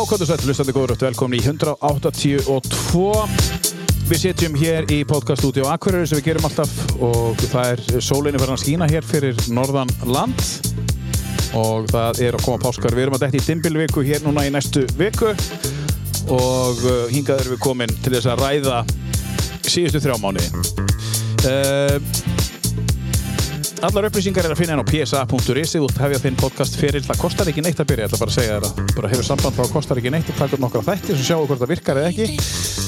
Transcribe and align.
Hvað 0.00 0.22
þú 0.22 0.26
sætt, 0.30 0.42
hlustandi 0.48 0.72
góður 0.72 0.92
og 0.94 1.02
velkomin 1.04 1.36
í 1.36 1.42
182 1.44 3.02
Við 4.08 4.20
sitjum 4.22 4.54
hér 4.56 4.86
í 4.88 5.02
podcaststúdíu 5.04 5.66
Akureyri 5.68 6.08
sem 6.08 6.16
við 6.16 6.30
gerum 6.30 6.46
alltaf 6.48 6.72
og 7.04 7.42
það 7.52 7.72
er 7.74 8.00
sólinni 8.06 8.40
verðan 8.40 8.56
að 8.56 8.62
skína 8.62 8.88
hér 8.88 9.04
fyrir 9.04 9.36
norðan 9.52 9.92
land. 10.08 10.40
Og 11.52 11.84
það 11.92 12.22
er 12.24 12.38
að 12.38 12.46
koma 12.46 12.62
páskar. 12.64 12.96
Við 12.96 13.04
erum 13.04 13.18
að 13.18 13.26
detti 13.26 13.42
í 13.42 13.46
dimbilviku 13.50 14.06
hér 14.08 14.24
núna 14.24 14.46
í 14.48 14.54
næstu 14.54 14.86
viku. 14.96 15.34
Og 16.32 16.80
uh, 16.80 17.04
hingað 17.12 17.44
erum 17.44 17.58
við 17.58 17.64
komin 17.68 17.92
til 18.00 18.16
þess 18.16 18.32
að 18.32 18.46
ræða 18.46 18.80
síðustu 19.68 20.00
þrjá 20.00 20.16
mánu 20.24 20.48
uh, 21.44 22.39
Allar 23.80 24.10
upplýsingar 24.10 24.44
er 24.44 24.52
að 24.52 24.58
finna 24.60 24.74
henn 24.74 24.82
á 24.84 24.90
psa.is 24.90 25.70
Þú 25.72 25.86
hefði 25.96 26.16
að 26.18 26.24
þinn 26.26 26.34
podcast 26.36 26.74
fyrir 26.76 27.04
Það 27.06 27.20
kostar 27.22 27.48
ekki 27.48 27.62
neitt 27.64 27.78
að 27.80 27.86
byrja, 27.88 28.04
ég 28.04 28.10
ætla 28.10 28.18
bara 28.20 28.32
að 28.32 28.36
segja 28.36 28.58
þér 28.58 28.66
að 28.68 28.92
bara 28.98 29.10
hefur 29.14 29.26
samband 29.30 29.56
þá 29.56 29.72
kostar 29.72 30.00
ekki 30.00 30.12
neitt. 30.12 30.32
Taka 30.36 30.58
upp 30.58 30.64
nokkra 30.66 30.82
þættir 30.84 31.16
sem 31.16 31.26
sjáu 31.30 31.46
hvort 31.46 31.62
það 31.62 31.72
virkar 31.72 32.00
eða 32.02 32.10
ekki. 32.12 32.26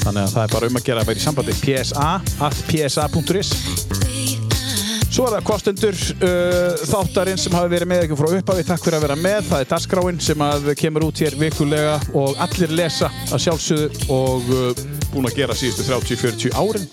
Þannig 0.03 0.21
að 0.21 0.35
það 0.35 0.43
er 0.43 0.53
bara 0.53 0.69
um 0.69 0.77
að 0.77 0.85
gera 0.91 1.01
að 1.01 1.09
vera 1.09 1.23
í 1.23 1.25
sambandi. 1.25 1.57
Psa 1.63 2.11
at 2.45 2.61
psa.is 2.69 3.51
Svo 5.13 5.27
er 5.27 5.35
það 5.35 5.49
kostendur 5.49 5.97
uh, 5.97 6.85
þáttarinn 6.93 7.41
sem 7.41 7.57
hafi 7.57 7.73
verið 7.73 7.89
með 7.89 8.05
ekki 8.05 8.21
frá 8.21 8.29
upphafi. 8.29 8.69
Takk 8.69 8.85
fyrir 8.85 8.99
að 8.99 9.05
vera 9.07 9.19
með, 9.25 9.43
það 9.49 9.65
er 9.65 9.69
dasgráin 9.73 10.23
sem 10.29 10.45
að 10.45 10.73
kemur 10.77 11.09
út 11.09 11.25
hér 11.25 11.37
vikulega 11.41 11.99
og 12.17 12.37
allir 12.45 12.73
lesa 12.77 13.09
að 13.31 13.47
sjálfsögðu 13.47 14.09
og 14.13 14.49
uh, 14.53 14.87
búin 15.09 15.29
að 15.29 15.41
gera 15.41 15.57
síðustu 15.57 15.89
30-40 15.89 16.57
árin. 16.57 16.89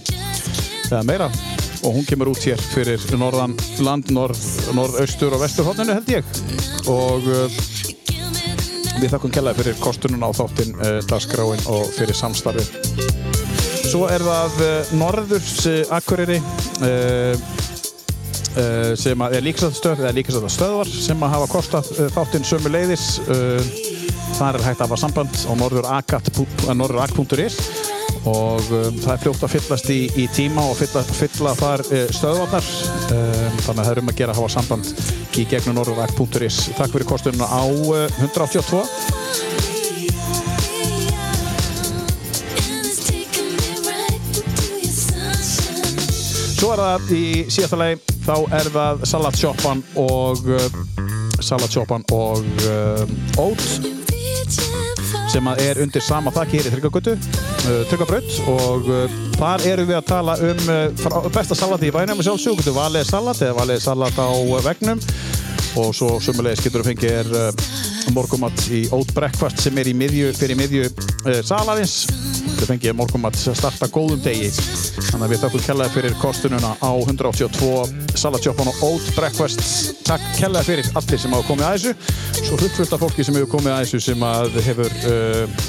Eða 0.91 1.05
meira 1.07 1.33
og 1.85 1.95
hún 1.97 2.07
kemur 2.09 2.31
út 2.33 2.43
hér 2.45 2.61
fyrir 2.61 3.01
norðan 3.19 3.55
land, 3.85 4.11
norð, 4.13 4.41
norðaustur 4.77 5.35
og 5.37 5.43
vesturhóttinu 5.45 5.97
held 5.97 6.11
ég. 6.13 6.25
Og 6.91 7.25
uh, 7.25 7.61
við 9.01 9.13
þakkum 9.15 9.33
kellaði 9.33 9.63
fyrir 9.63 9.81
kostununa 9.81 10.29
á 10.29 10.33
þáttinn 10.37 10.77
uh, 10.77 10.99
dagskráin 11.09 11.63
og 11.73 11.89
fyrir 11.97 12.17
samstarfið. 12.17 12.69
Svo 13.91 14.07
er 14.13 14.23
það 14.23 14.61
uh, 14.67 14.93
norðurs 15.01 15.57
uh, 15.67 17.33
sem 18.99 19.23
er 19.31 19.45
líkastöð 19.47 20.05
eða 20.05 20.17
líkastöðar 20.17 20.89
sem 20.91 21.23
að 21.23 21.35
hafa 21.37 21.53
kostað 21.55 21.93
uh, 21.97 22.09
þáttinn 22.13 22.47
sömu 22.47 22.73
leiðis 22.75 23.07
þar 24.37 24.57
er 24.57 24.65
hægt 24.65 24.81
að 24.81 24.87
hafa 24.89 25.01
samband 25.01 25.35
á 25.49 25.53
norðurak.is 26.75 27.57
og 28.29 28.67
um, 28.75 28.99
það 29.01 29.13
er 29.15 29.23
fljótt 29.23 29.45
að 29.47 29.55
fyllast 29.55 29.91
í, 29.93 30.01
í 30.21 30.27
tíma 30.35 30.67
og 30.69 30.77
fylla, 30.81 31.03
fylla 31.05 31.55
þar 31.57 31.85
uh, 31.87 32.05
stöðvarnar. 32.13 32.69
Um, 33.15 33.57
þannig 33.65 33.81
að 33.81 33.85
það 33.85 33.93
er 33.95 34.03
um 34.03 34.13
að 34.13 34.21
gera 34.21 34.35
að 34.35 34.43
hafa 34.43 34.55
samband 34.59 34.93
í 35.39 35.47
gegnum 35.49 35.79
norðuræk.is 35.79 36.59
Takk 36.77 36.93
fyrir 36.93 37.09
kostununa 37.09 37.49
á 37.49 37.65
uh, 37.65 38.07
182 38.21 38.85
Svo 46.61 46.75
er 46.75 46.83
það 46.85 47.13
í 47.17 47.27
síðasta 47.49 47.79
lagi 47.81 48.19
þá 48.27 48.35
er 48.59 48.69
það 48.75 49.07
salatsjoppan 49.09 49.81
og 50.03 50.51
uh, 50.53 50.67
salatsjoppan 51.41 52.05
og 52.13 52.45
uh, 52.69 53.17
oat 53.41 54.00
sem 55.31 55.47
er 55.63 55.79
undir 55.83 56.03
sama 56.03 56.33
þakki 56.35 56.59
hér 56.59 56.69
í 56.69 56.73
Tryggagötu, 56.75 57.13
uh, 57.15 57.83
Tryggabraut 57.91 58.33
og 58.51 58.89
uh, 58.91 59.19
þar 59.37 59.67
erum 59.73 59.91
við 59.91 59.99
að 60.01 60.09
tala 60.09 60.35
um 60.43 60.65
uh, 60.73 61.29
besta 61.31 61.59
salati 61.59 61.91
í 61.91 61.95
bænum 61.95 62.19
og 62.19 62.27
sjálfsög, 62.27 62.59
getur 62.59 62.75
valið 62.79 63.07
salat 63.13 63.45
eða 63.47 63.59
valið 63.61 63.85
salat 63.85 64.19
á 64.19 64.31
vegnum 64.67 65.05
og 65.79 65.93
svo 65.95 66.17
sumulegis 66.25 66.65
getur 66.67 66.83
við 66.83 66.97
fengið 66.97 68.11
morgumatt 68.17 68.67
í 68.75 68.83
Oat 68.97 69.15
Breakfast 69.15 69.63
sem 69.63 69.79
er 69.79 69.93
í 69.93 69.95
miðju, 69.95 70.35
fyrir 70.41 70.59
miðju 70.59 70.91
salarins 71.47 72.30
við 72.61 72.71
fengið 72.75 72.97
morgumatt 72.99 73.39
að 73.41 73.57
starta 73.59 73.89
góðum 73.93 74.21
degi. 74.25 74.51
Þannig 75.11 75.25
að 75.25 75.33
við 75.33 75.43
þakkum 75.45 75.65
kellaði 75.65 75.95
fyrir 75.97 76.17
kostununa 76.21 76.73
á 76.77 76.91
182 76.93 78.17
salatjópan 78.21 78.71
og 78.73 78.83
Oat 78.89 79.09
Breakfast. 79.17 79.63
Takk 80.07 80.25
kellaði 80.39 80.71
fyrir 80.71 80.91
allir 81.01 81.23
sem 81.23 81.37
hafa 81.37 81.49
komið 81.49 81.69
að 81.69 81.77
þessu. 81.79 81.95
Svo 82.41 82.61
hlutfullt 82.61 82.97
af 82.97 83.05
fólki 83.05 83.27
sem 83.27 83.39
hefur 83.39 83.53
komið 83.57 83.77
að 83.77 83.85
þessu 83.85 84.03
sem 84.11 84.27
að 84.29 84.61
hefur 84.67 84.99
uh, 85.11 85.65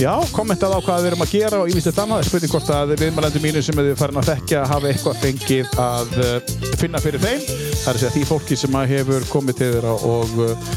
já, 0.00 0.12
kommentað 0.34 0.74
á 0.74 0.84
hvað 0.86 1.04
við 1.04 1.10
erum 1.12 1.26
að 1.26 1.34
gera 1.34 1.60
og 1.60 1.70
annað, 1.70 1.94
það 2.00 2.16
er 2.18 2.28
spurning 2.30 2.54
hvort 2.54 2.74
að 2.78 2.96
viðmælandi 3.02 3.44
mínu 3.44 3.64
sem 3.64 3.80
hefur 3.82 4.00
farin 4.00 4.20
að 4.22 4.30
þekkja 4.32 4.64
hafa 4.72 4.90
eitthvað 4.90 5.22
fengið 5.22 5.78
að 5.84 6.18
uh, 6.24 6.34
finna 6.80 7.04
fyrir 7.04 7.24
þeim. 7.24 7.46
Það 7.84 7.94
er 7.94 8.08
að 8.08 8.16
því 8.16 8.26
fólki 8.32 8.58
sem 8.58 8.80
að 8.80 8.92
hefur 8.96 9.30
komið 9.30 9.60
til 9.60 9.72
þeirra 9.76 9.96
og 10.08 10.38
uh, 10.40 10.74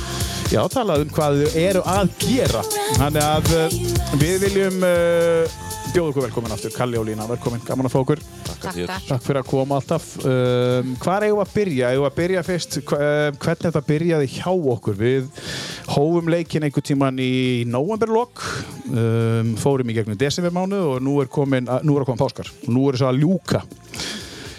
já, 0.52 0.62
talað 0.72 1.06
um 1.06 1.14
hvað 1.16 1.42
þau 1.44 1.62
eru 1.62 1.82
að 1.92 2.12
gera. 2.24 2.62
Þannig 2.98 3.24
að 3.28 3.54
uh, 3.58 3.80
við 4.22 4.36
viljum 4.46 4.78
uh, 4.88 5.58
bjóða 5.94 6.10
okkur 6.12 6.26
velkomin 6.28 6.54
aftur. 6.56 6.74
Kalli 6.76 7.00
og 7.00 7.06
Lína, 7.08 7.26
velkomin, 7.30 7.62
gaman 7.68 7.88
að 7.90 7.94
fá 7.96 8.00
okkur. 8.04 8.22
Takk, 8.48 8.62
takk. 8.64 9.08
Takk. 9.08 9.24
Fyrir 9.26 9.42
að 9.44 9.50
koma 9.52 9.78
alltaf. 9.80 10.08
Um, 10.24 10.94
Hvað 11.04 11.28
eigum 11.28 11.40
við 11.40 11.46
að 11.46 11.54
byrja? 11.58 11.92
Við 11.98 12.08
að 12.10 12.16
byrja 12.20 12.44
fyrst 12.48 12.78
hva- 12.90 13.00
um, 13.08 13.40
hvernig 13.44 13.66
þetta 13.68 13.84
byrjaði 13.92 14.30
hjá 14.38 14.50
okkur? 14.76 14.98
Við 15.00 15.30
hófum 15.94 16.32
leikin 16.34 16.66
einhver 16.68 16.86
tíman 16.90 17.22
í 17.24 17.32
novemberlokk 17.72 18.44
um, 18.92 19.54
fórum 19.62 19.92
í 19.94 19.96
gegnum 19.98 20.20
desembermánu 20.20 20.82
og 20.94 21.02
nú 21.06 21.18
er 21.24 21.30
komin, 21.32 21.70
nú 21.88 21.96
er 22.00 22.04
að 22.06 22.10
koma 22.12 22.24
páskar. 22.26 22.52
Og 22.66 22.72
nú 22.76 22.88
er 22.90 22.98
þess 23.00 23.08
að 23.12 23.22
ljúka. 23.24 23.64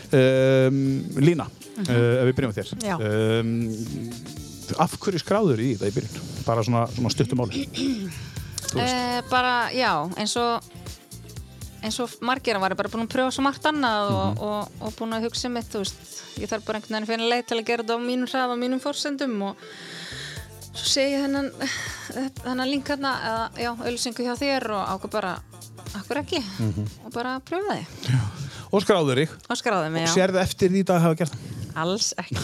Um, 0.08 0.82
Lína, 1.20 1.44
uh, 1.48 1.88
ef 1.90 2.28
við 2.30 2.36
byrjum 2.38 2.52
með 2.54 2.60
þér. 2.62 2.76
Já. 2.86 2.96
um, 2.96 4.46
Af 4.78 4.98
hverju 5.00 5.22
skráður 5.22 5.62
í 5.64 5.70
það 5.80 5.92
í 5.92 5.94
byrjun? 5.98 6.26
Bara 6.46 6.64
svona, 6.66 6.86
svona 6.94 7.14
stuttumáli 7.14 7.64
Eh, 8.76 9.22
bara, 9.30 9.70
já, 9.72 9.94
eins 10.20 10.34
og 10.36 10.60
eins 11.80 11.96
og 12.02 12.12
margir 12.26 12.58
að 12.58 12.64
var 12.64 12.74
bara 12.76 12.90
búin 12.92 13.06
að 13.06 13.12
pröfa 13.14 13.34
svo 13.34 13.44
margt 13.46 13.66
annað 13.70 14.10
og, 14.12 14.42
og, 14.44 14.80
og 14.82 14.96
búin 14.98 15.14
að 15.16 15.28
hugsa 15.28 15.50
mitt, 15.52 15.68
þú 15.72 15.80
veist, 15.84 16.00
ég 16.42 16.50
þarf 16.50 16.66
bara 16.66 16.80
einhvern 16.80 16.98
veginn 16.98 17.06
að 17.06 17.12
finna 17.12 17.30
leið 17.32 17.44
til 17.48 17.58
að 17.58 17.68
gera 17.70 17.86
þetta 17.86 17.96
á 17.96 18.08
mínum 18.08 18.30
hrað 18.30 18.54
og 18.54 18.60
mínum 18.60 18.82
fórsendum 18.82 19.36
og 19.46 19.62
svo 20.68 20.90
segi 20.90 21.14
ég 21.14 21.24
þennan 21.24 21.48
þennan 22.42 22.72
link 22.72 22.90
hérna, 22.92 23.14
eða, 23.30 23.46
já, 23.64 23.70
auðlýsingu 23.76 24.26
hjá 24.26 24.34
þér 24.42 24.68
og 24.74 24.92
ákveð 24.96 25.14
bara, 25.14 25.32
akkur 26.02 26.22
ekki? 26.24 26.42
Og 27.06 27.14
bara 27.14 27.38
pröfa 27.46 27.78
þig 27.78 28.18
Og 28.68 28.84
skráður 28.84 29.22
í 29.22 29.28
og 29.48 29.56
skráði 29.62 29.94
mig, 29.94 30.04
já, 30.04 30.12
Sérðu 30.18 30.42
eftir 30.42 30.74
því 30.74 30.84
það 30.90 31.06
hafa 31.06 31.20
gert 31.22 31.38
alls 31.78 32.12
ekki? 32.20 32.38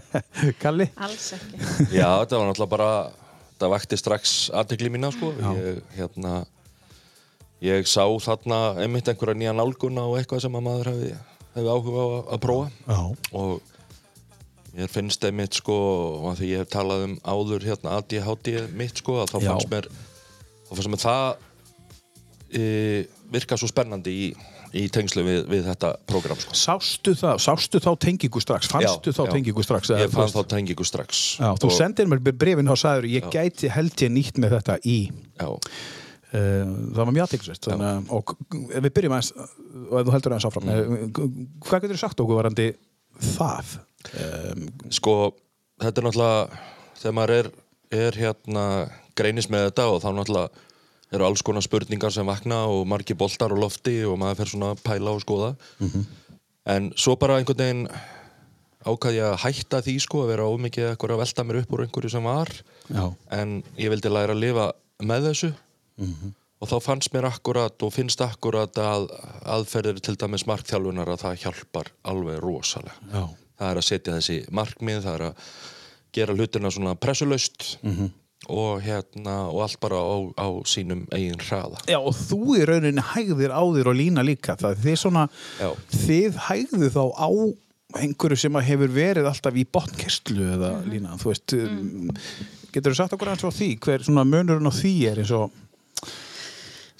Kalli? 0.62 0.88
alls 0.96 1.32
ekki 1.36 1.58
Já, 1.92 2.06
þetta 2.22 2.38
var 2.38 2.48
náttúrulega 2.48 2.70
bara, 2.72 2.90
þetta 3.52 3.70
vakti 3.72 3.98
strax 4.00 4.36
aðtegli 4.54 4.92
mína, 4.94 5.12
sko. 5.14 5.32
Ég, 5.58 5.82
hérna, 5.96 6.38
ég 7.64 7.90
sá 7.90 8.04
þarna 8.24 8.62
einmitt 8.82 9.10
einhverja 9.12 9.38
nýja 9.38 9.56
nálguna 9.56 10.06
og 10.10 10.18
eitthvað 10.20 10.46
sem 10.46 10.58
að 10.58 10.66
maður 10.68 10.92
hefði, 10.92 11.12
hefði 11.56 11.76
áhuga 11.76 12.02
á 12.02 12.08
að, 12.22 12.40
prófa. 12.46 12.72
Já 12.88 13.00
Og 13.42 13.70
mér 14.72 14.88
finnst 14.88 15.24
einmitt, 15.28 15.60
sko, 15.60 15.76
og 16.22 16.30
að 16.32 16.42
því 16.42 16.50
ég 16.54 16.62
hef 16.64 16.72
talað 16.72 17.06
um 17.10 17.16
áður 17.28 17.66
hérna 17.68 17.98
ADHD 18.00 18.54
mitt, 18.72 19.02
sko, 19.02 19.20
að 19.22 19.34
þá 19.34 19.38
fannst 19.50 19.72
mér, 19.72 19.88
þá 20.68 20.72
fannst 20.72 20.92
mér 20.94 21.02
það 21.02 21.26
e, 22.56 22.62
virka 23.32 23.58
svo 23.60 23.68
spennandi 23.70 24.14
í, 24.16 24.28
í 24.76 24.84
tengslu 24.92 25.24
við, 25.26 25.40
við 25.50 25.66
þetta 25.68 25.90
prógram, 26.08 26.38
sko. 26.40 26.56
Sástu 26.56 27.14
það, 27.18 27.40
sástu 27.44 27.80
þá 27.82 27.90
tengingu 28.00 28.42
strax? 28.42 28.70
Fannstu 28.72 29.12
Já, 29.12 29.16
þá 29.18 29.22
já. 29.24 29.32
tengingu 29.36 29.64
strax? 29.66 29.92
Ég 30.00 30.12
fann 30.14 30.32
þá 30.32 30.40
tengingu 30.52 30.86
strax. 30.88 31.22
Já, 31.40 31.50
þú 31.60 31.68
Og- 31.68 31.76
sendir 31.76 32.08
mér 32.08 32.22
brefin 32.32 32.72
á 32.72 32.76
sæður 32.76 33.08
ég 33.12 33.28
gæti 33.32 33.70
held 33.72 33.96
ég 33.96 34.12
nýtt 34.12 34.40
með 34.40 34.56
þetta 34.58 34.78
í 34.84 34.98
Já, 35.12 35.48
uh, 35.48 35.60
það 36.32 37.02
var 37.02 37.12
mjög 37.12 37.26
aðtilsvægt 37.26 37.70
og 37.72 38.34
við 38.48 38.90
byrjum 38.96 39.16
aðeins 39.16 39.32
og 39.36 39.96
ef 40.00 40.06
þú 40.06 40.16
heldur 40.16 40.32
aðeins 40.32 40.48
áfram 40.48 40.68
mm. 40.72 41.12
hvað 41.66 41.84
getur 41.84 41.96
þú 41.96 42.02
sagt 42.02 42.24
okkur 42.24 42.40
varandi 42.40 42.68
það? 43.36 43.76
Sko, 44.90 45.16
þetta 45.82 46.00
er 46.00 46.06
náttúrulega 46.08 46.62
þegar 47.02 47.16
maður 47.18 47.36
er, 47.36 47.50
er 47.92 48.20
hérna 48.24 48.66
greinis 49.18 49.50
með 49.52 49.68
þetta 49.70 49.88
og 49.92 50.02
þá 50.02 50.08
náttúrulega 50.16 50.68
eru 51.12 51.26
alls 51.26 51.42
konar 51.44 51.64
spurningar 51.64 52.12
sem 52.14 52.26
vakna 52.26 52.64
og 52.72 52.86
margir 52.88 53.18
boltar 53.20 53.52
á 53.52 53.56
lofti 53.58 54.00
og 54.08 54.18
maður 54.20 54.42
fer 54.42 54.52
svona 54.54 54.72
pæla 54.80 55.12
og 55.12 55.22
skoða. 55.24 55.54
En 56.72 56.92
svo 56.96 57.16
bara 57.20 57.36
einhvern 57.40 57.58
veginn 57.58 57.86
ákvað 58.82 59.16
ég 59.18 59.26
að 59.28 59.40
hætta 59.44 59.82
því 59.84 59.96
sko 60.02 60.22
að 60.24 60.30
vera 60.32 60.46
ómikið 60.50 60.88
eitthvað 60.90 61.14
að 61.14 61.20
velta 61.22 61.44
mér 61.46 61.58
upp 61.62 61.74
úr 61.74 61.84
einhverju 61.84 62.10
sem 62.10 62.24
var. 62.26 62.50
Já, 62.88 63.04
en 63.30 63.58
ég 63.78 63.92
vildi 63.92 64.10
læra 64.10 64.34
að 64.34 64.42
lifa 64.42 64.70
með 65.02 65.28
þessu. 65.30 65.52
Og 66.62 66.70
þá 66.70 66.76
fannst 66.82 67.12
mér 67.14 67.26
akkurat 67.26 67.82
og 67.82 67.92
finnst 67.94 68.20
akkurat 68.22 68.76
að 68.78 69.08
aðferðir 69.50 70.00
til 70.02 70.14
dæmis 70.18 70.46
markþjálfunar 70.46 71.10
að 71.10 71.22
það 71.24 71.38
hjálpar 71.44 71.92
alveg 72.06 72.38
rosalega. 72.42 72.94
Já, 73.10 73.24
það 73.58 73.70
er 73.70 73.80
að 73.80 73.88
setja 73.88 74.16
þessi 74.18 74.38
markmið, 74.54 75.00
það 75.02 75.14
er 75.18 75.24
að 75.28 75.46
gera 76.12 76.36
hlutina 76.36 76.70
svona 76.70 76.94
pressulaust 76.94 77.72
og 78.50 78.80
hérna 78.82 79.36
og 79.52 79.60
allt 79.66 79.78
bara 79.82 80.00
á, 80.02 80.16
á 80.34 80.46
sínum 80.66 81.04
eigin 81.14 81.38
hraða. 81.42 81.82
Já 81.90 81.98
og 82.00 82.14
þú 82.18 82.56
í 82.58 82.64
rauninni 82.66 83.04
hægðir 83.12 83.54
á 83.54 83.62
þér 83.62 83.90
og 83.92 83.98
lína 83.98 84.24
líka. 84.26 84.56
Það 84.58 84.80
þið 84.86 84.96
svona, 85.04 85.26
Já. 85.60 85.68
þið 85.94 86.40
hægðu 86.48 86.90
þá 86.96 87.02
á 87.14 87.28
einhverju 88.02 88.40
sem 88.40 88.56
að 88.56 88.68
hefur 88.70 88.92
verið 88.94 89.28
alltaf 89.28 89.58
í 89.60 89.66
botnkestlu 89.68 90.46
eða 90.56 90.70
lína, 90.88 91.18
þú 91.20 91.28
veist 91.28 91.54
um, 91.58 92.08
getur 92.72 92.94
þú 92.94 92.98
sagt 93.02 93.16
okkur 93.18 93.32
eins 93.34 93.44
og 93.44 93.52
því 93.56 93.68
hver 93.84 94.06
svona 94.06 94.24
munurinn 94.24 94.70
á 94.70 94.72
því 94.72 94.92
er 95.10 95.20
eins 95.22 95.32
og 95.36 95.52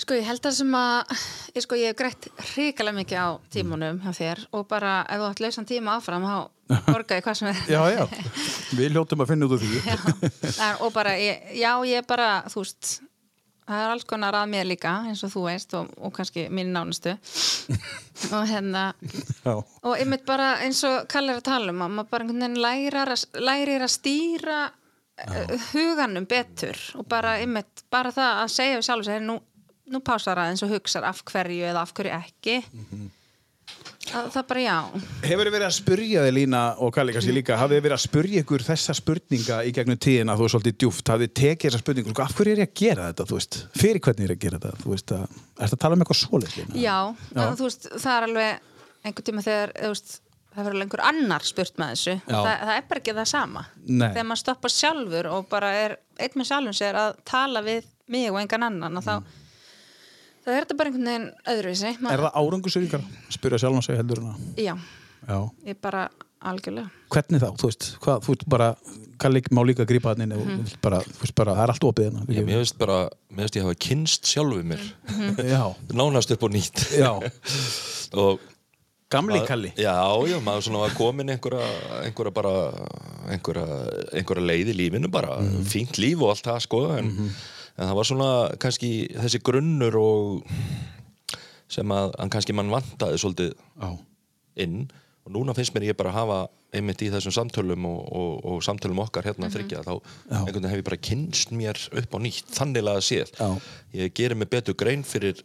Sko 0.03 0.17
ég 0.19 0.27
held 0.27 0.47
að 0.49 0.57
sem 0.57 0.73
að 0.75 1.13
ég, 1.55 1.63
sko, 1.63 1.77
ég 1.79 1.93
hef 1.93 1.99
greitt 2.01 2.27
hrikalega 2.53 2.97
mikið 2.97 3.21
á 3.23 3.29
tímunum 3.55 4.01
hjá 4.03 4.11
þér 4.17 4.41
og 4.51 4.67
bara 4.71 4.97
ef 5.07 5.21
þú 5.21 5.29
ætti 5.29 5.45
lausan 5.45 5.69
tíma 5.69 5.95
áfram 6.01 6.27
þá 6.27 6.37
borga 6.89 7.19
ég 7.21 7.23
hvað 7.27 7.39
sem 7.39 7.51
er. 7.53 7.63
Já, 7.77 7.81
já, 7.93 8.03
við 8.75 8.97
hljóttum 8.97 9.23
að 9.23 9.31
finna 9.31 9.47
út 9.47 9.55
af 9.55 9.63
því. 9.63 9.81
Já, 10.59 10.69
og 10.83 10.93
bara, 10.95 11.15
ég, 11.21 11.55
já 11.61 11.71
ég 11.87 12.07
bara 12.09 12.29
þú 12.51 12.65
veist, 12.65 12.91
það 13.69 13.85
er 13.85 13.95
alls 13.95 14.09
konar 14.09 14.41
að 14.41 14.51
mér 14.57 14.69
líka 14.73 14.97
eins 15.07 15.23
og 15.23 15.35
þú 15.37 15.45
veist 15.47 15.79
og, 15.79 15.95
og 16.03 16.15
kannski 16.17 16.49
mín 16.51 16.75
nánustu. 16.75 17.15
Og 18.37 18.45
hérna 18.47 18.93
já, 19.43 19.55
og 19.57 19.95
einmitt 19.97 20.23
bara 20.29 20.53
eins 20.63 20.83
og 20.87 21.09
kallir 21.11 21.41
að 21.41 21.47
tala 21.49 21.73
um 21.73 21.81
að 21.83 21.95
maður 21.97 22.11
bara 22.13 22.25
einhvern 22.27 22.43
veginn 22.45 22.61
lærir 22.63 22.97
að, 23.01 23.25
lærir 23.43 23.83
að 23.83 23.91
stýra 23.91 24.59
uh, 24.69 25.55
huganum 25.73 26.27
betur 26.31 26.79
og 27.01 27.09
bara 27.11 27.39
einmitt 27.41 27.83
bara 27.91 28.13
það 28.15 28.43
að 28.45 28.53
segja 28.55 28.77
við 28.79 28.87
sjálf 28.87 29.09
sér 29.09 29.25
nú, 29.27 29.39
nú 29.91 30.01
pásar 30.05 30.39
aðeins 30.39 30.63
og 30.67 30.71
hugsar 30.77 31.05
af 31.09 31.25
hverju 31.27 31.65
eða 31.73 31.83
af 31.83 31.93
hverju 31.97 32.15
ekki. 32.21 32.61
Að, 34.13 34.27
það 34.35 34.47
bara 34.51 34.63
já. 34.65 34.77
Hefur 35.23 35.47
þið 35.49 35.55
verið 35.55 35.65
að 35.69 35.75
spurja 35.77 36.23
þig 36.27 36.33
Lína 36.37 36.61
og 36.85 36.91
Kalli 36.93 37.13
kannski 37.15 37.33
líka, 37.37 37.57
hafið 37.57 37.79
þið 37.79 37.85
verið 37.87 37.95
að 37.97 38.03
spurja 38.03 38.41
ykkur 38.43 38.65
þessa 38.67 38.95
spurninga 38.99 39.59
í 39.65 39.71
gegnum 39.77 40.01
tíðina 40.03 40.35
þú 40.37 40.45
er 40.49 40.53
svolítið 40.53 40.75
djúft, 40.83 41.13
hafið 41.13 41.29
þið 41.31 41.37
tekið 41.39 41.69
þessa 41.71 41.81
spurningu 41.85 42.13
sko, 42.13 42.25
af 42.27 42.35
hverju 42.37 42.53
er 42.57 42.61
ég 42.65 42.69
að 42.73 42.75
gera 42.83 43.07
þetta, 43.09 43.27
þú 43.31 43.39
veist, 43.39 43.59
fyrir 43.79 44.03
hvernig 44.05 44.27
er 44.27 44.35
ég 44.35 44.41
að 44.41 44.45
gera 44.45 44.59
þetta, 44.61 44.83
þú 44.83 44.93
veist, 44.93 45.15
að, 45.17 45.39
ertu 45.63 45.79
að 45.79 45.83
tala 45.87 45.97
um 45.99 46.05
eitthvað 46.05 46.21
svoleiðis 46.21 46.57
Lína? 46.59 46.77
já, 46.83 46.99
Já. 47.33 47.47
þú 47.63 47.69
veist, 47.69 47.89
það 47.95 48.13
er 48.19 48.27
alveg 48.29 48.69
einhvern 49.07 49.29
tíma 49.31 49.45
þegar 49.47 49.75
þú 49.79 49.93
veist, 49.95 50.13
það 50.53 50.59
verður 50.67 50.77
alveg 50.77 50.89
einhver 50.91 51.05
annar 51.09 51.47
spurt 51.49 51.79
með 51.81 51.95
þessu. 51.95 52.17
Það, 52.29 52.51
það 52.51 52.75
er 52.77 52.89
bara 52.91 53.01
ekki 53.01 53.15
það 53.17 53.31
sama. 53.31 53.63
Nei. 53.87 54.09
þegar 54.13 54.27
maður 54.29 54.43
stoppar 54.43 54.75
sjálfur 54.75 55.29
og 55.33 55.47
bara 55.55 55.71
er 55.87 55.95
einn 56.21 56.37
með 56.43 56.51
sjálfum 56.51 56.77
sér 56.77 56.99
að 57.07 57.15
tala 57.31 57.63
við 57.65 57.87
mig 58.13 58.29
og 58.29 58.37
engan 58.43 58.67
annan 58.69 59.01
og 59.01 59.07
þá 59.07 59.15
það 60.43 60.57
er 60.57 60.65
þetta 60.67 60.77
bara 60.81 60.91
einhvern 60.93 61.09
veginn 61.13 61.31
öðruvísi. 61.55 61.95
Ma- 62.03 62.13
Er 62.17 62.25
það 62.27 62.37
árangusauðingar? 62.43 63.07
Spyrja 63.37 63.59
sjálfan 63.63 63.87
sig 63.87 63.97
heldur 64.01 64.23
en 64.25 64.33
að 64.35 64.61
já, 64.67 64.75
Já. 65.29 65.39
ég 65.71 65.81
bara 65.81 66.09
algjörlega. 66.43 66.91
Hvernig 67.15 67.41
þá, 67.45 67.49
þú 67.61 67.69
veist, 67.71 67.89
hvað, 68.03 68.23
þú 68.27 68.33
veist 68.35 68.49
bara 68.51 68.75
Kalli 69.23 69.39
má 69.55 69.61
líka 69.63 69.85
grípa 69.87 70.11
hann 70.17 70.25
inn 70.25 70.33
og 70.35 70.41
mm 70.43 70.65
bara, 70.83 70.99
þú 71.07 71.21
veist 71.23 71.35
bara, 71.39 71.53
það 71.55 71.63
er 71.63 71.71
allt 71.71 71.85
opið 71.87 72.07
hérna 72.09 72.23
Ég, 72.35 72.47
mér 72.49 72.59
veist 72.59 72.79
bara, 72.81 72.97
mér 73.31 73.45
veist 73.47 73.55
ég 73.61 73.63
hafa 73.63 73.77
kynst 73.79 74.27
sjálfu 74.27 74.65
mér. 74.67 74.83
Já, 75.47 75.63
nánast 76.01 76.33
upp 76.35 76.43
og 76.43 76.51
nýtt. 76.51 76.83
Já, 76.99 77.13
og 78.25 78.41
gamli 79.13 79.39
Kalli. 79.47 79.71
Já, 79.79 79.95
já, 80.27 80.41
maður 80.43 80.67
svona 80.67 80.81
var 80.89 80.97
komin 80.99 81.31
einhverja, 81.37 81.69
einhverja 82.09 82.35
bara 82.35 82.55
einhverja, 83.31 83.67
einhverja 84.19 84.47
leið 84.51 84.73
í 84.73 84.77
lífinu 84.81 85.11
bara, 85.13 85.39
fínt 85.71 86.01
líf 86.03 86.19
og 86.25 86.33
allt 86.35 86.49
það 86.51 86.59
sko 86.67 86.81
en, 86.99 87.13
en 87.77 87.89
það 87.89 87.99
var 87.99 88.09
svona 88.09 88.31
kannski 88.63 88.91
þessi 89.17 89.41
grunnur 89.45 89.97
og 90.01 90.43
sem 91.73 91.95
að 91.95 92.11
hann 92.19 92.33
kannski 92.33 92.57
mann 92.57 92.73
vantaði 92.73 93.21
svolítið 93.21 93.55
Já, 93.55 93.89
inn. 94.65 94.83
Og 95.23 95.33
núna 95.37 95.55
finnst 95.55 95.73
mér 95.75 95.87
ég 95.93 95.97
bara 95.97 96.13
hafa 96.13 96.39
einmitt 96.75 97.03
í 97.05 97.11
þessum 97.13 97.35
samtölum 97.37 97.85
og, 97.87 98.01
og, 98.11 98.31
og 98.49 98.63
samtölum 98.65 99.01
okkar 99.05 99.27
hérna 99.29 99.51
þryggja 99.53 99.85
þá 99.87 99.93
einhvern 99.95 100.47
veginn 100.49 100.71
hef 100.73 100.81
ég 100.81 100.87
bara 100.89 101.03
kynst 101.09 101.53
mér 101.55 101.81
upp 102.01 102.17
á 102.17 102.19
nýtt 102.25 102.55
þannig 102.57 102.89
að 102.91 103.03
séð. 103.07 103.35
Já. 103.39 103.49
ég 104.01 104.15
gerir 104.19 104.41
mig 104.41 104.51
betur 104.53 104.77
grein 104.79 105.05
fyrir 105.07 105.41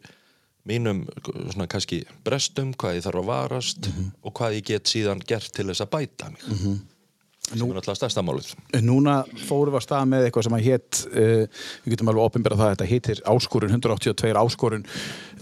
mínum 0.68 1.06
svona 1.24 1.68
kannski 1.72 2.02
brestum 2.26 2.74
hvað 2.80 2.98
ég 2.98 3.06
þarf 3.06 3.22
að 3.22 3.30
varast 3.30 3.90
og 4.24 4.34
hvað 4.36 4.58
ég 4.60 4.68
get 4.72 4.92
síðan 4.92 5.24
gert 5.28 5.52
til 5.56 5.68
þess 5.70 5.86
að 5.86 5.94
bæta 5.96 6.32
mig 6.34 6.48
sem 7.48 7.64
er 7.64 7.78
náttúrulega 7.78 7.96
stærsta 7.96 8.24
málið 8.26 8.50
Núna 8.84 9.18
fórum 9.48 9.74
við 9.74 9.80
að 9.80 9.86
stað 9.86 10.10
með 10.12 10.28
eitthvað 10.28 10.48
sem 10.48 10.58
að 10.58 10.66
hétt, 10.68 11.02
uh, 11.14 11.68
við 11.86 11.94
getum 11.94 12.12
alveg 12.12 12.28
opinberað 12.28 12.62
það, 12.62 12.74
þetta 12.74 12.90
heitir 12.92 13.22
áskorun, 13.34 13.76
182 13.78 14.34
áskorun 14.42 14.88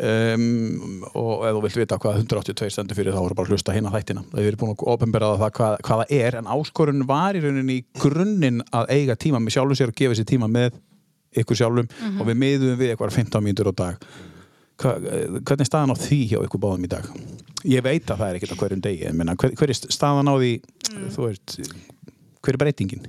um, 0.06 1.06
og 1.14 1.46
ef 1.50 1.58
þú 1.58 1.64
vilt 1.66 1.80
vita 1.82 2.00
hvað 2.02 2.20
182 2.22 2.72
stendur 2.76 3.00
fyrir 3.00 3.16
þá 3.16 3.22
voru 3.24 3.40
bara 3.40 3.50
að 3.50 3.56
hlusta 3.56 3.76
hinn 3.76 3.90
að 3.90 3.98
þættina. 3.98 4.26
Við 4.36 4.50
erum 4.52 4.62
búin 4.62 4.76
að 4.76 4.86
opinberað 4.94 5.40
það 5.42 5.56
hvað, 5.60 5.78
hvað 5.88 6.04
það 6.04 6.14
er, 6.20 6.40
en 6.42 6.52
áskorun 6.56 7.08
var 7.10 7.38
í 7.38 7.44
rauninni 7.46 7.80
í 7.80 7.86
grunninn 8.02 8.62
að 8.76 8.94
eiga 8.94 9.18
tíma 9.20 9.42
með 9.42 9.58
sjálfum 9.58 9.80
sér 9.80 9.94
og 9.94 10.00
gefa 10.04 10.20
sér 10.20 10.30
tíma 10.30 10.52
með 10.52 10.78
ykkur 11.42 11.60
sjálfum 11.60 12.22
og 12.22 12.30
við 12.30 12.40
miðum 12.44 12.80
við 12.80 12.94
eitthvað 12.94 13.18
15 13.18 13.46
mínútur 13.46 13.72
á 13.72 13.76
dag. 13.82 14.08
Hva, 14.76 14.92
eh, 15.00 15.28
hvernig 15.40 15.64
er 15.64 15.70
staðan 15.70 15.96
á 15.96 15.98
því 15.98 16.22
hjá 16.32 16.40
ykkur 16.44 16.62
báðum 16.64 16.86
í 16.88 16.92
dag? 16.92 17.06
Ég 17.66 17.84
veit 17.84 18.06
að 18.12 18.20
það 18.20 18.28
er 18.28 18.38
ekkert 18.38 18.56
á 18.56 18.60
hverjum 18.60 18.82
degi, 18.84 19.06
en 19.08 19.36
hver, 19.40 19.54
hver 19.56 19.72
er 19.72 19.78
staðan 19.80 20.30
á 20.30 20.36
því, 20.36 20.52
þú 21.16 21.28
veist, 21.30 21.56
hver 22.46 22.58
er 22.58 22.62
breytingin? 22.62 23.08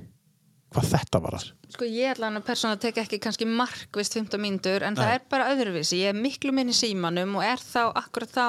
Hvað 0.73 0.89
þetta 0.91 1.21
var 1.23 1.37
þar? 1.37 1.45
Sko 1.71 1.87
ég 1.87 2.11
ætla 2.11 2.27
hann 2.27 2.39
að 2.41 2.47
persóna 2.49 2.79
tek 2.81 2.97
ekki 2.99 3.21
kannski 3.23 3.47
markvist 3.47 4.17
15 4.17 4.41
mínútur 4.41 4.83
en 4.83 4.97
það 4.99 5.13
er 5.13 5.23
bara 5.31 5.47
öðruvísi, 5.53 6.01
ég 6.01 6.11
er 6.11 6.17
miklu 6.17 6.51
minni 6.55 6.75
símanum 6.75 7.37
og 7.39 7.45
er 7.47 7.61
þá, 7.61 7.93
akkurat 7.95 8.33
þá 8.33 8.45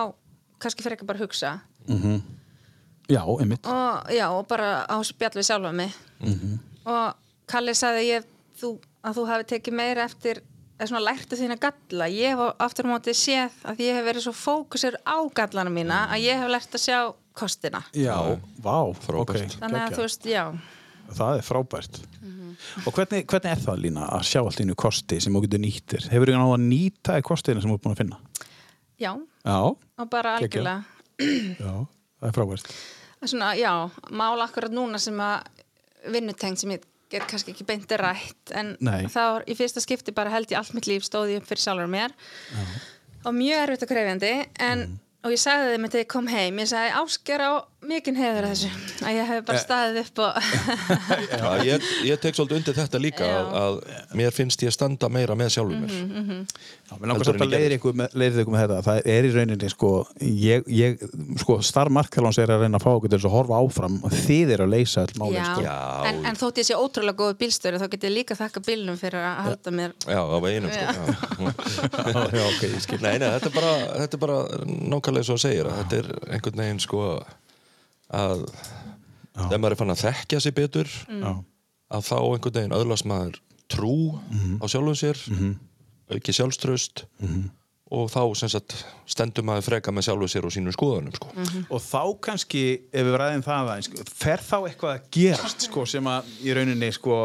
kannski 0.58 0.82
fyrir 0.82 0.98
ekki 0.98 1.06
bara 1.06 1.20
að 1.20 1.28
hugsa. 1.28 1.52
Já, 3.08 3.22
einmitt. 3.22 3.64
og 3.64 4.10
já, 4.12 4.26
og 4.34 4.42
bara 4.50 4.82
á 4.84 4.96
spjall 5.06 5.38
við 5.38 5.46
sjálfa 5.48 5.72
mig 5.72 5.94
og 6.84 7.14
Kalli 7.48 7.72
sagði 7.72 8.02
ég, 8.10 8.24
þú, 8.60 8.74
að 9.00 9.14
þú 9.16 9.22
hafi 9.30 9.46
tekið 9.54 9.76
meira 9.78 10.04
eftir 10.04 10.42
eða 10.76 10.88
svona 10.90 11.00
lærtu 11.06 11.38
þína 11.38 11.56
galla. 11.62 12.08
Ég 12.12 12.34
hef 12.36 12.58
aftur 12.60 12.84
á 12.84 12.92
móti 12.92 13.14
séð 13.16 13.54
að 13.64 13.80
ég 13.86 13.96
hef 13.96 14.04
verið 14.04 14.26
svo 14.26 14.34
fókusur 14.36 14.98
á 15.08 15.16
gallana 15.32 15.72
mína 15.72 16.02
að 16.12 16.26
ég 16.26 16.42
hef 16.42 16.52
lært 16.52 16.76
að 16.76 16.84
sjá 16.84 16.98
kostina. 17.38 17.80
Já, 17.96 18.18
vá, 18.60 18.76
Frábært. 19.00 19.56
ok, 19.56 19.62
þannig 19.62 19.80
að 19.86 19.96
þú 19.96 20.04
veist, 20.04 20.28
já 20.28 20.44
Það 21.14 21.38
er 21.38 21.44
frábært. 21.46 21.98
Og 22.86 22.92
hvernig, 22.92 23.22
hvernig 23.30 23.50
er 23.54 23.60
það, 23.62 23.78
Lína, 23.84 24.08
að 24.12 24.24
sjá 24.28 24.40
allt 24.42 24.60
innu 24.60 24.74
kosti 24.78 25.20
sem 25.22 25.32
þú 25.32 25.44
getur 25.46 25.60
nýttir? 25.62 26.04
Hefur 26.12 26.28
þú 26.32 26.34
náðu 26.36 26.56
að 26.58 26.64
nýta 26.68 27.16
í 27.20 27.24
kostinu 27.24 27.62
sem 27.62 27.70
þú 27.70 27.78
er 27.78 27.82
búin 27.86 27.94
að 27.96 28.02
finna? 28.02 28.18
já, 28.98 29.12
Já, 29.46 29.58
og 30.02 30.08
bara 30.10 30.36
algjörlega 30.36 30.84
já, 31.62 31.74
það 32.18 32.28
er 32.28 32.34
frábært. 32.34 32.72
svona, 33.24 33.52
já, 33.56 33.72
mál 34.10 34.42
akkurat 34.42 34.74
núna 34.74 34.98
sem 34.98 35.14
að 35.22 35.46
vinnutengt 36.12 36.58
sem 36.58 36.70
ég 36.74 36.82
get 37.10 37.24
kannski 37.30 37.54
ekki 37.54 37.64
beinti 37.64 37.96
rætt 37.96 38.52
en 38.58 38.74
Nei. 38.84 39.06
þá 39.08 39.40
í 39.48 39.54
fyrsta 39.56 39.80
skipti 39.80 40.12
bara 40.12 40.30
held 40.34 40.50
ég 40.50 40.58
allt 40.60 40.74
mitt 40.76 40.86
líf 40.90 41.06
stóði 41.06 41.38
upp 41.38 41.46
fyrir 41.48 41.62
sjálfur 41.62 41.88
mér 41.88 42.12
og 43.24 43.32
mjög 43.38 43.62
erfitt 43.64 43.86
og 43.86 43.88
krefjandi 43.94 44.32
en, 44.60 44.78
Mm. 44.88 44.98
og 45.24 45.30
ég 45.32 45.40
sagði 45.40 45.72
þeim 45.72 45.86
þegar 45.88 46.04
ég 46.04 46.08
kom 46.12 46.26
heim 46.34 46.58
ég 46.58 46.68
sagði 46.68 46.92
ásker 47.00 47.40
á 47.40 47.52
mikinn 47.88 48.18
hefur 48.20 48.46
þessu 48.50 48.70
að 49.04 49.16
ég 49.18 49.28
hef 49.32 49.38
Eh. 49.38 49.44
bara 49.48 49.60
staðið 49.62 49.98
upp 50.02 50.20
og 50.24 50.32
Já, 51.38 51.50
ég, 51.66 51.86
ég 52.08 52.20
tek 52.22 52.36
svolítið 52.36 52.58
undir 52.60 52.76
þetta 52.78 53.00
líka 53.02 53.28
að, 53.28 53.48
að 53.62 53.78
mér 54.20 54.34
finnst 54.34 54.62
ég 54.66 54.74
standa 54.74 55.08
meira 55.12 55.36
með 55.38 55.52
sjálfur 55.56 55.82
mér 55.82 55.94
Já, 56.88 56.94
mér 56.98 57.10
langar 57.12 57.26
svolítið 57.28 57.44
að 57.46 57.52
leiðir 57.54 57.74
ykkur, 57.78 57.96
með, 58.00 58.38
þetta. 58.62 58.78
Það 58.88 59.08
er 59.14 59.26
í 59.28 59.32
rauninni, 59.34 59.70
sko, 59.72 59.90
ég, 60.24 60.68
ég 60.72 61.02
sko, 61.42 61.58
starf 61.68 61.92
markalans 61.92 62.38
er 62.40 62.52
að 62.54 62.62
reyna 62.64 62.78
að 62.80 62.84
fá 62.86 62.90
okkur 62.94 63.12
til 63.12 63.18
að 63.20 63.34
horfa 63.34 63.58
áfram 63.60 63.98
og 64.08 64.14
þið 64.24 64.54
er 64.56 64.62
að 64.64 64.72
leysa 64.72 65.04
all 65.04 65.16
málið, 65.20 65.36
já, 65.38 65.48
sko. 65.50 65.64
Já. 65.66 65.76
En, 66.08 66.20
en 66.30 66.38
þótt 66.40 66.60
ég 66.62 66.68
sé 66.70 66.78
ótrúlega 66.78 67.18
góð 67.20 67.34
bílstöri 67.42 67.80
þá 67.82 67.86
get 67.92 68.06
ég 68.08 68.14
líka 68.16 68.38
þakka 68.38 68.62
bílnum 68.68 68.96
fyrir 69.00 69.20
að 69.20 69.42
halda 69.48 69.74
mér 69.80 69.94
Já, 70.08 70.20
á 70.24 70.36
veginum 70.44 70.72
sko. 70.72 70.84
Já. 70.84 70.92
Já, 70.98 72.22
já, 72.38 72.44
ok, 72.48 72.62
ég 72.72 72.80
skil. 72.86 73.00
Nei, 73.04 73.14
nei, 73.20 73.28
þetta 73.36 73.52
er 73.52 73.56
bara, 73.58 73.74
þetta 74.04 74.16
er 74.18 74.24
bara 74.24 74.38
nákvæmlega 74.94 75.28
svo 75.28 75.36
að 75.38 75.44
segja 75.44 75.68
að 75.68 75.76
þetta 75.82 76.00
er 76.00 76.10
einhvern 76.38 76.62
veginn 76.64 76.82
sko 76.88 77.02
að 78.14 78.46
þegar 79.38 79.60
maður 79.60 79.74
er 79.76 79.80
fann 79.82 79.94
að 79.94 80.02
þekkja 80.06 80.40
sig 80.44 80.54
betur 80.56 80.88
Já. 81.08 81.30
að 81.92 82.08
þá 82.08 82.16
einhvern 82.18 82.56
veginn 82.58 82.76
öðlast 82.78 83.08
maður 83.08 83.38
trú 83.68 83.94
á 84.58 84.64
sjálfum 84.70 84.96
sér 84.98 85.20
auki 86.08 86.32
sjálfströst 86.32 87.04
og 87.88 88.10
þá 88.12 88.22
sagt 88.36 88.74
stendur 89.08 89.44
maður 89.48 89.66
freka 89.70 89.92
með 89.92 90.08
sjálfum 90.08 90.28
sér 90.32 90.46
og 90.48 90.52
sínum 90.52 90.74
skoðunum 90.76 91.14
sko. 91.16 91.30
Og 91.72 91.80
þá 91.80 92.02
kannski, 92.26 92.62
ef 92.92 93.06
við 93.06 93.16
ræðum 93.20 93.44
það 93.46 93.70
aðeins, 93.72 93.88
fer 94.12 94.42
þá 94.44 94.56
eitthvað 94.68 94.94
að 94.94 95.06
gerast 95.16 95.68
sko, 95.68 95.84
sem 95.88 96.10
að 96.12 96.28
í 96.44 96.56
rauninni 96.56 96.90
sko, 96.92 97.20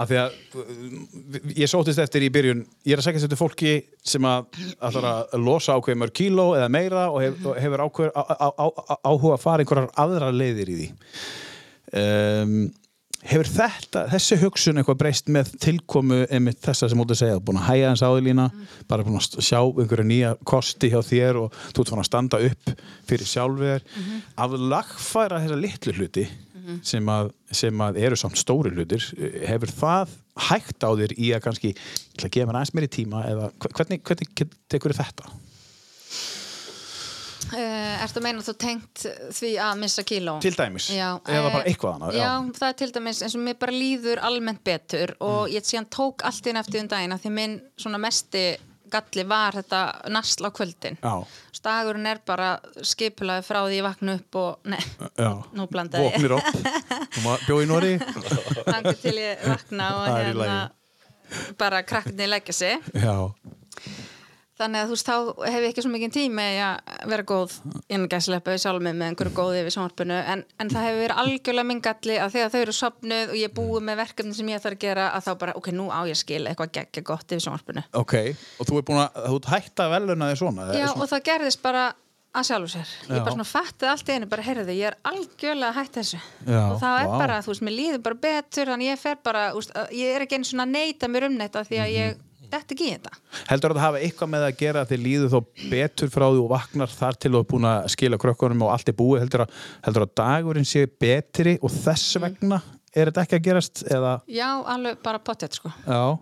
að 0.00 0.10
því 0.10 0.18
að 0.20 1.54
ég 1.60 1.70
sótist 1.70 2.00
eftir 2.02 2.24
í 2.24 2.32
byrjun 2.32 2.64
ég 2.88 2.94
er 2.94 3.02
að 3.02 3.08
segja 3.08 3.24
þetta 3.26 3.40
fólki 3.40 3.74
sem 4.12 4.26
að 4.28 4.60
ætlar 4.78 5.08
að 5.10 5.38
losa 5.44 5.76
ákveð 5.76 6.00
mörg 6.02 6.16
kíló 6.16 6.50
eða 6.58 6.70
meira 6.72 7.06
og, 7.10 7.20
hef, 7.24 7.40
og 7.44 7.60
hefur 7.60 7.84
ákveð, 7.86 8.12
á, 8.16 8.22
á, 8.22 8.48
á, 8.48 8.66
áhuga 9.04 9.36
að 9.36 9.44
fara 9.44 9.64
einhverjar 9.64 9.90
aðra 10.04 10.30
leiðir 10.34 10.72
í 10.72 10.78
því. 10.80 10.90
Um, 12.00 12.54
hefur 13.26 13.48
þetta 13.50 14.06
þessi 14.14 14.38
hugsun 14.40 14.80
eitthvað 14.80 15.00
breyst 15.02 15.30
með 15.32 15.52
tilkomu 15.60 16.22
einmitt 16.32 16.60
þessa 16.64 16.88
sem 16.88 17.02
út 17.02 17.12
að 17.12 17.20
segja 17.20 17.40
búin 17.44 17.58
að 17.60 17.66
hæja 17.68 17.90
hans 17.90 18.04
áðurlína 18.06 18.46
bara 18.88 19.04
búin 19.04 19.18
að 19.20 19.44
sjá 19.44 19.58
einhverja 19.60 20.06
nýja 20.08 20.30
kosti 20.48 20.92
hjá 20.92 21.00
þér 21.04 21.42
og 21.42 21.58
þú 21.74 21.84
ert 21.84 21.92
fann 21.92 22.02
að 22.04 22.08
standa 22.08 22.40
upp 22.48 22.72
fyrir 23.10 23.28
sjálfur 23.28 23.84
að 24.40 24.56
lagfæra 24.72 25.42
þessa 25.44 25.60
litlu 25.60 25.96
hluti 25.98 26.26
sem, 26.82 27.06
að, 27.12 27.30
sem 27.52 27.84
að 27.86 27.98
eru 28.06 28.16
samt 28.16 28.36
stóri 28.40 28.70
hlutir 28.74 29.04
hefur 29.48 29.72
það 29.80 30.16
hægt 30.50 30.82
á 30.86 30.90
þér 30.96 31.12
í 31.18 31.30
að 31.36 31.42
kannski 31.44 31.74
að 32.20 32.30
gefa 32.30 32.46
mér 32.50 32.60
aðeins 32.60 32.74
meiri 32.78 32.88
tíma 32.88 33.24
eða 33.28 33.50
hve- 33.60 33.72
hvernig, 33.76 34.02
hvernig 34.06 34.50
tekur 34.70 34.94
þetta? 34.96 35.30
Uh, 37.50 37.96
ertu 38.04 38.20
að 38.20 38.24
meina 38.28 38.42
þú 38.46 38.52
tengt 38.62 39.00
því 39.34 39.48
að 39.58 39.78
missa 39.80 40.02
kíló? 40.06 40.36
Til 40.44 40.52
dæmis? 40.54 40.86
Já, 40.94 41.08
Eða 41.26 41.48
eh, 41.48 41.54
bara 41.56 41.64
eitthvað 41.66 41.94
annað, 41.96 42.14
já. 42.14 42.20
Já, 42.22 42.34
það 42.60 42.66
er 42.68 42.76
til 42.78 42.88
dæmis 42.94 43.22
eins 43.26 43.34
og 43.34 43.42
mér 43.42 43.56
bara 43.58 43.74
líður 43.74 44.20
almennt 44.28 44.60
betur 44.68 45.12
og 45.18 45.48
Mm. 45.48 45.54
ég 45.56 45.66
síðan 45.66 45.88
tók 45.90 46.22
allt 46.28 46.46
inn 46.46 46.60
eftir 46.60 46.84
um 46.84 46.90
daginn 46.92 47.12
af 47.16 47.24
því 47.24 47.32
minn 47.34 47.56
svona 47.80 47.98
mesti 47.98 48.44
galli 48.90 49.24
var 49.26 49.52
þetta 49.58 49.80
nasl 50.14 50.46
á 50.46 50.50
kvöldin. 50.54 50.96
Já. 51.02 51.26
Stagurinn 51.60 52.06
er 52.08 52.20
bara 52.24 52.54
skipulaði 52.88 53.42
frá 53.44 53.58
því 53.66 53.74
ég 53.76 53.84
vakna 53.84 54.14
upp 54.16 54.36
og, 54.40 54.70
Já. 55.20 55.30
Nú 55.52 55.66
blandaði 55.68 56.06
ég. 56.08 56.22
Bjóð 57.46 57.60
í 57.60 57.66
Nóri. 57.68 57.90
þannig 58.64 59.02
til 59.02 59.16
ég 59.20 59.42
vakna 59.44 59.88
og 59.98 60.06
hérna 60.14 60.54
bara 61.60 61.82
krakkarnir 61.84 62.32
leggja 62.32 62.56
sig. 62.56 62.88
Já. 62.96 63.28
Þannig 64.60 64.82
að 64.82 64.90
þú 64.90 64.96
veist, 64.96 65.08
þá 65.08 65.46
hef 65.48 65.62
ég 65.64 65.68
ekki 65.70 65.82
svo 65.86 65.90
mikið 65.94 66.10
tíma 66.16 66.42
í 66.52 66.56
að 66.60 67.06
vera 67.08 67.24
góð 67.30 67.54
innan 67.88 68.10
gæslepa 68.12 68.52
við 68.52 68.60
sjálf 68.64 68.82
mig 68.84 68.96
með 69.00 69.06
einhverju 69.14 69.32
góði 69.38 69.62
við 69.64 69.74
sjónvarpinu 69.76 70.18
en, 70.34 70.42
en 70.60 70.72
það 70.74 70.84
hefur 70.88 71.00
verið 71.04 71.22
algjörlega 71.22 71.68
minn 71.70 71.80
galli 71.86 72.18
að 72.20 72.34
þegar 72.36 72.52
þau 72.52 72.60
eru 72.60 72.74
sopnuð 72.76 73.32
og 73.32 73.38
ég 73.40 73.54
búið 73.56 73.86
með 73.88 74.00
verkefni 74.02 74.36
sem 74.36 74.52
ég 74.52 74.60
þarf 74.60 74.76
að 74.76 74.84
gera 74.84 75.08
að 75.16 75.24
þá 75.26 75.32
bara, 75.44 75.56
ok, 75.56 75.72
nú 75.72 75.88
á 75.88 76.00
ég 76.04 76.12
að 76.18 76.20
skila 76.20 76.52
eitthvað 76.52 76.74
geggja 76.76 77.06
gott 77.08 77.32
yfir 77.32 77.44
sjónvarpinu. 77.46 77.86
Ok. 78.02 78.14
Og 78.60 78.68
þú 78.68 78.78
er 78.82 78.86
búin 78.92 79.02
að, 79.06 79.18
þú 79.32 79.40
hægt 79.54 79.82
að 79.86 79.92
veluna 79.96 80.30
þig 80.34 80.40
svona? 80.44 80.68
Já, 80.76 80.86
svona- 80.90 81.02
og 81.06 81.12
það 81.14 81.24
gerðist 81.30 81.62
bara 81.64 81.84
að 82.30 82.46
sjálfu 82.46 82.68
sér. 82.76 82.90
Já. 83.08 83.10
Ég 83.16 83.24
bara 83.26 83.32
svona 83.34 83.48
fattið 83.50 83.88
allt 83.90 84.10
einu, 84.14 84.26
bara 84.30 84.44
heyrðu, 84.46 84.74
ég 84.76 84.86
er 84.92 84.96
algjörlega 85.10 85.74
hætt 85.80 85.96
þessu. 85.98 86.20
Já, 86.46 86.60
og 86.70 86.76
það 86.78 86.98
er 87.00 87.08
vá. 87.10 87.16
bara, 87.24 87.38
þú 87.42 87.50
veist, 87.50 87.64
mér 87.66 87.74
líður 87.80 88.02
bara 88.06 88.18
betur, 88.28 88.70
þannig 88.70 88.90
ég 88.92 89.00
fer 89.02 89.16
bara, 89.24 89.46
að- 89.50 89.94
ég 89.98 90.14
er 90.14 90.26
ekki 90.28 90.38
svona 90.46 90.68
að 90.68 90.74
neita 90.76 91.08
mér 91.10 91.26
um 91.26 91.38
þetta 91.40 91.64
því 91.66 91.80
að 91.82 91.94
ég 91.96 92.20
dett 92.50 92.72
ekki 92.74 92.86
í 92.88 92.92
þetta. 92.96 93.12
Heldur 93.50 93.70
að 93.74 93.78
það 93.80 93.84
hafa 93.86 94.00
eitthvað 94.06 94.30
með 94.34 94.46
að 94.48 94.56
gera 94.60 94.82
að 94.84 94.90
þið 94.92 95.02
líður 95.06 95.30
þó 95.34 95.40
betur 95.70 96.10
frá 96.14 96.26
því 96.30 96.40
og 96.44 96.50
vaknar 96.50 96.92
þar 96.94 97.18
til 97.22 97.30
þú 97.34 97.40
er 97.44 97.48
búin 97.52 97.68
að 97.70 97.88
skila 97.94 98.18
krökkunum 98.24 98.62
og 98.66 98.72
allt 98.74 98.88
er 98.92 98.96
búið 98.98 99.20
heldur 99.24 99.44
að, 99.46 99.54
heldur 99.86 100.06
að 100.06 100.14
dagurinn 100.22 100.68
sé 100.68 100.86
betri 101.00 101.58
og 101.62 101.70
þess 101.70 102.16
Mm. 102.18 102.22
vegna 102.26 102.62
er 102.94 103.06
þetta 103.10 103.22
ekki 103.26 103.38
að 103.38 103.44
gerast 103.46 103.84
eða, 103.86 104.16
Já, 104.26 104.48
alveg 104.66 104.98
bara 105.02 105.18
pottet, 105.22 105.54
sko. 105.54 105.70
já 105.86 106.18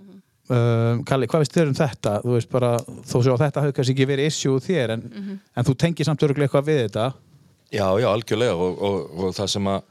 um, 0.51 1.05
Kalli, 1.05 1.27
hvað 1.27 1.43
veist 1.45 1.55
þér 1.57 1.69
um 1.71 1.75
þetta? 1.79 2.13
Þú 2.25 2.35
veist 2.37 2.51
bara, 2.53 2.71
þó 3.09 3.17
séu 3.25 3.33
að 3.35 3.43
þetta 3.47 3.63
hafi 3.65 3.73
kannski 3.79 3.95
ekki 3.97 4.07
verið 4.11 4.27
issue 4.29 4.61
þér 4.61 4.91
en, 4.97 5.03
Mhm. 5.15 5.39
en 5.57 5.65
þú 5.65 5.75
tengir 5.77 6.05
samt 6.05 6.21
örgulega 6.23 6.49
eitthvað 6.49 6.69
við 6.69 6.83
þetta 6.89 7.07
Já, 7.73 7.85
já, 8.01 8.09
algjörlega 8.09 8.55
og, 8.57 8.79
og, 8.83 9.11
og 9.25 9.35
það 9.37 9.49
sem 9.49 9.65
að 9.69 9.83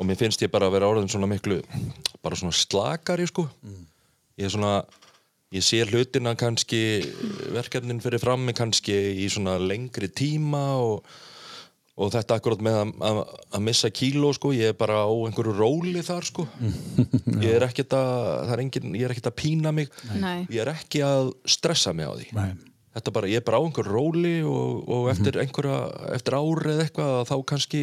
og 0.00 0.06
mér 0.06 0.16
finnst 0.18 0.42
ég 0.42 0.50
bara 0.50 0.66
að 0.66 0.72
vera 0.74 0.86
orðin 0.90 1.06
svona 1.08 1.28
miklu 1.30 1.60
bara 2.22 2.34
svona 2.34 2.50
slakari 2.52 3.26
sko 3.30 3.48
ég 4.38 4.44
er 4.48 4.50
svona 4.50 4.84
ég 5.54 5.62
sé 5.62 5.84
hlutina 5.86 6.34
kannski 6.38 6.80
verkefnin 7.54 8.02
fyrir 8.02 8.22
frammi 8.22 8.54
kannski 8.56 8.94
í 9.22 9.28
svona 9.30 9.54
lengri 9.62 10.08
tíma 10.10 10.62
og, 10.82 11.06
og 11.94 12.10
þetta 12.14 12.38
akkurat 12.40 12.64
með 12.64 12.78
að, 12.80 12.92
að, 13.06 13.20
að 13.54 13.64
missa 13.68 13.90
kíló 13.94 14.32
sko, 14.34 14.50
ég 14.56 14.72
er 14.72 14.78
bara 14.78 15.04
á 15.06 15.14
einhverju 15.14 15.54
róli 15.54 16.02
þar 16.06 16.26
sko. 16.26 16.46
Ég 17.44 17.58
er 17.58 17.66
ekkert 17.66 17.94
að, 17.96 18.12
það 18.46 18.52
er 18.54 18.62
engin, 18.62 18.94
ég 18.96 19.04
er 19.06 19.12
ekkert 19.12 19.28
að 19.30 19.36
pína 19.40 19.72
mig. 19.74 19.90
Nei. 20.16 20.46
ég 20.48 20.62
er 20.62 20.70
ekki 20.72 21.02
að 21.04 21.32
stressa 21.50 21.92
mig 21.94 22.08
á 22.08 22.12
því. 22.14 22.28
Nei. 22.38 22.50
þetta 22.96 23.14
bara, 23.14 23.30
ég 23.30 23.42
er 23.42 23.46
bara 23.46 23.58
á 23.60 23.64
einhver 23.66 23.90
róli 23.90 24.36
og, 24.46 24.82
og 24.90 25.08
eftir 25.12 25.38
einhverja, 25.42 25.78
eftir 26.14 26.38
árið 26.38 26.84
eitthvað 26.86 27.14
að 27.20 27.30
þá 27.30 27.36
kannski 27.52 27.82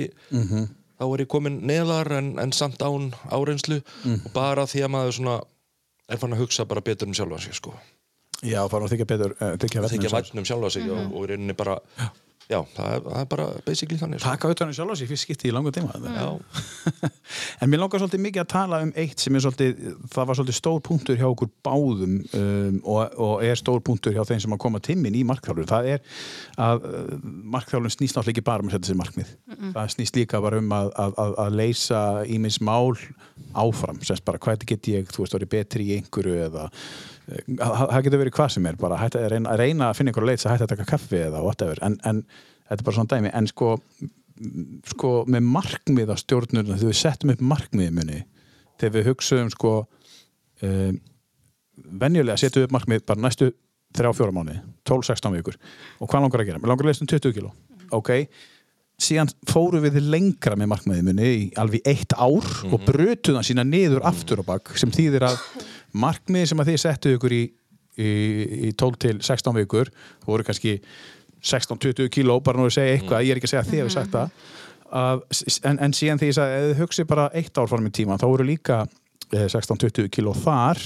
þá 1.01 1.07
er 1.07 1.23
ég 1.23 1.31
komin 1.31 1.61
neðar 1.67 2.11
en, 2.19 2.35
en 2.41 2.53
samt 2.55 2.83
án 2.83 3.09
áreynslu 3.31 3.79
og 3.81 4.29
bara 4.35 4.67
því 4.69 4.85
að 4.85 4.93
maður 4.95 5.17
svona 5.17 5.39
er 6.11 6.21
fann 6.21 6.35
að 6.35 6.43
hugsa 6.45 6.65
bara 6.69 6.83
betur 6.85 7.09
um 7.09 7.15
sjálfa 7.17 7.39
sig 7.45 7.57
sko. 7.57 7.73
Já, 8.41 8.61
fara 8.71 8.87
að 8.87 8.95
þykja 8.95 9.07
betur 9.11 9.35
uh, 9.37 9.53
þykja 9.61 9.83
það 9.83 9.95
þykja 9.95 10.09
vegna 10.09 10.17
vægn 10.17 10.41
um 10.41 10.49
sjálfa 10.49 10.73
sig 10.75 10.89
og, 10.89 11.01
og 11.11 11.25
í 11.25 11.31
rauninni 11.31 11.57
bara 11.57 11.77
já, 12.51 12.59
það 12.75 12.89
er, 12.95 13.03
það 13.05 13.21
er 13.21 13.27
bara 13.31 13.45
basically 13.65 13.97
þannig 13.99 14.21
sko. 14.21 14.31
taka 14.31 14.51
utan 14.53 14.71
um 14.71 14.75
sjálf 14.75 14.93
á 14.93 14.95
sig 14.99 15.09
fyrst 15.09 15.25
skipti 15.27 15.49
í 15.49 15.53
langu 15.55 15.71
tíma 15.73 15.95
já, 16.01 16.27
en 17.61 17.71
mér 17.71 17.81
langar 17.83 18.01
svolítið 18.01 18.23
mikið 18.25 18.43
að 18.43 18.49
tala 18.53 18.81
um 18.85 18.91
eitt 18.99 19.23
sem 19.23 19.37
er 19.37 19.45
svolítið, 19.45 19.83
það 20.11 20.29
var 20.29 20.39
svolítið 20.39 20.57
stór 20.57 20.81
punktur 20.87 21.19
hjá 21.19 21.27
okkur 21.29 21.51
báðum 21.65 22.17
um, 22.37 22.81
og, 22.83 23.15
og 23.15 23.45
er 23.47 23.59
stór 23.59 23.83
punktur 23.87 24.15
hjá 24.15 24.25
þeim 24.27 24.43
sem 24.45 24.55
að 24.57 24.63
koma 24.65 24.83
timmin 24.83 25.17
í 25.17 25.23
markþjálfur, 25.31 25.69
það 25.71 25.91
er 25.95 26.03
að 26.67 26.87
uh, 26.89 27.13
markþjálfun 27.55 27.95
snýst 27.95 28.17
náttúrulega 28.17 28.35
ekki 28.35 28.47
bara 28.51 28.65
um 28.65 28.71
að 28.71 28.77
setja 28.77 28.91
sér 28.91 29.01
markmið, 29.01 29.33
það 29.77 29.93
snýst 29.95 30.19
líka 30.19 30.43
bara 30.43 30.61
um 30.61 30.75
að, 30.75 30.91
að, 31.05 31.15
að, 31.25 31.37
að 31.45 31.59
leysa 31.61 32.03
ímins 32.27 32.59
mál 32.63 32.97
áfram, 33.57 33.99
semst 34.05 34.25
bara 34.27 34.39
hvað 34.41 34.67
get 34.69 34.91
ég, 34.91 35.09
þú 35.11 35.25
veist, 35.25 35.35
orðið 35.37 35.53
betri 35.55 35.87
í 35.87 35.97
einhverju 35.99 36.37
eða 36.45 36.67
það 37.27 37.83
það 37.91 38.07
getur 38.07 38.23
verið 38.23 38.35
hvað 38.37 38.49
sem 38.55 38.65
er 38.69 38.79
bara 38.81 38.97
að, 39.01 39.19
reyna, 39.33 39.51
að 39.53 39.61
reyna 39.61 39.89
að 39.89 39.99
finna 39.99 40.11
einhverju 40.11 40.31
leið 40.31 40.41
sem 40.43 40.51
hætta 40.51 40.67
að 40.67 40.73
taka 40.73 40.89
kaffi 40.89 41.21
eða 41.21 41.43
whatever, 41.45 41.81
en, 41.85 41.99
en 42.07 42.23
þetta 42.69 42.79
er 42.79 42.87
bara 42.87 42.97
svona 42.97 43.13
dæmi, 43.15 43.31
en 43.37 43.49
sko 43.51 43.75
sko 44.89 45.11
með 45.29 45.47
markmið 45.53 46.13
á 46.13 46.15
stjórnurna 46.17 46.77
þegar 46.79 46.89
við 46.89 46.97
settum 46.97 47.33
upp 47.33 47.43
markmiði 47.45 47.93
muni 47.93 48.21
þegar 48.81 48.95
við 48.95 49.09
hugsaum 49.11 49.51
sko 49.53 49.73
um, 50.65 50.95
venjulega 52.01 52.39
setjum 52.41 52.63
við 52.63 52.69
upp 52.69 52.77
markmið 52.77 53.05
bara 53.11 53.23
næstu 53.27 53.51
þrjá 53.97 54.13
fjóra 54.15 54.35
mánuði 54.35 54.61
12-16 54.87 55.37
vikur. 55.37 55.59
Og 55.99 56.09
hvað 56.09 56.25
langar 56.25 56.43
að 56.43 56.49
gera? 56.49 56.61
Mér 56.61 56.71
langar 56.71 56.87
að 56.87 56.93
lesa 56.93 57.03
um 57.05 57.11
20 57.11 57.35
kíló. 57.35 57.51
Ok, 57.97 58.11
síðan 59.01 59.31
fórum 59.49 59.83
við 59.83 60.01
lengra 60.11 60.57
með 60.59 60.71
markmiði 60.73 61.05
muni 61.07 61.29
í 61.31 61.45
alveg 61.59 61.87
eitt 61.89 62.13
ár 62.15 62.45
og 62.69 62.83
brutum 62.85 63.39
það 63.39 63.47
sína 63.47 63.65
niður 63.67 64.05
aftur 64.07 64.43
og 64.43 64.49
bakk 64.51 64.75
sem 64.79 64.93
þýðir 64.93 65.25
að 65.31 65.39
markmiði 65.91 66.51
sem 66.51 66.61
að 66.61 66.71
þið 66.71 66.83
settu 66.83 67.15
ykkur 67.17 67.35
í, 67.35 67.41
í, 67.97 68.11
í 68.69 68.75
12 68.77 69.01
til 69.05 69.15
16 69.19 69.57
vikur 69.61 69.91
voru 70.27 70.45
kannski 70.47 70.77
16-20 71.41 72.09
kíló, 72.13 72.39
bara 72.43 72.59
nú 72.59 72.67
að 72.69 72.75
segja 72.77 72.97
eitthvað, 72.97 73.25
ég 73.25 73.33
er 73.33 73.39
ekki 73.39 73.49
að 73.49 73.53
segja 73.55 73.63
að 73.63 73.71
þið 73.71 73.81
hefur 73.81 73.93
sagt 73.95 74.11
það. 74.13 74.33
Að, 75.01 75.21
en, 75.69 75.79
en 75.87 75.95
síðan 75.95 76.21
því 76.21 76.31
sagði, 76.37 76.57
ef 76.57 76.67
þið 76.67 76.81
hugsi 76.83 77.05
bara 77.09 77.29
eitt 77.39 77.57
ár 77.57 77.69
fram 77.71 77.87
í 77.87 77.93
tíma, 77.95 78.17
þá 78.21 78.27
voru 78.27 78.45
líka 78.45 78.81
16-20 79.31 80.09
kíló 80.13 80.33
þar. 80.37 80.81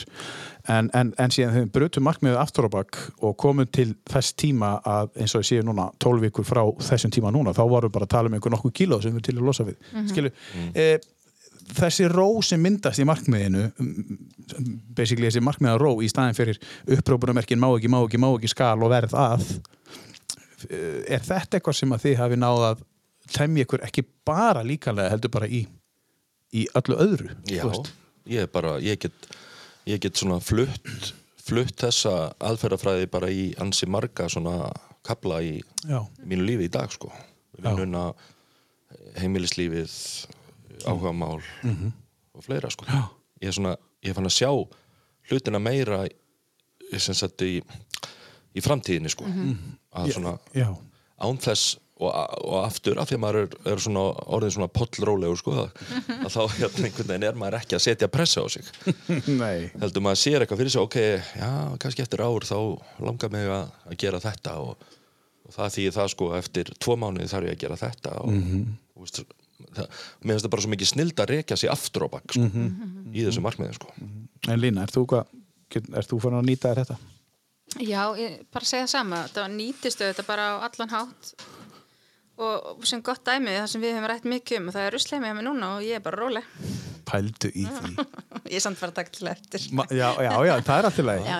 En, 0.72 0.90
en, 0.98 1.12
en 1.22 1.34
síðan 1.34 1.54
við 1.60 1.66
brutum 1.76 2.08
markmiðið 2.08 2.40
aftur 2.42 2.66
á 2.66 2.70
bakk 2.74 2.98
og 3.22 3.36
komum 3.38 3.68
til 3.70 3.92
þess 4.10 4.34
tíma 4.34 4.80
að 4.82 5.12
eins 5.22 5.36
og 5.38 5.44
ég 5.44 5.50
séu 5.52 5.66
núna 5.66 5.92
12 6.02 6.24
vikur 6.26 6.48
frá 6.48 6.64
þessum 6.88 7.14
tíma 7.14 7.34
núna, 7.34 7.54
þá 7.54 7.62
varum 7.70 7.92
við 7.92 7.98
bara 8.00 8.08
að 8.10 8.16
tala 8.16 8.32
um 8.32 8.38
einhver 8.38 8.56
nokkuð 8.56 8.74
kíló 8.80 8.98
sem 9.04 9.14
við 9.14 9.28
til 9.28 9.36
að 9.38 9.46
losa 9.46 9.68
við. 9.68 9.78
Mm 9.94 10.10
skilu, 10.10 10.32
eh, 10.74 10.98
þessi 11.74 12.10
ró 12.10 12.28
sem 12.46 12.62
myndast 12.62 13.02
í 13.02 13.06
markmiðinu 13.08 13.68
mm, 13.70 14.18
basically 14.98 15.30
þessi 15.30 15.44
markmiða 15.46 15.80
ró 15.82 15.92
í 16.02 16.10
staðin 16.12 16.38
fyrir 16.38 16.60
upprópunamerkin 16.98 17.62
má 17.62 17.70
ekki, 17.72 17.90
má 17.90 18.00
ekki, 18.04 18.22
má 18.22 18.30
ekki 18.32 18.52
skal 18.54 18.78
og 18.86 18.94
verð 18.94 19.16
að 19.18 19.46
er 20.66 21.26
þetta 21.26 21.58
eitthvað 21.58 21.80
sem 21.80 21.94
að 21.94 22.06
þið 22.06 22.20
hafi 22.22 22.40
náð 22.42 22.66
að 22.70 22.84
temja 23.36 23.66
ykkur 23.66 23.86
ekki 23.86 24.06
bara 24.28 24.64
líkanlega 24.66 25.14
heldur 25.14 25.34
bara 25.34 25.50
í, 25.50 25.66
í 26.54 26.66
öllu 26.78 26.98
öðru 27.02 27.32
já. 27.50 27.64
þú 27.64 27.72
veist? 27.72 27.94
Ég 28.28 28.42
er 28.46 28.48
bara, 28.52 28.78
ég 28.82 29.00
get 29.00 29.30
ég 29.86 30.00
get 30.02 30.18
svona 30.18 30.40
flutt 30.42 31.14
flutt 31.46 31.76
þessa 31.78 32.34
aðferðafræði 32.42 33.10
bara 33.14 33.28
í 33.30 33.52
ansi 33.62 33.86
marga 33.86 34.26
svona 34.30 34.72
kapla 35.06 35.42
í 35.46 35.60
Já. 35.86 36.00
mínu 36.26 36.46
lífi 36.48 36.66
í 36.66 36.72
dag 36.74 36.90
sko. 36.92 37.12
Vinnuna, 37.62 38.08
heimilislífið 39.20 39.94
áhugamál 40.90 41.42
og 42.36 42.44
fleira 42.44 42.70
sko. 42.74 42.86
Ég 43.42 43.48
er 43.52 43.54
svona, 43.56 43.76
ég 44.04 44.16
fann 44.18 44.26
að 44.26 44.34
sjá 44.36 44.50
hlutina 45.30 45.60
meira 45.62 46.02
í- 46.08 46.16
í, 46.92 47.62
í 48.56 48.62
framtíðinni 48.66 49.10
sko. 49.14 49.26
Að 49.94 50.12
svona 50.14 50.38
Já. 50.54 50.76
Og, 51.96 52.10
og 52.44 52.58
aftur 52.66 52.98
af 53.00 53.08
því 53.08 53.16
að 53.16 53.22
maður 53.24 53.38
er, 53.46 53.54
er 53.72 53.80
svona 53.80 54.02
orðin 54.36 54.52
svona 54.58 54.68
pollrólegur 54.76 55.38
sko 55.40 55.54
að, 55.62 55.70
að 56.18 56.34
þá 56.34 56.42
hérna 56.58 56.88
einhvern 56.90 57.08
veginn 57.12 57.28
er 57.30 57.38
maður 57.40 57.58
ekki 57.62 57.78
að 57.78 57.84
setja 57.86 58.10
pressa 58.12 58.44
á 58.44 58.48
sig 58.52 58.68
Nei 59.42 59.70
heldur 59.80 60.04
maður 60.04 60.20
sér 60.26 60.44
eitthvað 60.44 60.62
fyrir 60.64 60.74
sig 60.76 60.84
ok, 60.84 60.98
já, 61.40 61.52
kannski 61.80 62.04
eftir 62.04 62.26
ár 62.26 62.44
þá 62.50 62.58
langar 63.08 63.32
mig 63.32 63.48
að, 63.48 63.72
að 63.88 63.98
gera 64.04 64.20
þetta 64.26 64.58
og, 64.66 64.76
og 65.48 65.56
það 65.56 65.74
þýðir 65.78 65.96
það 66.02 66.12
sko 66.18 66.30
eftir 66.42 66.74
tvo 66.84 66.98
mánuði 67.00 67.32
þarf 67.32 67.50
ég 67.52 67.56
að 67.58 67.64
gera 67.66 67.80
þetta 67.86 68.18
og, 68.26 68.36
Mhm. 68.36 68.68
og 68.96 69.04
veist, 69.08 69.24
það, 69.76 69.90
mér 70.22 70.36
finnst 70.36 70.46
það 70.46 70.54
bara 70.58 70.64
svo 70.68 70.72
mikið 70.76 70.92
snild 70.92 71.20
að 71.24 71.32
rekja 71.32 71.58
sig 71.64 71.72
aftur 71.72 72.06
á 72.08 72.14
bakk 72.20 72.36
sko, 72.36 72.44
Mhm. 72.52 73.12
í 73.16 73.24
þessu 73.24 73.44
markmiði 73.46 73.80
sko 73.80 73.92
En 74.52 74.60
Lína, 74.62 74.84
ert 74.84 74.94
þú, 74.94 75.08
þú 76.12 76.20
farin 76.22 76.42
að 76.44 76.50
nýta 76.52 76.70
þér 76.76 76.84
þetta? 76.84 76.98
Já, 77.82 78.02
ég 78.20 78.36
bara 78.54 78.68
segja 78.68 78.86
það 78.86 78.92
sama 78.94 79.24
það 79.34 79.56
nýtistu 79.56 80.06
þetta 80.06 80.24
bara 80.28 80.44
á 80.54 80.56
allan 80.68 80.92
hátt 80.94 81.32
og 82.38 82.88
sem 82.88 83.04
gott 83.06 83.24
dæmi 83.28 83.54
það 83.56 83.68
sem 83.72 83.84
við 83.84 83.96
höfum 83.96 84.10
rætt 84.12 84.26
mikið 84.28 84.60
um 84.60 84.70
og 84.70 84.76
það 84.76 84.88
er 84.88 84.96
ruslega 84.98 85.24
með 85.24 85.38
mig 85.38 85.48
núna 85.48 85.72
og 85.78 85.86
ég 85.86 86.00
er 86.00 86.04
bara 86.04 86.20
róleg. 86.20 86.50
Pældu 87.06 87.52
í 87.54 87.68
því. 87.70 87.94
Ég 88.46 88.60
er 88.60 88.62
samt 88.62 88.82
taka 88.82 89.10
til 89.14 89.28
eftir. 89.30 89.64
Já, 89.90 90.10
já, 90.22 90.32
já, 90.46 90.54
það 90.66 90.88
er 91.02 91.22
já. 91.26 91.38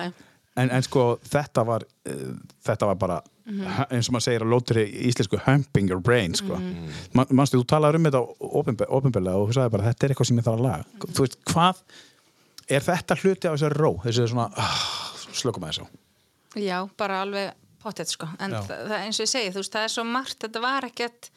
en, 0.58 0.70
en 0.70 0.82
sko, 0.82 1.04
þetta 1.22 1.62
var 1.66 1.84
uh, 1.86 2.32
þetta 2.66 2.88
var 2.90 2.98
bara 2.98 3.18
eins 3.46 4.08
og 4.08 4.16
maður 4.16 4.24
segir 4.24 4.42
að 4.42 4.50
lótur 4.50 4.80
í 4.82 4.86
íslensku 5.06 5.38
humping 5.44 5.90
your 5.90 6.02
brain 6.02 6.34
sko. 6.34 6.58
Man, 7.14 7.28
manstu, 7.30 7.60
þú 7.60 7.68
talaður 7.70 8.00
um 8.00 8.08
þetta 8.08 8.22
ofinbeglega 8.98 9.36
og 9.38 9.50
þú 9.50 9.58
sagði 9.58 9.74
bara 9.76 9.86
þetta 9.90 10.06
er 10.06 10.14
eitthvað 10.14 10.30
sem 10.30 10.40
ég 10.40 10.48
þarf 10.48 10.58
að 10.58 10.66
laga. 10.66 10.88
Þú 11.04 11.26
veist, 11.26 11.38
hvað 11.52 11.84
er 12.66 12.86
þetta 12.88 13.18
hluti 13.20 13.50
af 13.50 13.54
þessari 13.54 13.78
ró? 13.78 13.92
Þessi 14.02 14.26
svona, 14.32 14.48
ah, 14.58 14.82
slökum 15.30 15.66
að 15.66 15.76
þessu. 15.76 15.86
Já, 16.64 16.78
bara 16.98 17.20
alveg 17.22 17.54
pottet 17.86 18.10
sko. 18.12 18.28
En 18.42 18.54
Já. 18.56 18.60
það, 18.68 18.94
eins 19.00 19.18
og 19.20 19.26
ég 19.26 19.32
segi, 19.32 19.50
þú 19.54 19.62
veist, 19.62 19.74
það 19.76 19.86
er 19.88 19.94
svo 19.96 20.04
margt 20.10 20.38
þetta 20.46 20.62
var 20.66 20.86
ekkert 20.90 21.30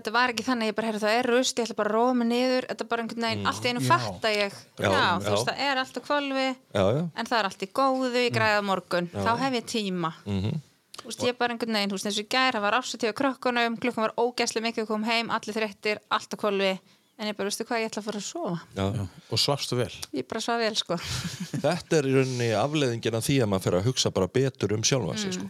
þetta 0.00 0.12
var 0.14 0.32
ekki 0.32 0.44
þannig, 0.46 0.70
ég 0.70 0.76
bara, 0.78 0.88
heyrðu, 0.88 1.02
það 1.02 1.16
er 1.18 1.28
rust 1.28 1.58
ég 1.60 1.66
ætla 1.66 1.76
bara 1.80 1.90
að 1.90 1.96
róa 1.98 2.14
mig 2.16 2.28
niður, 2.30 2.66
þetta 2.70 2.84
er 2.84 2.90
bara 2.92 3.02
einhvern 3.04 3.26
veginn 3.26 3.50
allt 3.50 3.66
í 3.66 3.70
einu 3.72 3.82
Já. 3.84 3.88
fatta 3.90 4.32
ég, 4.32 4.54
Já, 4.80 4.86
já, 4.86 5.04
þú 5.20 5.26
já. 5.26 5.34
veist, 5.34 5.50
það 5.50 5.62
er 5.66 5.80
allt 5.82 5.98
á 6.00 6.02
já, 6.08 6.84
já, 6.94 7.02
en 7.20 7.30
það 7.30 7.38
er 7.40 7.48
allt 7.50 7.64
í 7.66 7.70
góðu, 7.80 8.10
ég 8.24 8.34
græða 8.36 8.62
morgun. 8.64 9.10
Þá 9.12 9.30
hef 9.42 9.58
ég 9.58 9.66
tíma. 9.74 10.12
Mhm, 10.24 10.62
þú 11.00 11.10
veist, 11.10 11.26
ég 11.26 11.36
bara 11.42 11.52
einhvern 11.56 11.76
veginn, 11.76 11.90
þú 11.92 11.98
veist, 11.98 12.08
eins 12.08 12.20
og 12.22 12.24
í 12.24 12.32
gær 12.36 12.56
það 12.56 12.64
var 12.66 12.78
ásatíð 12.80 13.12
á 13.12 13.18
krökkunum, 13.20 13.78
klukkan 13.82 14.06
var 14.06 14.16
ógæslega 14.16 14.66
mikið 14.70 14.88
kom 14.88 15.04
heim, 15.04 15.30
allir 15.34 15.58
þreyttir, 15.58 16.00
allt 16.08 16.32
á 16.32 16.36
kvolfi 16.40 16.72
en 17.20 17.28
ég 17.28 17.36
bara, 17.36 17.50
veistu 17.50 17.66
hvað, 17.68 17.82
ég 17.82 17.90
ætla 17.90 18.00
að 18.00 18.06
fara 18.08 18.20
að 18.20 18.24
sofa. 18.24 18.54
Já. 18.76 19.04
og 19.30 19.40
svafstu 19.42 19.76
vel. 19.76 19.90
Ég 20.16 20.26
bara 20.30 20.40
svaf 20.40 20.60
vel, 20.62 20.72
sko. 20.78 20.96
Þetta 21.66 21.98
er 21.98 22.08
í 22.08 22.14
rauninni 22.16 22.48
afleðingin 22.56 23.18
af 23.18 23.26
því 23.26 23.36
að 23.44 23.50
maður 23.52 23.66
fer 23.66 23.76
að 23.78 23.86
hugsa 23.90 24.12
bara 24.16 24.30
betur 24.40 24.74
um 24.76 24.84
sjálfa 24.86 25.16
sig 25.20 25.36
sko. 25.36 25.48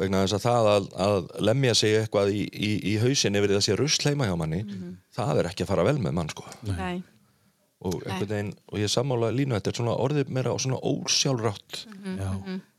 vegna 0.00 0.22
þess 0.24 0.36
að 0.36 0.46
það 0.46 0.70
að, 0.74 0.88
að 1.06 1.18
lemja 1.48 1.74
sig 1.80 1.98
eitthvað 2.02 2.32
í, 2.36 2.42
í, 2.52 2.70
í 2.92 2.96
hausin 3.02 3.40
yfir 3.40 3.52
því 3.52 3.58
að 3.58 3.66
sé 3.66 3.76
rusl 3.80 4.08
heima 4.10 4.28
hjá 4.28 4.34
manni 4.40 4.62
það 5.16 5.40
er 5.40 5.50
ekki 5.50 5.64
að 5.64 5.70
fara 5.72 5.86
vel 5.88 5.96
með 6.04 6.16
mann 6.18 6.32
sko. 6.34 6.44
Nei. 6.68 7.02
og 7.86 7.96
einhvern 8.02 8.30
veginn, 8.32 8.52
og 8.72 8.80
ég 8.80 8.90
sammála 8.92 9.30
línu 9.36 9.56
þetta 9.56 9.72
er 9.72 9.78
svona 9.80 9.96
orðið 10.00 10.30
meira 10.32 10.52
og 10.52 10.62
svona 10.64 10.78
ósjálfrátt 10.80 11.82
Já. 12.16 12.30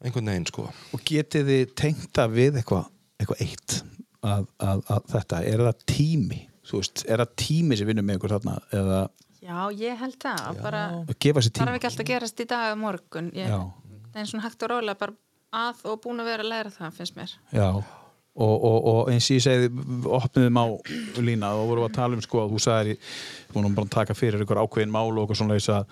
einhvern 0.03 0.31
veginn 0.33 0.47
sko. 0.49 0.67
Og 0.93 1.03
getið 1.05 1.51
þið 1.51 1.73
tengta 1.77 2.25
við 2.33 2.61
eitthvað 2.61 2.89
eitthva 3.17 3.37
eitt 3.41 3.79
að, 4.25 4.45
að, 4.61 4.81
að 4.93 5.09
þetta, 5.13 5.41
er 5.51 5.63
það 5.67 5.83
tími 5.89 6.39
þú 6.67 6.81
veist, 6.81 7.05
er 7.07 7.23
það 7.23 7.37
tími 7.43 7.79
sem 7.79 7.89
vinnur 7.89 8.07
með 8.07 8.19
ykkur 8.19 8.35
þarna 8.37 8.57
eða 8.75 9.01
já, 9.47 9.59
ég 9.77 10.01
held 10.01 10.17
það, 10.21 10.63
bara 10.63 10.81
að 11.03 11.13
gefa 11.23 11.43
sér 11.45 11.55
þarf 11.59 11.77
ekki 11.77 11.89
alltaf 11.91 12.03
að 12.03 12.11
gerast 12.11 12.43
í 12.43 12.49
dag 12.49 12.73
og 12.73 12.81
morgun. 12.81 13.29
Ég, 13.37 13.53
það 14.11 14.23
er 14.23 14.31
svona 14.31 14.47
hægt 14.47 14.65
og 14.65 14.73
rólega 14.73 14.99
bara 14.99 15.17
að 15.57 15.87
og 15.87 16.03
búin 16.03 16.21
að 16.23 16.29
vera 16.33 16.45
að 16.45 16.51
læra 16.51 16.73
það, 16.73 16.93
finnst 16.97 17.17
mér. 17.17 17.33
Já, 17.55 17.67
og, 18.37 18.63
og, 18.69 18.77
og 18.91 19.11
eins 19.11 19.29
og 19.29 19.37
ég 19.37 19.45
segi 19.45 19.69
opniðum 20.19 20.61
á 20.61 20.65
lína 21.23 21.51
og 21.57 21.71
vorum 21.71 21.87
að 21.87 21.97
tala 21.97 22.17
um 22.17 22.23
sko 22.23 22.43
að 22.43 22.55
þú 22.59 22.95
vorum 23.55 23.77
bara 23.77 23.87
að 23.87 23.95
taka 23.95 24.17
fyrir 24.17 24.43
ykkur 24.45 24.61
ákveðin 24.61 24.93
mál 24.93 25.09
og 25.09 25.25
okkur 25.25 25.41
svona 25.41 25.57
leys 25.57 25.69
að 25.73 25.87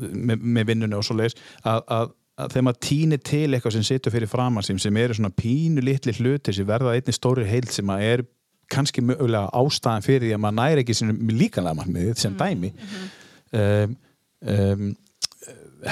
með, 0.00 0.42
með 0.42 0.70
vinnunni 0.72 0.98
og 0.98 1.06
svo 1.06 1.18
leys 1.20 1.36
að, 1.62 1.84
að, 1.86 2.14
að 2.40 2.54
þegar 2.54 2.66
maður 2.68 2.80
týnir 2.88 3.22
til 3.30 3.46
eitthvað 3.50 3.76
sem 3.76 3.86
situr 3.90 4.14
fyrir 4.14 4.32
framan 4.32 4.66
sem, 4.66 4.80
sem 4.82 5.02
eru 5.04 5.18
svona 5.18 5.34
pínu 5.34 5.84
litli 5.84 6.16
hluti 6.18 6.56
sem 6.56 6.68
verða 6.68 6.96
einni 6.96 7.14
stóri 7.14 7.46
heild 7.48 7.70
sem 7.74 7.94
að 7.94 8.06
er 8.08 8.24
kannski 8.72 9.04
mögulega 9.04 9.50
ástæðan 9.54 10.04
fyrir 10.06 10.28
því 10.28 10.34
að 10.36 10.42
maður 10.44 10.58
næri 10.60 10.84
ekki 10.84 10.96
líkanlega 11.40 11.78
markmiðið 11.80 12.20
sem 12.22 12.36
dæmi. 12.38 12.72
um, 13.54 13.96
um, 14.54 14.92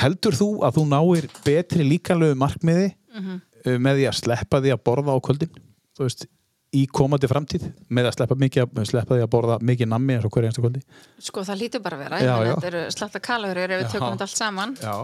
heldur 0.03 0.37
þú 0.39 0.51
að 0.67 0.79
þú 0.79 0.85
náir 0.91 1.31
betri 1.45 1.87
líkanlegu 1.87 2.39
markmiði 2.41 2.93
uh, 3.17 3.35
með 3.79 4.01
því 4.01 4.07
að 4.11 4.21
sleppa 4.23 4.63
því 4.63 4.77
að 4.77 4.85
borða 4.89 5.17
á 5.17 5.19
kvöldin? 5.25 5.61
Þú 5.93 6.07
veist, 6.07 6.25
í 6.73 6.87
komandi 6.89 7.29
framtíð 7.29 7.67
með 7.93 8.09
að 8.09 8.15
sleppa, 8.17 8.37
mikið, 8.41 8.79
sleppa 8.89 9.19
því 9.19 9.25
að 9.27 9.33
borða 9.35 9.59
mikið 9.61 9.91
nammi 9.93 10.15
eins 10.17 10.25
og 10.25 10.33
hverja 10.33 10.49
einstu 10.49 10.63
kvöldi? 10.65 10.81
Sko 11.21 11.43
það 11.45 11.61
lítur 11.61 11.83
bara 11.85 11.99
vera, 12.01 12.21
Já, 12.23 12.33
já. 12.47 12.55
þetta 12.55 12.71
eru 12.71 12.85
slatta 12.95 13.21
kalorur 13.21 13.75
ef 13.77 13.83
við 13.83 13.91
tökum 13.93 14.15
þetta 14.15 14.29
allt 14.29 14.41
saman. 14.41 14.73
Já, 14.81 14.95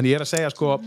en 0.00 0.08
ég 0.08 0.16
er 0.16 0.24
að 0.24 0.30
segja 0.32 0.54
sko 0.54 0.78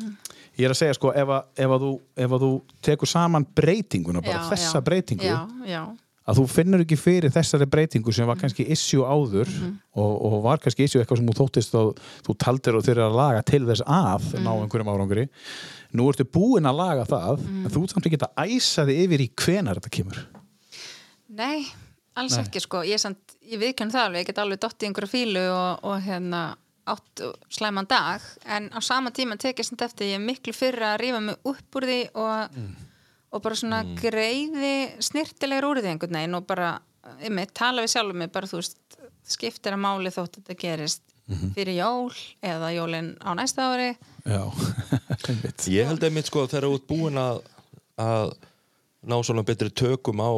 ég 0.56 0.66
er 0.66 0.74
að 0.74 0.80
segja 0.80 0.96
sko 0.98 1.12
ef 1.14 1.34
að, 1.36 1.46
ef 1.62 1.76
að, 1.76 1.86
þú, 1.86 1.92
ef 2.26 2.36
að 2.38 2.46
þú 2.46 2.50
tekur 2.88 3.12
saman 3.12 3.46
breytinguna 3.60 4.24
bara 4.26 4.48
þessa 4.50 4.82
breytingu 4.86 5.28
já, 5.28 5.38
já, 5.68 5.82
að 6.26 6.40
þú 6.40 6.46
finnur 6.50 6.84
ekki 6.84 6.98
fyrir 7.00 7.34
þessari 7.34 7.68
breytingu 7.70 8.14
sem 8.16 8.28
var 8.30 8.40
kannski 8.42 8.66
issue 8.74 9.06
áður 9.06 9.52
og, 9.94 10.12
og 10.12 10.38
var 10.46 10.62
kannski 10.64 10.88
issue 10.88 11.02
eitthvað 11.02 11.22
sem 11.22 11.30
þú 11.30 11.38
þóttist 11.40 11.78
að 11.78 11.92
þú 12.26 12.38
taldir 12.42 12.80
og 12.80 12.86
þeirra 12.88 13.08
að 13.12 13.18
laga 13.20 13.46
til 13.46 13.64
þess 13.70 13.86
að 13.86 14.30
ná 14.42 14.52
einhverjum 14.56 14.94
árangri. 14.94 15.28
Nú 15.96 16.10
ertu 16.12 16.26
búin 16.28 16.68
að 16.68 16.82
laga 16.82 17.08
það. 17.08 17.46
En 17.62 17.72
þú 17.74 17.86
samt 17.92 18.10
ekki 18.10 18.22
að 18.26 18.46
æsa 18.50 18.88
þig 18.90 19.02
yfir 19.06 19.26
í 19.26 19.32
hvenar 19.46 19.80
þetta 19.80 19.98
kemur. 20.00 20.22
Nei 21.36 21.66
alls 22.16 22.38
Nei. 22.38 22.46
ekki 22.46 22.62
sko, 22.64 22.84
ég, 22.88 23.02
ég 23.46 23.62
viðkjörn 23.62 23.92
það 23.94 24.08
alveg, 24.08 24.24
ég 24.24 24.30
get 24.30 24.42
alveg 24.44 24.62
dott 24.64 24.84
í 24.84 24.90
einhverju 24.90 25.12
fílu 25.12 25.44
og, 25.52 25.84
og 25.88 26.06
hérna 26.06 26.44
átt 26.86 27.24
slæman 27.54 27.88
dag. 27.90 28.24
En 28.46 28.70
á 28.72 28.80
sama 28.86 29.12
tíma 29.16 29.38
tekið 29.42 29.70
samt 29.70 29.86
eftir 29.88 30.14
ég 30.14 30.22
miklu 30.24 30.54
fyrir 30.56 30.86
að 30.92 31.00
rífa 31.02 31.22
mig 31.24 31.40
upp 31.50 31.80
úr 31.80 31.88
því 31.90 32.02
og, 32.22 32.60
og 33.36 33.44
bara 33.44 33.58
svona 33.60 33.82
greiði 34.00 34.76
snirtilegur 35.04 35.68
úr 35.74 35.82
því 35.84 35.92
einhvern 35.94 36.18
veginn 36.20 36.38
og 36.40 36.46
bara, 36.48 36.70
einmitt, 37.20 37.52
tala 37.58 37.84
við 37.84 37.92
sjálfum 37.96 38.22
mig 38.24 38.32
bara 38.34 38.48
þú 38.50 38.62
veist, 38.62 38.80
skiptir 39.28 39.76
að 39.76 39.84
máli 39.84 40.14
þótt 40.14 40.40
þetta 40.40 40.58
gerist 40.62 41.04
fyrir 41.56 41.80
jól 41.80 42.12
eða 42.46 42.68
jólin 42.76 43.08
á 43.18 43.34
næsta 43.34 43.72
ári. 43.74 43.88
Já, 44.30 44.44
einmitt. 45.30 45.64
Ég 45.74 45.88
held 45.90 46.04
einmitt 46.06 46.30
sko 46.30 46.44
þegar 46.46 46.68
þú 46.70 46.76
ert 46.78 46.86
búin 46.92 47.18
að, 47.18 47.40
að 48.02 48.36
ná 49.06 49.16
svona 49.26 49.44
betri 49.46 49.72
tökum 49.74 50.22
á 50.22 50.32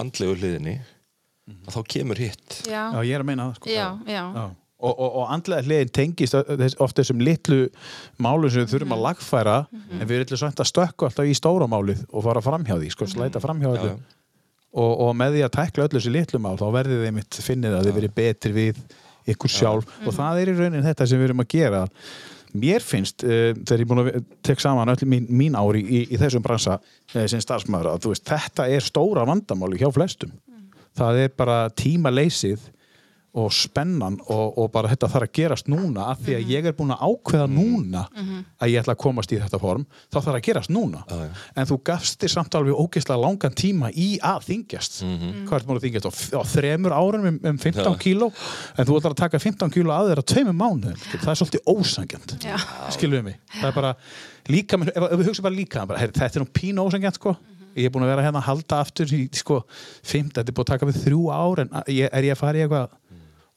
andlegu 0.00 0.36
hliðinni 0.36 0.76
að 1.64 1.72
þá 1.74 1.80
kemur 1.96 2.20
hitt. 2.20 2.60
Já, 2.68 2.82
Já, 2.92 3.00
ég 3.08 3.16
er 3.16 3.24
að 3.24 3.30
meina 3.30 3.48
það 3.48 3.56
sko. 3.58 3.72
Já, 3.72 3.88
já, 4.08 4.20
Já. 4.36 4.44
Og, 4.84 4.92
og, 5.00 5.14
og 5.22 5.30
andlega 5.32 5.64
hliðin 5.64 5.90
tengist 5.96 6.34
þess- 6.34 6.74
oft 6.84 6.98
þessum 6.98 7.22
litlu 7.24 7.70
málum 8.20 8.50
sem 8.52 8.66
við 8.66 8.74
þurfum 8.74 8.90
Mhm. 8.90 8.96
að 8.98 9.04
lagfæra 9.06 9.54
en 10.00 10.02
við 10.10 10.18
erum 10.26 10.40
svæmt 10.42 10.60
að 10.60 10.68
stökka 10.68 11.06
alltaf 11.08 11.24
í 11.30 11.36
stóra 11.38 11.68
málið 11.72 12.02
og 12.12 12.24
fara 12.26 12.42
framhjá 12.44 12.76
því, 12.82 12.90
sko, 12.92 13.06
slæta 13.08 13.40
framhjá 13.40 13.70
Já, 13.70 13.78
öllu. 13.78 13.88
já. 13.94 13.96
og, 14.74 14.92
og 15.06 15.14
með 15.16 15.32
því 15.38 15.42
að 15.46 15.54
tækla 15.56 15.86
öllu 15.88 16.00
þessi 16.02 16.12
litlu 16.12 16.38
mál 16.44 16.58
þá 16.60 16.66
verðið 16.76 17.02
þeim 17.06 17.14
mitt 17.22 17.40
finnið 17.48 17.78
að 17.78 17.84
þið 17.88 17.96
verið 18.00 18.14
betri 18.14 18.52
við 18.52 18.82
ykkur 19.32 19.48
sjálf. 19.56 19.86
Mhm. 19.88 20.06
og 20.08 20.14
það 20.18 20.40
er 20.42 20.48
í 20.52 20.56
raunin 20.58 20.84
þetta 20.84 21.06
sem 21.08 21.18
við 21.18 21.24
erum 21.30 21.40
að 21.40 21.48
gera. 21.54 21.82
Mér 22.54 22.82
finnst, 22.84 23.24
uh, 23.24 23.54
þegar 23.64 23.78
ég 23.78 23.80
er 23.80 23.88
búin 23.90 24.02
að 24.04 24.12
ve- 24.12 24.24
tek 24.42 24.60
saman 24.60 24.88
öll 24.92 25.08
mín, 25.08 25.24
mín 25.30 25.56
ári 25.56 25.80
í, 25.82 26.02
í 26.12 26.16
þessum 26.20 26.42
bransa 26.44 26.76
uh, 27.14 27.26
sem 27.26 27.40
starfsmaður 27.40 27.94
að 27.94 28.02
þú 28.04 28.12
veist, 28.12 28.24
þetta 28.28 28.68
er 28.70 28.80
stóra 28.84 29.24
vandamáli 29.26 29.78
hjá 29.80 29.88
flestum. 29.90 30.30
Það 30.94 31.22
er 31.24 31.28
bara 31.34 31.70
tímaleysið 31.70 32.60
og 33.34 33.50
spennan 33.54 34.16
og, 34.30 34.58
og 34.62 34.68
bara 34.74 34.90
þetta 34.92 35.08
þarf 35.10 35.26
að 35.26 35.32
gerast 35.34 35.70
núna 35.70 36.06
af 36.12 36.20
því 36.22 36.36
að 36.36 36.50
ég 36.52 36.68
er 36.68 36.74
búin 36.78 36.92
að 36.94 37.02
ákveða 37.02 37.46
núna 37.50 38.04
að 38.14 38.70
ég 38.70 38.82
ætla 38.82 38.94
að 38.94 39.00
komast 39.02 39.32
í 39.34 39.38
þetta 39.40 39.58
form 39.62 39.86
þá 40.06 40.18
þarf 40.20 40.36
að 40.38 40.44
gerast 40.46 40.70
núna. 40.70 41.00
Já, 41.08 41.24
já. 41.24 41.40
en 41.58 41.68
þú 41.70 41.78
gafst 41.90 42.20
þér 42.22 42.32
samt 42.34 42.58
alveg 42.58 42.78
ógeðslega 42.78 43.22
langan 43.24 43.56
tíma 43.58 43.90
í 43.90 44.08
að 44.22 44.46
þingjast 44.50 45.00
hvað 45.48 45.56
er 45.58 45.66
búin 45.66 45.80
að 45.80 45.86
þingjast 45.88 46.36
á, 46.38 46.42
þremur 46.54 46.94
árum 46.94 47.26
um, 47.32 47.40
um 47.50 47.58
15 47.58 47.82
Já. 47.82 47.90
kíló? 48.04 48.30
En 48.78 48.88
þú 48.88 49.00
ætlar 49.00 49.16
að 49.16 49.22
taka 49.24 49.42
15 49.42 49.74
kíló 49.74 49.96
að 49.96 50.12
þér 50.12 50.22
á 50.22 50.30
tveimur 50.30 50.58
mánuðum. 50.60 51.02
Það 51.14 51.32
er 51.34 51.40
svolítið 51.42 51.72
ósangjant 51.74 52.36
Já. 52.44 52.54
skilum 52.94 53.18
við 53.18 53.26
mig? 53.32 53.40
Það 53.58 53.68
er 53.72 53.76
bara 53.80 53.94
líka, 54.54 54.78
ef, 54.78 55.02
ef 55.10 55.18
við 55.18 55.32
hugsa 55.32 55.44
bara 55.46 55.58
líka 55.58 55.84
bara, 55.88 56.04
her, 56.04 56.14
þetta 56.14 56.38
er 56.38 56.44
nú 56.44 56.50
pínu 56.54 56.86
ósangjant 56.86 57.18
sko. 57.18 57.34
Ég 57.74 57.88
er 57.88 57.90
búin 57.90 58.04
að 58.06 58.12
vera 58.12 58.22
hérna 58.22 58.38
að 58.38 58.46
halda 58.52 58.76
aftur 58.84 59.10
í 59.16 59.24
sko, 59.34 59.64
fimt, 60.06 60.36
þetta 60.36 60.46
er 60.46 60.54
búin 60.54 60.68
að 60.68 60.72
taka 60.76 60.86
við 60.86 61.00
þrjú 61.08 61.22
ár 61.34 61.62
en 61.64 61.72
er 61.82 62.28
ég 62.28 62.36
að 62.36 62.38
fara 62.38 62.60
í 62.60 62.62
eitthvað 62.62 62.92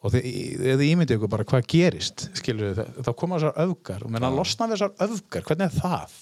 og 0.08 0.14
þið, 0.16 0.28
þið 0.64 0.74
þið 0.82 0.86
ímyndið 0.88 1.18
ykkur 1.20 1.32
bara 1.36 1.46
hvað 1.52 1.68
gerist 1.74 2.26
skilur 2.40 2.72
við, 2.72 2.82
þá 3.04 3.12
koma 3.20 3.40
þessar 3.42 3.62
öfgar 3.68 4.06
og 4.08 4.14
menna 4.16 4.32
að 4.32 4.40
losna 4.40 4.68
við 4.72 4.78
þessar 4.78 5.08
öfgar, 5.08 5.48
hvernig 5.50 5.68
er 5.68 5.80
það? 5.82 6.18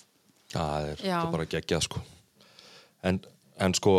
það 0.56 0.90
er, 0.92 1.02
Já. 1.06 1.16
það 1.16 1.26
er 1.30 1.34
bara 1.38 1.50
geggjað 1.56 1.84
sko 1.88 2.04
en, 3.06 3.20
en 3.68 3.78
sko 3.78 3.96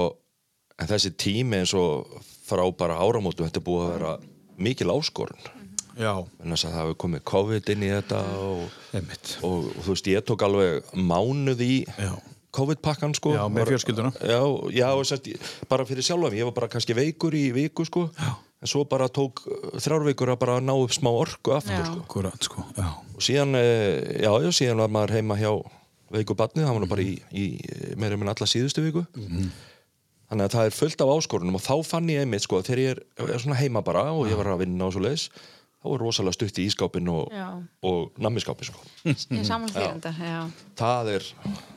en 0.77 0.91
þessi 0.91 1.13
tími 1.17 1.63
eins 1.63 1.75
og 1.79 2.19
frá 2.47 2.63
bara 2.79 2.99
áramótu, 3.03 3.47
þetta 3.47 3.63
er 3.63 3.67
búið 3.67 3.87
að 3.87 3.95
vera 3.97 4.17
mikil 4.67 4.93
áskorun 4.95 5.53
Já, 5.97 6.13
en 6.45 6.53
þess 6.53 6.67
að 6.69 6.73
það 6.75 6.83
hefur 6.83 6.97
komið 7.07 7.23
COVID 7.31 7.71
inn 7.73 7.85
í 7.87 7.93
þetta 7.95 8.19
og, 8.45 8.65
einmitt 8.99 9.31
og, 9.41 9.71
og 9.73 9.85
þú 9.87 9.95
veist, 9.95 10.11
ég 10.13 10.27
tók 10.29 10.43
alveg 10.45 10.91
mánuð 10.93 11.63
í 11.65 11.77
Já. 11.89 12.11
COVID-pakkan 12.57 13.15
sko 13.17 13.33
Já, 13.33 13.43
með 13.53 13.71
fjölskylduna. 13.73 14.11
Já, 14.21 14.41
já 14.77 14.87
og 14.93 15.07
sett, 15.09 15.31
bara 15.69 15.85
fyrir 15.89 16.05
sjálfa 16.05 16.29
mig, 16.29 16.41
ég 16.41 16.49
var 16.51 16.57
bara 16.57 16.69
kannski 16.73 16.97
veikur 16.97 17.37
í 17.37 17.47
viku 17.57 17.85
sko 17.89 18.07
já. 18.13 18.35
En 18.67 18.71
svo 18.71 18.83
bara 18.91 19.07
tók 19.13 19.45
uh, 19.47 19.77
þrjár 19.79 20.05
vikur 20.11 20.33
að 20.35 20.41
bara 20.43 20.59
ná 20.65 20.75
upp 20.75 20.95
smá 20.95 21.13
orku 21.15 21.55
aftur 21.55 21.79
Já. 21.79 21.85
sko. 21.87 22.03
Akkurat, 22.03 22.49
sko, 22.51 22.67
og 23.15 23.23
síðan, 23.23 23.55
eh, 23.61 24.19
já, 24.27 24.31
já, 24.43 24.51
síðan 24.59 24.83
var 24.83 24.93
maður 24.93 25.15
heima 25.21 25.39
hjá 25.39 25.53
veiku 26.13 26.37
barni, 26.39 26.63
það 26.65 26.75
var 26.75 26.83
nú 26.85 26.91
bara 26.91 27.03
í, 27.07 27.15
í 27.35 27.47
meira 27.99 28.19
minn 28.19 28.31
alla 28.31 28.47
síðustu 28.51 28.85
viku. 28.85 29.07
Þannig 30.27 30.45
að 30.49 30.55
það 30.57 30.69
er 30.69 30.75
fullt 30.75 31.03
af 31.05 31.11
áskorunum 31.15 31.59
og 31.59 31.63
þá 31.63 31.75
fann 31.87 32.11
ég 32.11 32.25
einmitt, 32.25 32.43
sko, 32.43 32.59
þegar 32.67 32.83
ég 32.83 32.93
er, 32.97 33.01
er 33.27 33.43
svona 33.43 33.59
heima 33.61 33.83
bara 33.87 34.09
og 34.11 34.27
ég 34.31 34.39
var 34.39 34.51
að 34.53 34.65
vinna 34.65 34.89
og 34.89 34.95
svo 34.95 35.03
leiðis 35.07 35.29
þá 35.87 35.95
er 35.95 36.03
rosalega 36.03 36.35
stutt 36.35 36.59
í 36.59 36.67
ískápin 36.67 37.09
og, 37.13 37.33
og 37.87 38.19
nammiskápin, 38.23 38.67
sko. 38.71 38.83
Það 40.81 41.13
er, 41.15 41.29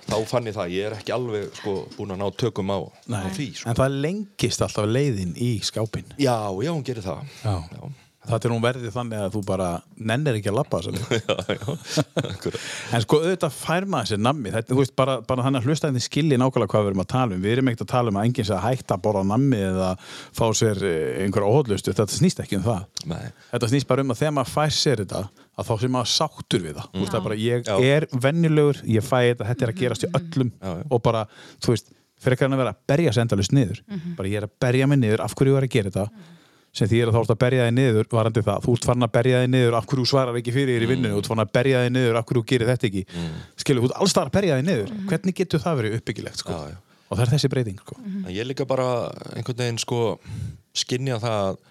þá 0.08 0.16
fann 0.32 0.50
ég 0.50 0.58
það 0.58 0.76
ég 0.76 0.90
er 0.90 0.98
ekki 0.98 1.14
alveg, 1.16 1.50
sko, 1.62 1.76
búin 1.98 2.16
að 2.16 2.22
ná 2.24 2.28
tökum 2.42 2.74
á, 2.74 2.80
á 2.90 3.30
því, 3.36 3.50
sko. 3.62 3.70
En 3.70 3.78
það 3.78 3.98
lengist 4.08 4.66
alltaf 4.66 4.90
leiðin 4.90 5.36
í 5.38 5.52
skápin 5.66 6.10
já, 6.18 6.36
já, 6.66 6.72
hún 6.74 6.86
gerir 6.88 7.06
það. 7.06 7.26
Já. 7.44 7.56
já. 7.76 8.09
Það 8.28 8.46
er 8.46 8.52
nú 8.52 8.58
verðið 8.62 8.92
þannig 8.94 9.22
að 9.24 9.36
þú 9.36 9.42
bara 9.48 9.68
nennir 10.10 10.38
ekki 10.38 10.50
að 10.52 10.58
labba 10.58 10.80
þess 10.84 11.20
akkurat. 12.30 12.66
En 12.92 13.04
sko 13.06 13.20
auðvitað 13.22 13.54
fær 13.56 13.86
maður 13.90 14.10
sér 14.12 14.20
nammi 14.22 14.52
þetta, 14.54 14.74
þú 14.74 14.80
veist, 14.82 14.94
bara, 15.00 15.16
bara 15.26 15.46
þannig 15.46 15.62
að 15.62 15.70
hlusta 15.70 15.88
þetta 15.90 16.04
skilji 16.04 16.40
nákvæmlega 16.40 16.74
hvað 16.74 16.84
við 16.84 16.92
erum 16.92 17.04
að 17.04 17.10
tala 17.14 17.38
um, 17.38 17.46
við 17.46 17.54
erum 17.56 17.70
ekkert 17.72 17.86
að 17.86 17.92
tala 17.94 18.12
um 18.12 18.20
að 18.20 18.28
enginn 18.28 18.48
sé 18.50 18.56
að 18.58 18.66
hætta 18.66 18.98
að 18.98 19.04
borða 19.06 19.24
nammi 19.30 19.62
eða 19.70 19.92
fá 20.04 20.44
sér 20.60 20.84
eh, 20.90 21.22
einhver 21.24 21.46
óhaldlustu, 21.48 21.94
þetta 21.96 22.18
snýst 22.18 22.42
ekki 22.44 22.60
um 22.60 22.66
það 22.68 23.08
Nei. 23.14 23.30
þetta 23.54 23.70
snýst 23.72 23.90
bara 23.90 24.04
um 24.04 24.12
að 24.12 24.20
þegar 24.20 24.36
maður 24.36 24.54
fær 24.58 24.76
sér 24.76 25.04
þetta 25.06 25.22
að 25.24 25.70
þá 25.70 25.74
sem 25.80 25.96
maður 25.96 26.12
sáttur 26.16 26.66
við 26.66 26.76
það 26.76 26.90
mm. 26.90 27.00
veist, 27.00 27.14
það 27.16 27.30
bara, 27.30 27.40
ég 27.46 27.72
Já. 27.72 27.78
er 27.96 28.08
venjulegur, 28.28 28.82
ég 28.98 29.08
fæ 29.08 29.18
þetta 29.32 29.48
þetta 29.54 29.66
er 29.66 29.74
að 29.74 29.80
gerast 29.80 30.04
í 30.04 30.12
öllum 30.20 30.52
Já, 30.52 30.74
já. 30.76 30.84
og 30.90 31.04
bara, 31.08 31.24
þú 31.64 31.74
veist, 31.74 31.96
fyrir 32.20 32.36
ekki 32.36 32.50
að 32.50 32.60
vera 32.60 32.76
að 32.76 32.84
berja 32.92 33.16
sig 33.16 33.24
endalust 33.24 33.56
niður, 33.56 33.82
bara 34.18 34.32
ég 34.32 34.42
er 34.42 34.48
að 34.50 34.54
berja 34.60 34.90
mig 34.92 35.00
niður 35.00 35.24
af 35.24 35.36
hverju 35.40 35.56
ég 35.56 35.62
er 35.62 35.68
að 35.68 35.76
gera 35.76 35.94
þetta 35.94 36.38
sem 36.76 36.90
því 36.90 37.00
er 37.02 37.10
að 37.10 37.16
þá 37.16 37.20
ert 37.22 37.32
að 37.34 37.40
berja 37.42 37.66
þig 37.66 37.76
niður 37.76 38.10
varandi 38.14 38.44
það, 38.46 38.66
þú 38.66 38.74
ert 38.78 38.88
farin 38.90 39.06
að 39.06 39.14
berja 39.16 39.40
þig 39.42 39.50
niður 39.54 39.78
af 39.80 39.88
hverju 39.90 40.04
þú 40.04 40.12
svarar 40.12 40.38
ekki 40.40 40.54
fyrir 40.54 40.76
þér 40.76 40.86
í 40.86 40.90
vinnunni, 40.92 41.14
þú 41.16 41.22
ert 41.22 41.30
farin 41.32 41.44
að 41.44 41.54
berja 41.58 41.82
þig 41.84 41.94
niður 41.96 42.20
af 42.20 42.28
hverju 42.30 42.44
þú 42.44 42.50
gerir 42.52 42.70
þetta 42.70 42.88
ekki? 42.90 43.04
Mm. 43.10 43.40
skilur, 43.64 43.82
þú 43.82 43.90
ert 43.90 44.02
alls 44.04 44.16
þar 44.18 44.30
að 44.30 44.36
berja 44.38 44.60
þig 44.60 44.68
niður. 44.68 44.92
Hvernig 45.10 45.38
getur 45.40 45.64
það 45.64 45.80
verið 45.82 45.96
uppbyggilegt 45.98 46.44
sko? 46.44 46.58
Já, 46.58 46.76
já. 46.76 47.06
og 47.08 47.14
það 47.16 47.24
er 47.26 47.32
þessi 47.34 47.52
breyting 47.54 47.80
sko. 47.82 47.98
En 48.06 48.30
ég 48.36 48.50
líka 48.50 48.68
bara 48.70 48.90
einhvern 49.34 49.64
veginn 49.64 49.82
sko 49.82 50.02
skinja 50.78 51.18
það 51.24 51.48
að, 51.48 51.64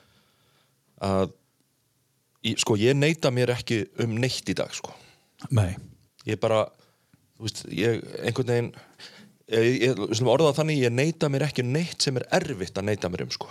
að 1.10 1.36
í, 2.42 2.56
sko 2.58 2.78
ég 2.80 2.98
neita 2.98 3.32
mér 3.34 3.54
ekki 3.54 3.84
um 4.02 4.18
neitt 4.18 4.50
í 4.50 4.58
dag 4.58 4.74
sko. 4.74 4.94
Nei, 5.54 5.70
ég 6.26 6.42
bara 6.42 6.64
þú 7.38 7.46
veist, 7.46 7.62
ég 7.70 8.02
einhvern 8.26 8.50
veginn 8.50 8.72
ég, 9.54 9.70
ég, 9.86 9.94
við 9.94 10.18
slum 10.18 10.32
orða 10.32 10.50
það 10.50 10.60
þannig, 10.62 10.82
ég 10.82 10.94
neita 10.94 11.30
mér 11.32 11.46
ekki 11.48 11.64
um 11.64 11.72
neitt 11.76 12.02
sem 12.04 12.18
er 12.18 12.26
erfitt 12.40 12.78
að 12.78 12.90
neita 12.90 13.10
mér 13.12 13.24
um 13.26 13.32
sko. 13.34 13.50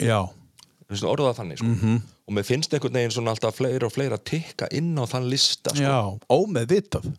Já, 0.00 0.24
við 0.90 1.00
slum 1.00 1.10
orða 1.12 1.30
það 1.32 1.38
þannig 1.40 1.58
sko 1.60 1.70
Mhm. 1.72 1.96
og 2.28 2.34
mér 2.36 2.44
finnst 2.46 2.74
einhvern 2.76 2.92
veginn 2.98 3.10
svona 3.16 3.32
alltaf 3.34 3.56
fleira 3.58 3.86
og 3.86 3.92
fleira 3.92 4.18
tikka 4.18 4.68
inn 4.72 4.94
á 4.98 5.04
þann 5.06 5.28
lista 5.30 5.70
sko. 5.74 5.82
já 5.82 6.18
ómeðvitað, 6.30 7.12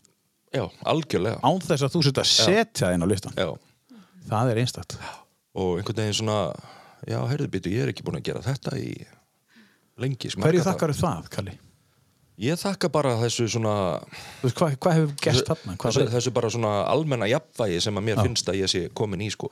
já, 0.53 0.63
algjörlega 0.85 1.39
án 1.43 1.59
þess 1.61 1.83
að 1.83 1.93
þú 1.95 2.03
setja 2.07 2.23
að 2.23 2.31
setja 2.31 2.91
þinn 2.93 3.03
á 3.03 3.07
listan, 3.11 3.33
já. 3.37 3.49
það 4.29 4.51
er 4.51 4.57
einstakt 4.63 4.97
og 5.55 5.77
einhvern 5.79 5.95
veginn 6.03 6.13
svona 6.21 6.39
já, 7.07 7.19
heyrðu 7.27 7.47
býtu, 7.51 7.71
ég 7.71 7.83
er 7.83 7.91
ekki 7.93 8.03
búin 8.07 8.19
að 8.21 8.23
gera 8.31 8.41
þetta 8.45 8.77
í 8.79 9.05
lengi 9.97 10.29
sko. 10.31 10.41
hverju 10.41 10.63
þakkar 10.63 10.93
það, 10.95 11.29
Kalli? 11.29 11.57
ég 12.39 12.53
þakka 12.61 12.91
bara 12.93 13.15
þessu 13.17 13.47
svona 13.49 13.99
hvað, 14.43 14.77
hvað 14.77 14.93
hefur 14.93 15.13
gerst 15.21 15.45
þarna? 15.49 15.75
Þessu, 15.81 16.07
þessu 16.13 16.31
bara 16.33 16.49
svona 16.53 16.73
almenna 16.87 17.25
jafnvægi 17.27 17.81
sem 17.81 17.95
að 17.97 18.03
mér 18.11 18.21
finnst 18.23 18.47
að 18.47 18.59
ég 18.61 18.69
sé 18.69 18.89
komin 18.93 19.21
í 19.25 19.31
sko 19.33 19.49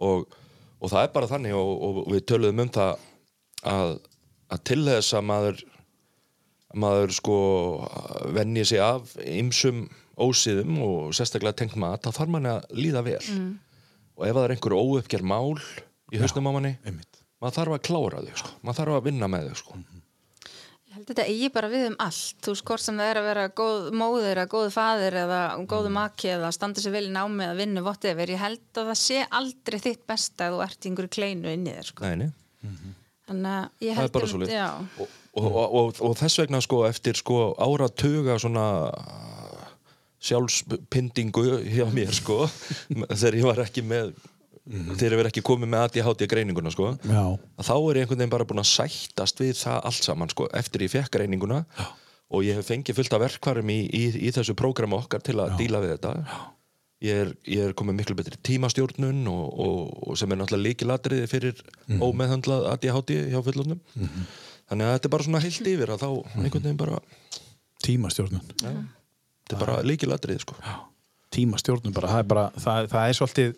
og, 0.00 0.26
og 0.80 0.92
það 0.92 1.04
er 1.06 1.12
bara 1.14 1.30
þannig 1.30 1.56
og, 1.56 1.70
og 1.86 2.00
við 2.14 2.24
töluðum 2.30 2.64
um 2.64 2.72
það 2.74 2.92
að, 3.70 3.94
að 4.50 4.64
til 4.70 4.80
þess 4.88 5.16
að 5.18 5.26
maður 5.30 5.62
maður 6.80 7.14
sko 7.16 7.36
venji 8.36 8.64
sig 8.70 8.82
af 8.84 9.14
ymsum 9.26 9.88
ósýðum 10.20 10.76
og 10.84 11.14
sérstaklega 11.16 11.56
tengt 11.62 11.78
mat 11.80 12.04
þá 12.04 12.12
þarf 12.20 12.34
manni 12.36 12.52
að 12.52 12.66
líða 12.78 13.02
vel 13.06 13.20
og 14.20 14.26
ef 14.28 14.36
það 14.36 14.44
er 14.44 14.54
einhver 14.54 14.76
óuppgerð 14.76 15.26
mál 15.32 15.56
í 16.12 16.20
hausnum 16.20 16.50
á 16.50 16.52
manni 16.54 16.74
Einmitt. 16.84 17.22
maður 17.40 17.56
þarf 17.58 17.76
að 17.76 17.82
klára 17.88 18.22
þau 18.26 18.36
sko. 18.42 18.52
maður 18.62 18.80
þarf 18.82 18.98
að 19.00 19.08
vinna 19.08 19.30
með 19.32 19.48
þau 19.50 19.58
sko. 19.62 19.80
Ég 19.80 19.99
held 21.00 21.10
þetta 21.10 21.26
eigi 21.26 21.48
bara 21.54 21.70
við 21.72 21.86
um 21.88 21.96
allt, 22.04 22.36
þú 22.44 22.54
hvort 22.68 22.84
sem 22.84 22.98
það 23.00 23.10
er 23.10 23.20
að 23.20 23.28
vera 23.30 23.44
góð 23.60 23.86
móðir 23.96 24.40
eða 24.42 24.50
góð 24.52 24.68
faðir 24.74 25.16
eða 25.24 25.40
góðu 25.70 25.92
maki 25.96 26.32
eða 26.36 26.50
standa 26.54 26.84
sér 26.84 26.94
vel 26.94 27.06
í 27.08 27.14
námi 27.14 27.46
eða 27.46 27.56
vinnu 27.60 27.84
whatever, 27.86 28.32
ég 28.34 28.42
held 28.42 28.82
að 28.82 28.90
það 28.92 29.00
sé 29.00 29.24
aldrei 29.40 29.78
þitt 29.86 30.04
besta 30.10 30.46
að 30.48 30.56
þú 30.56 30.62
ert 30.66 30.84
í 30.84 30.90
einhverju 30.92 31.14
kleinu 31.16 31.54
inni 31.56 31.74
þér 31.78 31.90
sko. 31.90 32.04
Nei, 32.04 32.26
nei. 32.26 32.30
Þannig 33.30 33.56
að 33.56 33.86
ég 33.86 33.96
það 33.96 34.02
held 34.02 34.10
er 34.10 34.14
bara 34.18 34.30
um- 34.60 35.08
og, 35.40 35.44
og, 35.46 35.74
og, 35.80 36.00
og 36.02 36.16
þess 36.18 36.40
vegna 36.42 36.60
sko 36.64 36.84
eftir 36.88 37.18
sko 37.20 37.42
áratuga 37.62 38.38
svona 38.42 38.66
sjálfspindingu 40.20 41.44
hjá 41.64 41.86
mér 41.94 42.12
sko 42.12 42.44
þegar 43.20 43.38
ég 43.38 43.46
var 43.46 43.62
ekki 43.64 43.84
með 43.86 44.12
þegar 44.70 45.14
ég 45.14 45.18
verið 45.20 45.30
ekki 45.32 45.42
komið 45.46 45.70
með 45.72 45.82
ADHD 45.86 46.26
greininguna 46.30 46.70
sko 46.70 46.92
Já, 47.02 47.22
að 47.58 47.66
þá 47.66 47.72
er 47.76 47.98
ég 47.98 48.04
einhvern 48.04 48.20
veginn 48.20 48.32
bara 48.36 48.46
búin 48.46 48.62
að 48.62 48.68
sættast 48.70 49.42
við 49.42 49.56
það 49.58 49.80
allt 49.90 50.06
saman 50.06 50.30
sko 50.30 50.46
eftir 50.60 50.84
ég 50.86 50.92
fekk 50.92 51.10
greininguna. 51.16 51.64
Já. 51.78 51.88
og 52.30 52.44
ég 52.46 52.54
hef 52.60 52.68
fengið 52.70 52.94
fullt 53.00 53.14
af 53.16 53.20
verkvarum 53.24 53.70
í, 53.74 53.78
í, 53.90 54.02
í 54.22 54.30
þessu 54.30 54.54
prógrami 54.54 54.94
okkar 54.94 55.22
til 55.26 55.34
að 55.42 55.56
díla 55.58 55.80
við 55.82 55.96
þetta. 55.96 56.12
Ég 57.02 57.16
er, 57.24 57.32
ég 57.48 57.64
er 57.64 57.72
komið 57.74 57.96
miklu 57.96 58.14
betri 58.14 58.36
tímastjórnun 58.46 59.24
og, 59.32 59.46
og, 59.64 59.80
og 60.12 60.18
sem 60.20 60.30
er 60.30 60.38
náttúrulega 60.38 60.66
líkilatriði 60.68 61.26
fyrir 61.32 61.62
ómeðhandlað 61.98 62.68
ADHD 62.74 63.10
hjá 63.32 63.40
fullornum 63.48 63.80
þannig 64.70 64.86
að 64.86 64.92
þetta 64.94 65.08
er 65.08 65.14
bara 65.16 65.26
svona 65.26 65.40
heilt 65.42 65.70
yfir 65.72 65.90
að 65.96 66.04
þá 66.04 66.08
einhvern 66.44 66.62
veginn 66.68 66.78
bara 66.84 67.00
tímastjórnun. 67.86 68.44
Þetta 68.60 69.56
er 69.56 69.62
bara 69.64 69.80
líkilatriði 69.90 70.44
sko. 70.44 70.54
Tímastjórnun 71.34 71.94
bara, 71.96 72.10
það 72.14 72.22
er 72.22 72.28
bara 72.30 72.44
það, 72.58 72.88
það 72.92 73.08
er 73.08 73.18
svolítið, 73.18 73.52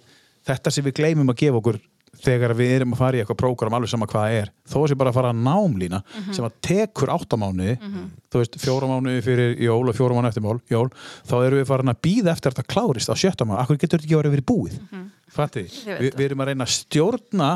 þetta 0.48 0.74
sem 0.74 0.86
við 0.86 0.98
gleymum 1.00 1.32
að 1.32 1.42
gefa 1.44 1.60
okkur 1.62 1.80
þegar 2.22 2.52
við 2.54 2.74
erum 2.76 2.92
að 2.92 3.00
fara 3.00 3.16
í 3.16 3.22
eitthvað 3.22 3.38
prógram 3.40 3.74
alveg 3.76 3.90
sama 3.90 4.06
hvað 4.06 4.26
það 4.26 4.34
er, 4.42 4.50
þó 4.68 4.76
sé 4.84 4.96
bara 5.00 5.10
að 5.10 5.16
fara 5.16 5.30
að 5.32 5.38
námlína 5.46 6.00
sem 6.28 6.44
að 6.44 6.58
tekur 6.68 7.12
áttamánuði 7.14 7.76
þú 7.80 8.42
veist, 8.42 8.58
fjóramánuði 8.60 9.22
fyrir 9.24 9.54
jól 9.64 9.80
og 9.88 9.96
fjóramánuði 9.96 10.34
eftir 10.34 10.44
mál, 10.44 10.60
jól, 10.70 10.90
þá 11.24 11.34
erum 11.38 11.62
við 11.62 11.70
farin 11.72 11.94
að 11.94 12.02
býða 12.04 12.34
eftir 12.34 12.52
að 12.52 12.58
þetta 12.58 12.74
klárist 12.74 13.10
á 13.10 13.16
sjötta 13.16 13.48
mánuði. 13.48 13.62
Akkur 13.64 13.80
getur 13.80 13.96
þetta 13.96 14.08
ekki 14.10 14.20
verið 14.20 14.36
verið 14.36 14.48
búið? 14.52 14.76
Mm 14.92 15.08
veit 15.36 15.56
við, 15.56 15.76
það. 15.84 16.08
við 16.16 16.24
erum 16.26 16.42
að 16.44 16.50
reyna 16.50 16.66
að 16.66 16.74
stjórna 16.76 17.50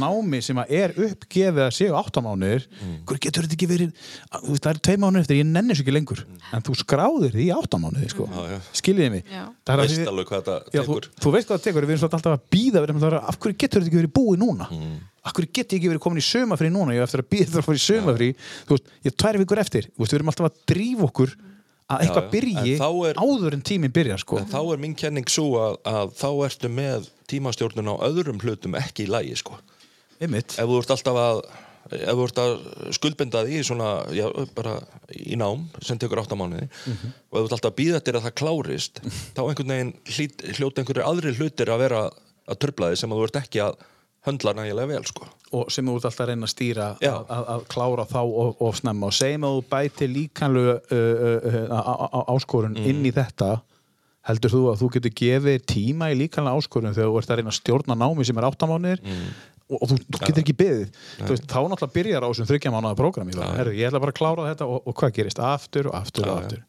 námi 0.00 0.40
sem 0.44 0.58
að 0.62 0.72
er 0.78 0.94
uppgefið 1.06 1.62
að 1.66 1.74
séu 1.76 1.96
áttamánuðir 1.98 2.66
hver 3.08 3.20
getur 3.22 3.46
þetta 3.46 3.56
ekki 3.56 3.68
verið 3.70 4.08
þú 4.32 4.56
það 4.56 4.70
er 4.72 4.80
tvei 4.88 4.96
mánuði 5.02 5.22
eftir, 5.24 5.40
ég 5.40 5.48
nenni 5.48 5.76
svo 5.76 5.84
ekki 5.84 5.94
lengur. 5.96 6.24
En 6.52 6.64
þú 6.66 6.76
skráðir 6.82 7.36
því 7.36 7.46
í 7.46 7.52
áttamánuði 7.56 8.10
sko. 8.12 8.28
Já, 8.32 8.42
já. 8.52 8.58
skiljiði 8.80 9.12
mig. 9.16 9.30
Það 9.32 9.72
er 9.74 9.82
að 9.82 9.92
veist 9.92 10.12
alveg 10.12 10.28
hvað 10.30 10.42
þetta 10.42 10.58
Já, 10.76 10.82
þú, 10.82 10.98
tekur. 10.98 11.08
þú 11.22 11.34
veist 11.36 11.48
hvað 11.48 11.58
það 11.58 11.66
tekur, 11.68 11.86
við 11.86 11.94
erum 11.94 12.02
svolítið 12.02 12.18
alltaf 12.20 12.36
að 12.36 12.44
býða 12.56 12.84
að, 12.92 13.16
af 13.22 13.40
hverju 13.42 13.58
getur 13.62 13.82
þetta 13.82 13.92
ekki 13.92 14.00
verið 14.02 14.14
búið 14.18 14.42
núna? 14.42 14.68
Mm. 14.72 15.00
af 15.22 15.36
hverju 15.36 15.52
getur 15.54 15.76
ég 15.76 15.80
ekki 15.82 15.90
verið 15.92 16.02
komin 16.02 16.18
í 16.18 16.26
sömafrí 16.26 16.70
núna? 16.72 16.94
Ég 16.96 17.02
er 17.02 17.06
eftir 17.06 17.22
að 17.22 17.28
býða 17.30 17.48
þetta 17.48 17.60
að 17.60 17.66
fara 17.68 17.78
í 17.78 17.84
sömafrí 17.86 18.28
þú 18.66 18.76
veist, 18.76 18.88
ég 19.06 19.12
er 19.12 19.18
tvær 19.22 19.38
vikur 19.42 19.60
eftir, 19.62 19.86
þú 19.92 20.02
veist, 20.02 20.12
við 20.12 20.18
erum 20.18 20.32
alltaf 20.32 20.48
að 20.48 20.56
drífa 20.72 21.06
okkur 21.06 21.34
að 21.92 22.04
eitthvað 22.06 22.30
byrji 22.32 22.76
En 22.76 22.84
er- 23.10 23.20
áður 23.22 23.56
en 23.58 23.62
tíminn 23.62 23.92
byrjar 23.92 24.18
sko. 24.24 24.38
en 24.38 24.46
þá 24.50 24.60
er 24.74 24.78
mín 24.84 24.94
kenning 24.98 25.28
svo 25.28 25.48
að, 25.60 25.76
að 25.84 26.14
þá 26.18 26.28
ertu 26.46 26.68
með 26.72 27.10
tímastjórnun 27.32 27.92
á 27.92 27.96
öðrum 28.08 28.40
hlutum 28.42 28.74
ekki 28.80 29.06
í 29.06 29.10
lagi 29.12 29.36
sko 29.36 29.58
ef 30.58 30.66
þú 30.68 30.78
ert 30.82 30.90
alltaf 30.96 31.16
að 31.18 31.42
ef 31.92 32.14
þú 32.14 32.24
ert 32.24 32.38
að 32.38 32.52
skuldbinda 32.96 33.40
því 33.44 33.62
svona, 33.66 33.88
já, 34.14 34.24
bara 34.54 34.76
í 35.12 35.34
nám 35.36 35.64
sem 35.82 35.98
tekur 35.98 36.20
áttamánuði 36.22 36.68
Mhm. 36.86 37.08
og 37.32 37.34
ef 37.36 37.40
þú 37.40 37.44
ert 37.48 37.56
alltaf 37.58 37.72
að 37.72 37.78
býða 37.80 37.96
eftir 38.00 38.14
að 38.16 38.26
það 38.28 38.36
klárist 38.40 39.00
þá 39.34 39.40
einhvern 39.42 39.72
veginn 39.74 39.92
hljóta 40.56 40.80
einhverju 40.84 41.04
aðri 41.08 41.34
hlutir 41.36 41.72
að 41.74 41.82
vera 41.82 42.02
að 42.48 42.58
tröfla 42.62 42.92
þig 42.92 42.98
sem 43.02 43.10
að 43.12 43.18
þú 43.18 43.24
ert 43.28 43.40
ekki 43.42 43.60
að 43.66 43.74
höndla 44.26 44.52
nægilega 44.54 44.86
vel 44.92 45.04
sko. 45.08 45.26
og 45.52 45.70
sem 45.74 45.84
þú 45.86 45.96
ert 45.98 46.04
alltaf 46.08 46.20
að 46.24 46.28
reyna 46.30 46.46
að 46.46 46.52
stýra 46.54 46.86
að, 47.02 47.64
klára 47.68 48.04
þá 48.08 48.18
og, 48.22 48.56
og 48.62 48.76
snemma. 48.78 49.08
Og 49.10 49.16
segjum 49.16 49.44
að 49.48 49.56
þú 49.58 49.64
bæti 49.74 50.08
líkanlu 50.08 50.62
uh, 50.72 51.52
uh, 51.68 52.24
áskorun 52.36 52.76
Mm. 52.78 52.86
inn 52.92 53.06
í 53.06 53.12
þetta 53.12 53.50
heldur 54.28 54.52
þú 54.54 54.60
að 54.70 54.80
þú 54.84 54.90
getur 54.94 55.14
gefið 55.18 55.64
tíma 55.66 56.12
í 56.12 56.18
líkanlega 56.20 56.56
áskorun 56.62 56.94
þegar 56.94 57.10
þú 57.10 57.18
ert 57.20 57.30
að 57.34 57.40
reyna 57.42 57.50
að 57.52 57.58
stjórna 57.58 57.96
námi 57.98 58.24
sem 58.28 58.38
er 58.38 58.46
áttamánuðir 58.48 59.02
Mm. 59.02 59.32
og, 59.72 59.78
og 59.82 59.88
þú, 59.90 59.96
þú 60.06 60.20
getur 60.26 60.42
ekki 60.44 60.56
veist, 60.62 61.46
þá 61.50 61.58
náttúrulega 61.66 61.94
byrjar 61.98 62.22
á 62.22 62.28
þessum 62.30 62.48
þryggja 62.52 62.72
mánuða 62.74 62.96
prógrami. 63.02 63.34
Herru, 63.36 63.72
ég 63.74 63.88
ætla 63.90 64.00
bara 64.00 64.12
að 64.14 64.20
klára 64.22 64.46
þetta 64.52 64.68
og, 64.70 64.82
og 64.86 64.94
hvað 65.02 65.12
gerist? 65.18 65.38
Aftur 65.42 65.90
og 65.90 65.94
aftur 65.98 66.28
og 66.30 66.38
aftur. 66.44 66.62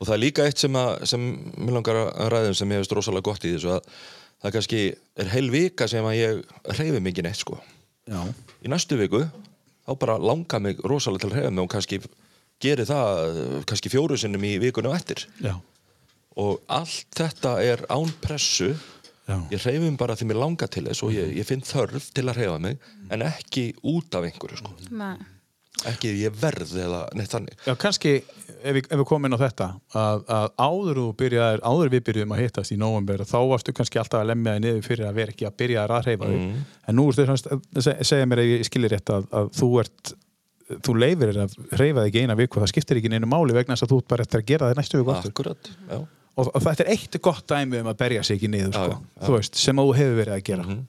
Og 0.00 0.08
það 0.08 0.14
er 0.16 0.22
líka 0.22 0.44
eitt 0.48 0.56
sem, 0.62 0.72
að, 0.80 1.04
sem 1.04 1.20
mér 1.60 1.74
langar 1.76 1.98
að 2.08 2.30
ræðum 2.32 2.54
sem 2.56 2.70
ég 2.72 2.78
hefist 2.80 2.94
rosalega 2.96 3.26
gott 3.28 3.44
í 3.44 3.50
þessu 3.52 3.74
að 3.76 3.90
það 4.40 4.54
kannski 4.56 4.82
er 5.20 5.32
heil 5.34 5.50
vika 5.52 5.88
sem 5.90 6.06
að 6.06 6.18
ég 6.18 6.42
reyfi 6.78 7.02
mikið 7.04 7.28
neitt 7.28 7.40
sko 7.42 7.58
já, 8.08 8.20
í 8.64 8.72
næstu 8.72 8.98
viku 9.00 9.24
þá 9.86 9.92
bara 10.00 10.18
langar 10.20 10.62
mig 10.64 10.80
rosalega 10.84 11.26
til 11.26 11.32
að 11.32 11.36
reyfa 11.38 11.54
mig 11.54 11.64
og 11.64 11.72
kannski 11.74 12.00
geri 12.60 12.86
það 12.88 13.34
kannski 13.68 13.92
fjóru 13.92 14.18
sinnum 14.20 14.46
í 14.46 14.56
vikunum 14.62 14.96
eftir 14.96 15.26
já, 15.40 15.54
og 16.40 16.62
allt 16.70 17.08
þetta 17.16 17.58
er 17.64 17.84
án 17.92 18.12
pressu 18.22 18.72
já. 18.72 19.36
ég 19.52 19.66
reyfum 19.66 19.98
bara 20.00 20.16
því 20.16 20.30
mér 20.30 20.42
langar 20.44 20.72
til 20.72 20.86
þess 20.88 21.04
og 21.06 21.14
ég, 21.16 21.34
ég 21.40 21.48
finn 21.48 21.64
þörf 21.64 22.10
til 22.14 22.26
að 22.28 22.42
reyfa 22.42 22.58
mig 22.62 22.80
en 23.10 23.26
ekki 23.26 23.70
út 23.82 24.16
af 24.16 24.26
einhverju 24.28 24.60
sko. 24.62 24.74
Nei. 24.90 25.16
Ekki 25.88 26.10
ég 26.20 26.34
verð 26.40 26.72
eða 26.82 27.00
neitt 27.16 27.30
þannig 27.32 27.54
Já, 27.66 27.74
kannski 27.80 28.10
ef 28.20 28.74
við, 28.76 28.88
ef 28.90 28.98
við 29.00 29.04
komum 29.08 29.28
inn 29.30 29.36
á 29.38 29.40
þetta 29.40 29.68
að, 29.96 30.24
að 30.36 30.48
áður 30.60 30.98
byrjaðir, 31.20 31.62
áður 31.64 31.92
við 31.94 32.02
byrjuðum 32.08 32.34
að 32.36 32.42
hittast 32.44 32.74
í 32.74 32.78
november 32.80 33.22
þá 33.24 33.36
varstu 33.48 33.72
kannski 33.78 34.00
alltaf 34.02 34.20
að 34.20 34.28
lemja 34.32 34.56
þig 34.58 34.64
niður 34.66 34.82
fyrir 34.88 35.06
að 35.08 35.20
vera 35.20 35.34
ekki 35.34 35.48
að 35.48 35.56
byrja 35.62 35.84
að 35.86 35.94
reyfa 36.10 36.30
þig 36.32 36.40
Mm. 36.40 36.58
en 36.90 36.96
nú 36.98 37.06
segja 37.14 38.26
mér 38.28 38.42
að 38.42 38.50
ég 38.50 38.66
skilir 38.68 38.92
rétt 38.94 39.12
að, 39.14 39.26
að 39.32 39.50
þú 39.56 39.68
ert 39.84 40.12
þú 40.86 40.94
leifir 41.00 41.32
þér 41.32 41.40
að 41.46 41.56
reyfa 41.80 42.04
þig 42.06 42.20
eina 42.22 42.36
viku 42.38 42.60
það 42.62 42.70
skiptir 42.74 43.00
ekki 43.00 43.10
neinu 43.14 43.28
máli 43.30 43.56
vegna 43.56 43.74
þess 43.74 43.86
að 43.88 43.92
þú 43.94 43.98
ert 44.02 44.10
bara 44.12 44.26
eftir 44.26 44.42
að 44.42 44.48
gera 44.52 44.68
það 44.70 44.78
næstu 44.82 45.00
viku 45.00 45.16
akkurat, 45.16 45.70
og, 45.90 46.46
og 46.54 46.62
þetta 46.66 46.84
er 46.86 46.92
eitt 46.94 47.18
gott 47.24 47.46
dæmi 47.50 47.80
um 47.82 47.90
að 47.90 47.98
berja 48.04 48.22
sig 48.26 48.38
ekki 48.38 48.50
niður 48.52 48.76
sko, 48.76 48.94
já, 48.94 49.26
já. 49.26 49.32
veist, 49.34 49.58
sem 49.58 49.80
þú 49.82 49.88
hefur 49.98 50.18
verið 50.22 50.36
að 50.36 50.44
gera 50.50 50.66
Mhm. 50.68 50.86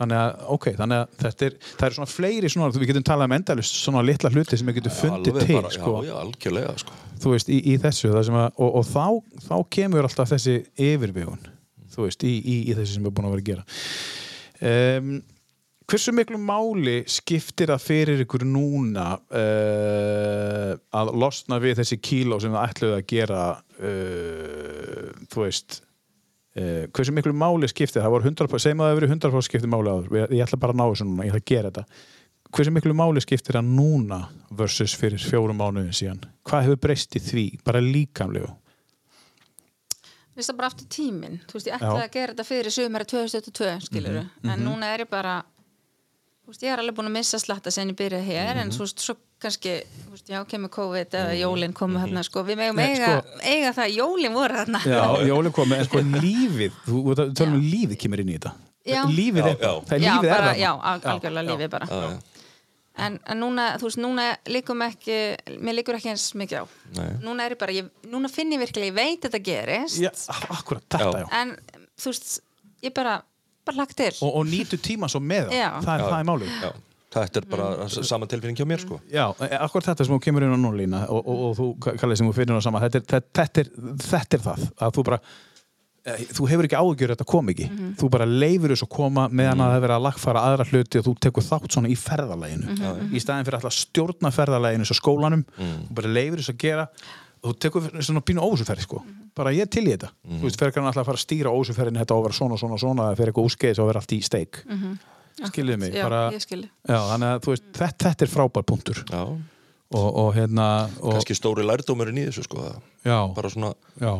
Þannig 0.00 0.18
að, 0.18 0.30
ok, 0.56 0.68
þannig 0.78 1.00
að 1.02 1.18
þetta 1.22 1.46
er 1.46 1.56
það 1.64 1.84
er 1.86 1.96
svona 1.98 2.10
fleiri 2.10 2.50
svona, 2.50 2.70
við 2.74 2.88
getum 2.90 3.06
talað 3.06 3.28
um 3.28 3.36
endalust 3.36 3.76
svona 3.78 4.02
litla 4.02 4.32
hluti 4.34 4.58
sem 4.58 4.70
við 4.70 4.80
getum 4.80 4.96
fundið 4.98 5.38
til 5.44 5.58
bara, 5.58 5.70
sko, 5.74 5.92
Já, 6.02 6.08
já, 6.08 6.14
algjörlega 6.22 6.72
sko. 6.82 6.96
þú 7.22 7.34
veist, 7.36 7.52
í, 7.54 7.60
í 7.70 7.76
þessu 7.84 8.10
að, 8.14 8.40
og, 8.58 8.80
og 8.80 8.88
þá, 8.90 9.04
þá 9.46 9.54
kemur 9.78 10.08
alltaf 10.08 10.32
þessi 10.34 10.56
yfirvegun, 10.88 11.46
þú 11.94 12.08
veist, 12.08 12.26
í, 12.26 12.34
í, 12.40 12.56
í 12.72 12.74
þessu 12.74 12.96
sem 12.96 13.06
erum 13.06 13.14
búin 13.20 13.30
að 13.30 13.36
vera 13.36 13.44
að 13.44 13.52
gera 13.52 14.98
um, 14.98 15.14
hversu 15.84 16.14
miklu 16.16 16.40
máli 16.40 16.96
skiptir 17.10 17.70
það 17.70 17.86
fyrir 17.86 18.22
ykkur 18.24 18.46
núna 18.48 19.08
uh, 19.20 20.74
að 20.96 21.14
losna 21.22 21.60
við 21.62 21.82
þessi 21.84 22.00
kíló 22.02 22.40
sem 22.42 22.54
það 22.54 22.70
ætluðu 22.70 22.98
að 22.98 23.08
gera 23.14 23.42
uh, 23.78 25.10
þú 25.30 25.44
veist 25.44 25.83
uh, 26.58 26.84
hversu 26.94 27.14
miklu 27.16 27.32
máli 27.36 27.68
skiptir 27.70 28.02
það 28.04 28.14
voru 28.16 28.30
100%, 28.30 28.64
segjum 28.64 28.82
að 28.82 28.86
það 28.86 28.92
hefur 28.94 29.02
verið 29.02 29.14
100% 29.16 29.48
skiptir 29.48 29.72
máli 29.74 29.94
áður 29.94 30.18
ég, 30.20 30.44
ætla 30.46 30.60
bara 30.64 30.74
að 30.76 30.80
ná 30.80 30.84
þessu 30.90 31.08
núna, 31.08 31.24
ég 31.26 31.34
ætla 31.34 31.42
að 31.44 31.50
gera 31.52 31.70
þetta. 31.72 31.86
Hversu 32.54 32.70
miklu 32.74 32.94
máli 32.94 33.22
skiptir 33.24 33.56
það 33.58 33.70
núna 33.74 34.20
versus 34.54 34.94
fyrir 34.98 35.18
fjórum 35.18 35.58
mánuðin 35.58 35.96
síðan? 35.96 36.20
Hvað 36.46 36.68
hefur 36.68 36.82
breyst 36.86 37.16
í 37.18 37.22
því, 37.24 37.46
bara 37.66 37.80
líkamlegu? 37.82 38.52
Mér 40.34 40.42
finnst 40.42 40.50
það 40.50 40.58
bara 40.58 40.68
aftur 40.72 40.86
tíminn. 40.90 41.36
Þú 41.46 41.54
veist, 41.58 41.68
ég 41.68 41.74
ætlaði 41.76 42.04
að 42.04 42.14
gera 42.16 42.32
þetta 42.34 42.46
fyrir 42.48 42.74
sumari 42.74 43.04
2022, 43.10 43.74
skilur 43.86 44.16
Mhm, 44.20 44.50
en 44.50 44.64
núna 44.66 44.88
er 44.94 45.04
ég 45.04 45.10
bara 45.10 45.34
veist, 46.52 46.62
ég 46.62 46.72
er 46.72 46.78
alveg 46.82 46.94
búin 46.96 47.08
að 47.08 47.16
missa 47.18 47.38
slatta 47.38 47.70
sen 47.70 47.88
ég 47.88 47.96
byrjaði 47.96 48.26
hér 48.26 48.54
Mhm. 48.54 48.60
en 48.64 48.70
þú 48.70 48.78
veist, 48.84 48.98
svo 49.00 49.14
kannski 49.40 49.72
þú 50.04 50.10
veist, 50.12 50.28
já, 50.28 50.44
kemur 50.48 50.70
COVID 50.70 51.10
eða 51.10 51.38
jólin 51.40 51.72
komu 51.72 51.98
þarna 51.98 52.22
sko, 52.24 52.42
við 52.44 52.56
megum 52.56 52.76
Nei, 52.76 52.94
eiga, 52.94 53.22
sko- 53.22 53.40
eiga 53.42 53.72
það, 53.72 53.96
jólin 53.96 54.32
voru 54.32 54.54
þarna 54.54 54.80
Já, 54.84 55.02
Jóli 55.30 55.50
komið, 55.50 55.78
en 55.78 55.84
sko 55.84 55.98
lífið 55.98 56.72
þú, 56.86 57.02
tölum 57.34 57.54
um 57.54 57.60
lífið 57.72 57.98
kemur 57.98 58.20
inn 58.20 58.28
í 58.28 58.38
þetta 58.38 58.52
Já. 58.84 59.02
lífið 59.08 59.44
Já, 59.44 59.50
er, 59.50 59.58
já. 59.60 59.72
það 59.88 59.92
er 59.96 60.00
já, 60.00 60.12
lífið 60.14 60.30
bara, 60.30 60.50
er 60.54 60.58
já, 60.60 60.70
þarna. 60.72 60.92
al- 60.92 61.00
algjörlega 61.14 61.50
lífið 61.50 61.70
bara 61.70 61.86
Já, 61.86 62.00
já. 62.10 62.18
en, 63.06 63.18
en 63.26 63.40
núna, 63.40 63.64
þú 63.80 63.88
veist, 63.88 63.98
núna 63.98 64.26
líkum 64.46 64.82
ekki 64.86 65.18
mér 65.60 65.74
líkur 65.80 65.96
ekki 65.98 66.10
eins 66.12 66.26
mikið 66.38 66.60
á 66.60 66.64
Nei. 66.94 67.08
núna 67.24 67.46
er 67.48 67.50
ég 67.56 67.58
bara, 67.58 67.72
ég, 67.72 67.88
núna 68.06 68.28
finn 68.30 68.52
ég 68.52 68.60
virkilega 68.60 68.92
ég 68.92 68.94
veit 68.94 69.20
þetta 69.24 69.40
gerist 69.42 69.98
já, 69.98 70.10
akkurat, 70.50 70.84
þetta 70.88 71.10
já, 71.18 71.24
Já. 71.24 71.28
en 71.42 71.56
þú 71.98 72.12
veist, 72.12 72.40
ég 72.84 72.94
bara 72.94 73.22
bara 73.66 73.76
lagt 73.82 73.96
til 73.96 74.12
Og, 74.22 74.34
og 74.36 74.46
nýtu 74.46 74.76
tíma 74.78 75.08
svo 75.08 75.20
með 75.20 75.48
það 75.50 75.58
Já. 75.60 75.70
það 75.80 75.94
er, 75.94 76.04
það 76.10 76.20
er 76.20 76.28
málið. 76.32 76.58
Þetta 77.14 77.36
er 77.38 77.44
Mm. 77.44 77.50
bara 77.50 77.86
s- 77.88 78.08
sama 78.08 78.26
tilfinning 78.26 78.56
hjá 78.58 78.66
mér 78.66 78.80
sko. 78.82 79.00
Já, 79.12 79.30
e- 79.40 79.58
akkurat 79.62 79.86
þetta 79.86 80.04
sem 80.04 80.14
þú 80.16 80.20
kemur 80.24 80.42
inn 80.42 80.54
á 80.54 80.58
núlína 80.58 81.02
og, 81.08 81.20
og, 81.28 81.38
og 81.44 81.56
þú, 81.56 81.96
Kallið, 82.00 82.16
sem 82.18 82.26
þú 82.26 82.34
finnir 82.34 82.58
á 82.58 82.62
sama 82.62 82.80
þetta 82.80 82.96
er, 82.96 83.04
þetta, 83.06 83.30
þetta, 83.38 83.60
er, 83.60 83.68
þetta 84.10 84.34
er 84.34 84.42
það 84.48 84.64
að 84.82 84.92
þú 84.98 85.04
bara 85.04 85.18
eh, 86.06 86.24
þú 86.36 86.48
hefur 86.50 86.66
ekki 86.66 86.76
áhugjur 86.76 87.12
þetta 87.14 87.24
kom 87.24 87.46
ekki 87.48 87.68
Mhm. 87.70 87.94
þú 87.96 88.10
bara 88.10 88.26
leifur 88.26 88.68
þess 88.74 88.82
að 88.84 88.90
koma 88.96 89.28
meðan 89.30 89.62
að 89.62 89.70
það 89.72 89.82
verið 89.84 89.96
að 89.96 90.04
lagfæra 90.08 90.42
aðra 90.44 90.66
hluti 90.68 90.98
og 90.98 91.04
þú 91.06 91.14
tekur 91.20 91.42
þátt 91.46 91.70
svona 91.72 91.88
í 91.88 91.96
ferðalæginu 91.96 92.66
Mhm. 92.74 93.14
í 93.14 93.20
staðin 93.22 93.44
fyrir 93.46 93.62
að 93.62 93.78
stjórna 93.78 94.30
ferðalæginu 94.34 94.84
svo 94.84 94.98
skólanum, 95.00 95.44
þú 95.56 95.94
bara 95.94 96.08
leifur 96.08 96.38
þess 96.42 96.50
að 96.52 96.58
gera 96.58 96.88
og 97.44 97.54
þú 97.54 97.58
tekur 97.58 97.80
svona 98.02 98.20
pínu 98.26 98.42
ósuferði 98.42 98.82
sko. 98.82 99.02
Bara 99.34 99.50
ég 99.50 99.66
er 99.66 99.70
til 99.74 99.82
í 99.88 99.90
þetta. 99.90 100.12
Þú 100.30 100.44
veist, 100.46 100.58
fer 100.60 100.70
ekki 100.70 100.78
alltaf 100.82 101.00
að 101.02 101.08
fara 101.08 101.18
að 101.18 101.24
stýra 101.24 101.50
ósuferðinu 101.58 101.98
þetta 102.02 102.14
á 102.14 102.18
að 102.20 102.26
vera 102.28 102.36
svona, 102.38 102.58
svona, 102.60 102.76
svona, 102.78 103.06
það 103.08 103.16
fer 103.18 103.30
eitthvað 103.32 103.48
úskeið 103.50 103.80
og 103.82 103.88
vera 103.90 104.02
allt 104.04 104.14
í 104.14 104.20
steik. 104.22 104.60
Skiljiði 105.48 105.78
mig? 105.82 105.90
Mhm. 105.90 105.98
já, 105.98 106.04
bara, 106.06 106.20
já, 106.30 106.98
þannig 107.10 107.32
að 107.32 107.40
þú 107.42 107.54
veist, 107.56 107.64
þetta, 107.74 108.04
þetta 108.12 108.24
er 108.28 108.30
frábær 108.30 108.66
punktur. 108.70 109.00
Já. 109.10 109.22
og, 109.94 110.06
og 110.22 110.28
hérna 110.36 110.68
og, 111.00 111.16
Kannski 111.16 111.34
stóri 111.34 111.66
lærdómurinn 111.66 112.22
í 112.22 112.28
þessu 112.28 112.46
sko. 112.46 112.62
já, 113.04 113.18
Bara 113.34 113.50
svona, 113.50 113.72
já. 113.98 114.12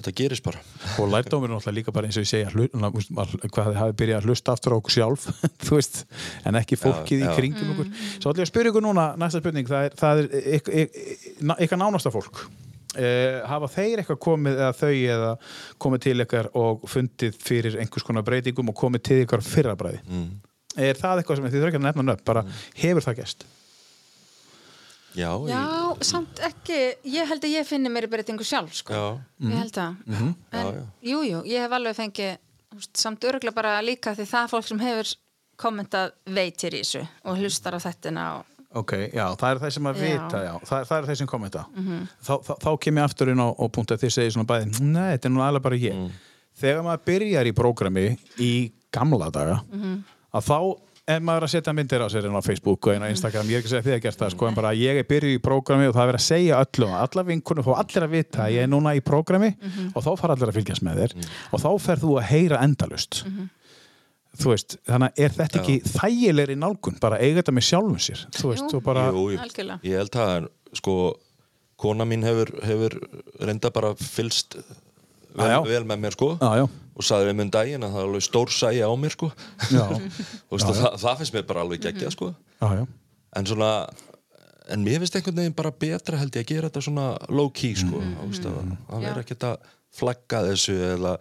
þetta 0.00 0.14
gerist 0.16 0.42
bara. 0.48 0.64
Og 0.98 1.12
lærdómur 1.12 1.50
er 1.50 1.54
náttúrulega 1.54 1.76
líka 1.76 1.92
bara 1.92 2.08
eins 2.08 2.16
og 2.16 2.24
ég 2.24 2.32
segja 2.32 2.48
hvað 2.52 3.68
þið 3.68 3.78
hafi 3.82 3.96
byrjað 4.00 4.18
að 4.22 4.30
hlusta 4.32 4.56
aftur 4.56 4.72
á 4.72 4.76
okkur 4.80 4.96
sjálf 4.96 5.28
þú 5.68 5.76
veist, 5.76 6.02
en 6.48 6.56
ekki 6.60 6.80
fólkið 6.80 7.20
Já, 7.26 7.28
í 7.28 7.36
kringum 7.36 7.76
okkur. 7.76 7.92
Svo 8.16 8.32
ætlum 8.32 8.40
ég 8.40 8.48
að 8.48 8.52
spyrja 8.54 8.72
ykkur 8.72 8.86
núna, 8.88 9.06
næsta 9.20 9.44
spurning 9.44 9.68
það 9.68 9.90
er, 9.90 9.96
það 10.00 10.24
er 10.24 10.34
yk, 10.56 10.72
yk, 10.72 11.00
yk, 11.04 11.56
ykkar 11.68 11.80
nánasta 11.84 12.12
fólk 12.16 12.46
Uh, 12.92 13.40
hafa 13.48 13.70
þeir 13.72 14.02
eitthvað 14.02 14.18
komið 14.20 14.58
eða 14.58 14.72
þau 14.76 14.90
eða 14.92 15.28
komið 15.80 16.02
til 16.04 16.16
ykkar 16.26 16.48
og 16.60 16.82
fundið 16.92 17.38
fyrir 17.40 17.78
einhvers 17.80 18.04
konar 18.04 18.26
breytingum 18.26 18.68
og 18.68 18.76
komið 18.76 19.04
til 19.08 19.16
ykkar 19.22 19.40
fyrrabræði 19.46 20.02
mm. 20.04 20.26
er 20.76 21.00
það 21.00 21.22
eitthvað 21.22 21.40
sem 21.40 21.46
þið 21.46 21.56
þurfa 21.56 21.70
ekki 21.70 21.80
að 21.80 21.86
nefna 21.86 22.04
nöfn 22.10 22.26
bara 22.28 22.42
hefur 22.82 23.06
það 23.06 23.22
gæst 23.22 23.46
Já, 25.12 25.28
Já, 25.44 25.64
samt 26.00 26.40
ekki, 26.40 26.78
ég 27.12 27.28
held 27.28 27.44
að 27.44 27.52
ég 27.52 27.66
finni 27.68 27.90
mér 27.92 28.06
breytingu 28.08 28.44
sjálf, 28.48 28.72
sko. 28.78 28.96
Já. 28.96 29.02
Ég 29.44 29.58
held 29.60 29.74
það. 29.76 29.98
En, 30.08 30.30
Já, 30.52 30.62
já. 30.62 30.84
jú, 31.10 31.18
jú, 31.28 31.42
ég 31.50 31.66
hef 31.66 31.74
alveg 31.76 31.98
fengið, 31.98 32.38
samt 32.96 33.26
örgulega 33.28 33.56
bara 33.56 33.74
líka 33.84 34.14
því 34.16 34.28
það 34.30 34.54
fólk 34.54 34.68
sem 34.70 34.80
hefur 34.80 35.12
kommentað 35.60 36.14
veitir 36.32 36.78
í 36.78 36.80
þessu 36.80 37.02
og 37.28 37.42
hlustar 37.42 37.76
á 37.76 37.80
þettina 37.84 38.24
og 38.38 38.51
Ok, 38.74 38.92
já, 39.12 39.26
það 39.36 39.50
er 39.50 39.58
þeir 39.62 39.72
sem 39.76 39.84
að 39.84 39.94
Já. 39.94 40.02
Mhm. 40.02 40.12
vita, 40.24 40.42
já, 40.46 40.52
það, 40.68 40.84
það 40.88 40.98
er 41.02 41.06
þeir 41.10 41.16
sem 41.22 41.26
kommenta. 41.26 41.64
Þá, 42.24 42.32
þá, 42.46 42.52
þá 42.64 42.70
kem 42.80 42.94
ég 42.96 43.04
aftur 43.04 43.28
inn 43.32 43.42
á, 43.44 43.48
á 43.52 43.64
punkt 43.68 43.90
að 43.92 44.00
þið 44.04 44.12
segir 44.16 44.32
svona 44.32 44.46
bæði, 44.48 44.80
nei, 44.80 45.10
þetta 45.16 45.28
er 45.28 45.34
nú 45.36 45.42
alveg 45.44 45.62
bara 45.62 45.76
ég. 45.76 45.98
Þegar 46.62 46.82
maður 46.86 47.04
byrjar 47.10 47.46
í 47.46 47.52
prógrami 47.52 48.06
í 48.38 48.52
gamla 48.92 49.30
daga, 49.32 49.60
Mhm. 49.72 50.02
að 50.34 50.42
þá 50.48 50.58
er 51.08 51.20
maður 51.20 51.42
að 51.42 51.50
setja 51.50 51.72
myndir 51.74 51.98
á 52.00 52.06
sér 52.08 52.24
inn 52.28 52.36
á 52.38 52.40
Facebook 52.40 52.86
og 52.86 52.94
inn 52.94 53.02
á 53.02 53.10
Instagram, 53.10 53.44
ég 53.50 53.56
er 53.56 53.60
ekki 53.60 53.68
að 53.68 53.74
segja 53.74 53.82
þið 53.88 53.96
að 53.98 54.02
gert 54.02 54.18
það, 54.22 54.30
sko, 54.30 54.46
en 54.48 54.54
bara 54.54 54.70
ég 54.72 54.98
er 55.00 55.04
byrjuð 55.04 55.34
í 55.36 55.42
prógrami 55.42 55.88
og 55.88 55.94
það 55.94 56.02
er 56.06 56.12
verið 56.12 56.22
að 56.22 56.30
segja 56.30 56.60
öllum, 56.64 56.92
alla 56.94 57.22
vinkunum 57.24 57.64
fá 57.66 57.72
allir 57.82 58.04
að 58.06 58.10
vita 58.10 58.38
að 58.46 58.52
ég 58.54 58.62
er 58.62 58.68
núna 58.68 58.94
í 58.96 59.00
prógrami 59.02 59.56
Mhm. 59.58 59.92
og 59.96 60.02
þá 60.04 60.16
fara 60.18 60.34
allir 60.36 60.48
að 60.48 60.56
fylgjast 60.62 60.82
með 60.82 60.96
þér 61.02 61.26
og 61.52 61.60
þá 61.60 61.68
ferð 61.80 62.00
þú 62.06 62.12
að 62.20 62.28
heyra 62.30 62.62
endalust. 62.62 63.24
Mhm. 64.32 64.40
Þú 64.42 64.48
veist, 64.54 64.78
þannig 64.88 65.10
að 65.12 65.22
er 65.26 65.34
þetta 65.36 65.60
ekki 65.60 65.74
þægilegri 65.92 66.54
nálgun, 66.56 67.00
bara 67.02 67.18
eiga 67.20 67.42
þetta 67.42 67.52
með 67.52 67.66
sjálfum 67.68 67.98
sér, 68.00 68.22
þú 68.32 68.52
veist, 68.54 68.74
og 68.78 68.82
bara... 68.86 69.02
Jú. 69.12 69.26
Algjörlega. 69.42 69.80
Ég 69.84 69.98
held 70.00 70.14
það, 70.16 70.30
en 70.38 70.78
sko 70.78 70.94
kona 71.82 72.06
mín 72.08 72.24
hefur, 72.24 72.52
hefur 72.64 72.96
reynda 73.42 73.70
bara 73.74 73.90
fylst 73.98 74.56
vel, 74.56 75.48
Já, 75.48 75.56
já. 75.56 75.58
vel 75.66 75.82
með 75.88 76.00
mér 76.04 76.16
sko 76.16 76.30
Já, 76.38 76.48
já, 76.62 76.64
og 76.96 77.06
saði 77.06 77.28
við 77.30 77.36
mun 77.40 77.50
daginn 77.52 77.84
að 77.86 77.94
það 77.94 78.02
er 78.02 78.08
alveg 78.10 78.24
stór 78.26 78.52
sæja 78.54 78.88
á 78.88 78.94
mér 79.00 79.14
sko 79.16 79.28
já, 79.72 79.84
Þú 80.48 80.56
veist, 80.56 80.68
og 80.68 80.76
það, 80.78 80.96
það 81.02 81.20
finnst 81.22 81.36
mér 81.36 81.46
bara 81.48 81.64
alveg 81.66 81.84
geggjað 81.86 82.14
sko 82.16 82.28
já, 82.32 82.68
já. 82.78 82.84
en 83.40 83.48
svona 83.52 83.70
en 84.72 84.84
mér 84.86 85.02
finnst 85.02 85.16
einhvern 85.18 85.40
veginn 85.42 85.56
bara 85.58 85.72
betra 85.84 86.20
held 86.20 86.36
ég 86.38 86.44
að 86.46 86.52
gera 86.54 86.70
þetta 86.70 86.84
svona 86.86 87.06
low 87.32 87.50
key 87.50 87.74
sko 87.76 87.98
mm 88.00 88.14
veist, 88.28 88.46
að, 88.48 88.76
að 88.92 89.06
vera 89.08 89.24
ekkert 89.24 89.48
að 89.50 89.70
flagga 89.92 90.44
þessu 90.48 90.76
eða, 90.94 91.16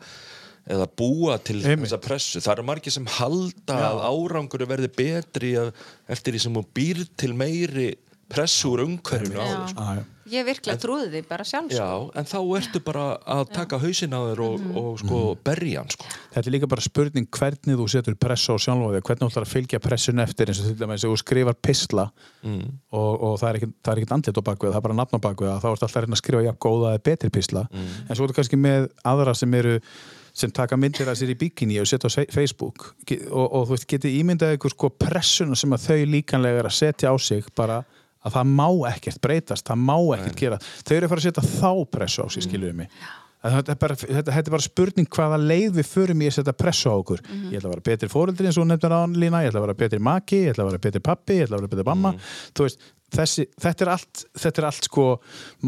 eða 0.70 0.86
búa 0.98 1.40
til 1.42 1.58
Einmitt. 1.64 1.88
þessa 1.90 2.02
pressu 2.06 2.40
það 2.44 2.54
eru 2.58 2.68
margir 2.70 2.94
sem 2.94 3.06
halda 3.18 3.80
að 3.92 4.04
árangur 4.12 4.68
verði 4.70 4.92
betri 4.94 5.56
af, 5.58 5.74
eftir 6.08 6.34
því 6.38 6.44
sem 6.46 6.54
hún 6.60 6.68
býr 6.78 7.06
til 7.18 7.34
meiri 7.34 7.92
pressu 8.32 8.70
úr 8.72 8.86
umhverfinu 8.86 9.36
Já. 9.42 9.68
sko. 9.68 9.84
Já, 9.84 9.96
já. 9.98 10.04
ég 10.32 10.46
virkilega 10.48 10.80
trúði 10.80 11.08
því 11.12 11.22
bara 11.28 11.44
sjálf, 11.44 11.74
sko. 11.74 11.84
Já, 11.84 12.20
en 12.22 12.28
þá 12.30 12.38
ertu 12.62 12.80
bara 12.86 13.02
að 13.28 13.50
taka 13.52 13.80
hausinn 13.82 14.14
á 14.16 14.22
þér 14.30 14.42
og, 14.46 14.68
og 14.80 15.02
sko 15.02 15.20
berja 15.44 15.82
hann 15.82 15.92
sko. 15.92 16.06
Þetta 16.32 16.48
er 16.48 16.56
líka 16.56 16.70
bara 16.72 16.86
spurning 16.86 17.28
hvernig 17.28 17.76
þú 17.82 17.88
setur 17.92 18.16
pressu 18.16 18.56
á 18.56 18.58
sjálf 18.64 18.86
þig, 18.96 19.04
hvernig 19.10 19.26
þú 19.26 19.30
ætlar 19.34 19.48
að 19.50 19.52
fylgja 19.52 19.82
pressun 19.84 20.24
eftir 20.24 20.48
eins 20.54 20.62
og 20.64 20.70
til 20.70 20.78
dæmis 20.80 21.04
ef 21.04 21.12
þú 21.12 21.20
skrifar 21.26 21.60
pisla 21.60 22.08
og, 22.46 23.12
og 23.20 23.36
það 23.42 23.50
er 23.50 23.60
ekkert- 23.60 23.92
er 23.92 24.16
andlit 24.16 24.40
á 24.40 24.44
bakvið, 24.48 24.72
það 24.72 24.80
er 24.80 24.88
bara 24.88 25.00
nafn 25.02 25.20
á 25.20 25.26
bakvið 25.28 25.52
þá 25.52 25.68
ertu 25.68 25.74
alltaf 25.74 25.98
að 26.00 26.06
reyna 26.08 26.16
að 26.16 26.24
skrifa 26.24 26.46
jafn 26.48 26.64
góða 26.70 26.94
eða 26.96 27.04
betri 27.12 27.30
pisla 27.36 27.68
en 27.76 28.16
svo 28.16 28.30
ertu 28.30 28.40
kannski 28.40 28.56
með 28.64 28.88
aðra 29.04 29.36
sem 29.36 29.54
eru 29.60 29.76
sem 30.34 30.52
taka 30.56 30.78
myndir 30.80 31.10
að 31.12 31.22
sér 31.22 31.34
í 31.34 31.38
bikini 31.40 31.80
og 31.82 31.90
setja 31.90 32.10
á 32.10 32.14
Facebook. 32.32 32.92
Og, 33.30 33.46
og 33.46 33.66
þú 33.70 33.76
veist, 33.76 33.88
getið 33.90 34.20
ímyndað 34.22 34.56
ykkur 34.58 34.76
sko 34.76 34.92
pressuna 34.96 35.58
sem 35.60 35.74
að 35.76 35.88
þau 35.90 36.06
líkanlega 36.16 36.62
er 36.62 36.70
að 36.70 36.78
setja 36.78 37.12
á 37.12 37.16
sig 37.20 37.50
bara 37.58 37.82
að 38.22 38.38
það 38.38 38.54
má 38.54 38.68
ekkert 38.92 39.22
breytast, 39.24 39.66
það 39.66 39.82
má 39.82 39.98
ekkert 40.18 40.38
gera 40.38 40.62
þau 40.62 40.94
eru 40.96 41.08
að 41.08 41.12
fara 41.12 41.24
að 41.24 41.28
setja 41.28 41.44
þá 41.48 41.72
pressu 41.96 42.24
á 42.24 42.28
sig, 42.30 42.46
skiljuðu 42.46 42.78
mig. 42.84 42.94
Að 43.42 43.56
Þetta 43.58 43.74
er, 43.74 43.78
bara, 43.82 43.96
þetta, 43.98 44.34
þetta 44.36 44.50
er 44.52 44.54
bara 44.54 44.64
spurning 44.68 45.08
hvaða 45.16 45.38
leið 45.42 45.78
við 45.80 45.88
förum 45.90 46.20
í 46.22 46.28
að 46.30 46.36
setja 46.36 46.54
pressu 46.54 46.92
á 46.94 46.96
okkur. 47.00 47.24
Ég 47.50 47.58
ætla 47.58 47.72
að 47.72 47.74
vera 47.74 47.86
betri 47.88 48.10
fóreldri 48.12 48.50
eins 48.52 48.60
og 48.62 48.68
nefnir 48.70 48.94
á 48.94 49.02
lína 49.10 49.42
ég 49.42 49.50
ætla 49.50 49.64
að 49.64 49.66
vera 49.66 49.78
betri 49.80 50.02
maki, 50.06 50.42
ég 50.44 50.54
ætla 50.54 50.68
að 50.68 50.70
vera 50.70 50.82
betri 50.84 51.02
pappi 51.08 51.38
ég 51.40 51.48
ætla 51.48 51.58
að 51.58 51.64
vera 51.64 51.72
betri 51.72 51.86
mamma. 51.88 52.12
Þú 52.54 52.68
veist, 52.68 52.86
þessi, 53.18 53.48
þetta, 53.66 53.88
er 53.88 53.92
allt, 53.96 54.24
þetta 54.44 54.62
er 54.62 54.68
allt 54.70 54.90
sko 54.92 55.08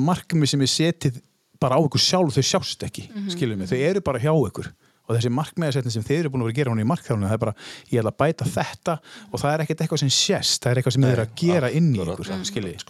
markmið 0.06 0.54
sem 0.54 0.66
ég 0.68 0.74
setið 0.76 1.18
bara 1.64 1.78
á 1.78 1.82
ykkur 1.84 2.04
sjálf 2.04 2.36
þau 2.36 2.50
sjást 2.52 2.88
ekki, 2.88 3.10
mm 3.12 3.56
mig, 3.58 3.70
þau 3.70 3.80
eru 3.80 4.02
bara 4.04 4.22
hjá 4.22 4.34
ykkur. 4.34 4.74
Og 5.04 5.18
þessi 5.18 5.30
markmiðasetning 5.36 5.92
sem 5.92 6.04
þið 6.08 6.20
eru 6.22 6.30
búin 6.32 6.44
að 6.44 6.48
vera 6.48 6.54
að 6.54 6.60
gera 6.62 6.72
hún 6.72 6.80
í 6.80 6.86
markþjálfuna, 6.88 7.28
það 7.28 7.36
er 7.36 7.42
bara, 7.42 7.54
ég 7.92 8.00
ætla 8.00 8.12
að 8.14 8.20
bæta 8.22 8.46
þetta 8.48 8.94
og 9.28 9.42
það 9.42 9.50
er 9.50 9.64
ekkert 9.66 9.82
eitthvað 9.84 10.00
sem 10.00 10.12
sést 10.16 10.64
það 10.64 10.72
er 10.72 10.80
eitthvað 10.80 10.96
sem 10.96 11.04
þið 11.04 11.12
eru 11.12 11.26
að 11.26 11.34
gera 11.42 11.72
inn 11.76 11.90
í 11.92 12.00
ykkur 12.06 12.30
skiljið, 12.48 12.86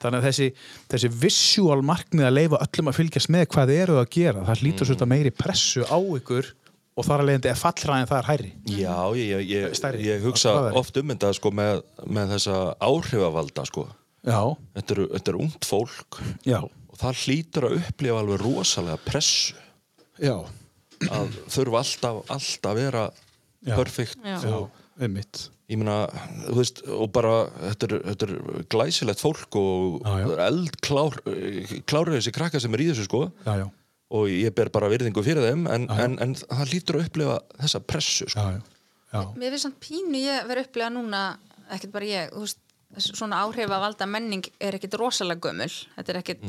þannig 0.00 0.16
að 0.16 0.24
þessi 0.30 0.46
þessi 0.94 1.10
visual 1.26 1.82
markmið 1.84 2.30
að 2.30 2.38
leifa 2.38 2.62
öllum 2.64 2.88
að 2.88 2.96
fylgjast 3.02 3.32
með 3.36 3.44
hvað 3.52 3.68
þið 3.68 3.82
eru 3.82 3.98
að 4.00 4.08
gera, 4.16 4.46
það 4.48 4.64
hlýtur 4.64 4.94
mm. 4.96 5.12
meiri 5.12 5.34
pressu 5.42 5.84
á 5.84 5.98
ykkur 6.00 6.48
og 6.98 7.06
þar 7.06 7.22
að 7.22 7.28
leiðandi 7.28 7.50
er 7.52 7.58
fallræðin 7.58 8.08
það 8.10 8.18
er 8.18 8.28
hærri. 8.28 8.50
Já, 8.74 8.96
ég, 9.14 9.28
ég, 9.28 9.44
ég, 9.52 9.76
Stærri. 9.78 10.02
ég 10.08 10.24
hugsa 10.24 10.54
oft 10.78 10.98
um 10.98 11.12
þetta 11.12 11.30
sko 11.36 11.52
með, 11.54 11.84
með 12.10 12.34
þessa 12.34 12.58
áhrifavalda 12.82 13.66
sko. 13.68 13.86
Þetta 14.26 14.96
er, 14.96 15.02
þetta 15.14 15.32
er 15.32 15.38
ungt 15.44 15.68
fólk. 15.68 16.18
Já, 16.48 16.58
og 16.98 17.04
það 17.04 17.20
hlýtur 17.24 17.66
að 17.68 17.76
upplifa 17.78 18.22
alveg 18.24 18.40
rosalega 18.42 18.98
pressu 19.06 19.54
já 20.18 20.34
að 21.14 21.36
þurfa 21.54 21.78
alltaf, 21.84 22.16
alltaf 22.34 22.72
að 22.72 22.80
vera 22.82 23.04
Já. 23.62 23.74
perfekt 23.78 24.18
Já. 24.26 24.38
og, 24.50 24.68
einmitt 24.98 25.44
ég 25.68 25.76
meina, 25.78 26.08
þú 26.48 26.56
veist, 26.56 26.78
og 26.90 27.10
bara 27.12 27.32
þetta 27.60 27.86
er, 27.88 27.94
þetta 28.08 28.26
er 28.28 28.64
glæsilegt 28.72 29.20
fólk 29.22 29.58
og 29.60 29.98
Já, 30.02 30.14
já. 30.24 30.30
eldklár 30.48 31.18
klárið 31.86 32.16
þessi 32.18 32.32
krakka 32.34 32.62
sem 32.62 32.74
er 32.74 32.82
í 32.82 32.88
þessu 32.90 33.06
sko 33.06 33.20
já, 33.44 33.52
já, 33.62 33.66
og 34.18 34.30
ég 34.32 34.54
ber 34.56 34.70
bara 34.74 34.88
virðingu 34.90 35.22
fyrir 35.26 35.44
þeim 35.44 35.66
en, 35.70 35.86
en, 35.92 36.16
en 36.24 36.34
það 36.40 36.72
lítur 36.72 36.98
að 36.98 37.06
upplifa 37.10 37.38
þessa 37.60 37.82
pressu 37.84 38.26
sko. 38.32 38.40
já, 38.40 38.58
já, 38.58 38.62
já. 39.12 39.20
Mér 39.38 39.54
finnst 39.54 39.68
samt 39.68 39.78
pínu 39.84 40.22
ég 40.24 40.48
verið 40.50 40.66
upplega 40.70 40.90
núna 40.96 41.22
ekkert 41.76 41.94
bara 41.94 42.08
ég, 42.10 42.32
þú 42.34 42.46
veist 42.46 42.62
svona 42.96 43.42
áhrif 43.44 43.68
að 43.68 43.82
valda 43.84 44.06
menning 44.08 44.46
er 44.60 44.78
ekkert 44.78 44.96
rosalega 45.00 45.48
gömul. 45.48 45.70
Þetta 45.96 46.14
er 46.14 46.20
ekkert, 46.22 46.46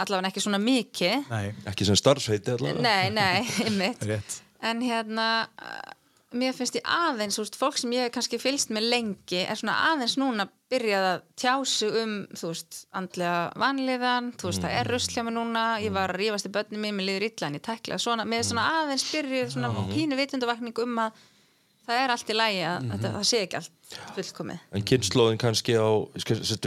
allavega 0.00 0.30
ekki 0.30 0.44
svona 0.44 0.60
mikið. 0.62 1.30
Nei, 1.32 1.46
ekki 1.70 1.88
sem 1.88 1.98
starfsveiti 1.98 2.54
allavega. 2.54 2.84
Nei, 2.84 3.10
nei, 3.14 3.48
einmitt. 3.66 4.04
Rétt. 4.06 4.38
En 4.70 4.82
hérna 4.84 5.26
uh, 5.56 5.80
mér 6.36 6.54
finnst 6.54 6.76
ég 6.78 6.86
aðeins, 6.86 7.36
þú 7.38 7.42
veist, 7.42 7.58
fólk 7.58 7.78
sem 7.80 7.94
ég 7.96 8.06
hef 8.06 8.14
kannski 8.14 8.38
fylgst 8.38 8.70
með 8.74 8.86
lengi 8.92 9.40
er 9.42 9.58
svona 9.58 9.74
aðeins 9.90 10.14
núna 10.20 10.46
byrjað 10.70 11.06
að 11.08 11.24
tjásu 11.42 11.88
um 12.04 12.12
þú 12.38 12.52
veist, 12.52 12.78
andlega 12.94 13.40
vanliðan 13.58 14.30
þú 14.38 14.50
veist, 14.50 14.62
það 14.62 14.76
er 14.78 14.90
rusl 14.94 15.16
hjá 15.16 15.24
mig 15.26 15.34
núna 15.34 15.64
ég 15.82 15.94
var 15.96 16.14
að 16.14 16.20
rífast 16.20 16.46
í 16.46 16.52
börnum 16.54 16.84
mér, 16.84 16.94
mér 16.94 17.08
liður 17.08 17.26
illa 17.26 17.48
en 17.50 17.58
ég 17.58 17.64
tækla 17.66 17.98
svona, 17.98 18.26
mér 18.30 18.44
er 18.44 18.46
svona 18.46 18.68
aðeins 18.78 19.08
byrjuð 19.10 19.50
svona 19.56 19.72
pínu 19.90 20.20
vitundavakning 20.20 20.82
um 20.84 21.02
að 21.08 21.18
það 21.88 22.04
er 22.04 22.14
allt 22.14 22.30
í 22.30 22.38
lægi 22.38 22.62
að 22.68 22.88
þetta, 22.92 23.12
það 23.16 23.28
sé 23.32 23.42
ekki 23.48 23.60
allt 23.60 23.74
fullkomið. 24.16 24.62
En 24.76 24.86
kynnslóðin 24.86 25.40
kannski 25.40 25.76
á 25.76 25.88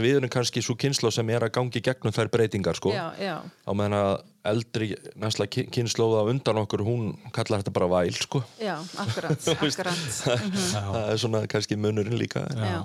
við 0.04 0.18
erum 0.18 0.32
kannski 0.32 0.62
svo 0.64 0.76
kynnslóð 0.80 1.18
sem 1.18 1.34
er 1.34 1.46
að 1.46 1.54
gangi 1.58 1.82
gegnum 1.84 2.14
þær 2.14 2.30
breytingar 2.32 2.78
sko. 2.78 2.94
Já, 2.94 3.10
já, 3.20 3.36
á 3.42 3.70
meðan 3.72 3.98
að 3.98 4.14
eldri 4.44 4.90
næsla 5.16 5.46
kynnslóða 5.48 6.26
undan 6.28 6.58
okkur 6.60 6.82
hún 6.84 7.14
kallar 7.32 7.62
þetta 7.62 7.72
bara 7.72 7.88
væl 7.88 8.16
sko. 8.18 8.42
Já, 8.60 8.74
akkurat, 9.00 9.46
akkurat. 9.54 10.02
Það 10.74 10.98
er 11.00 11.20
svona 11.22 11.40
kannski 11.48 11.78
munurinn 11.80 12.18
líka. 12.20 12.44
Já. 12.52 12.82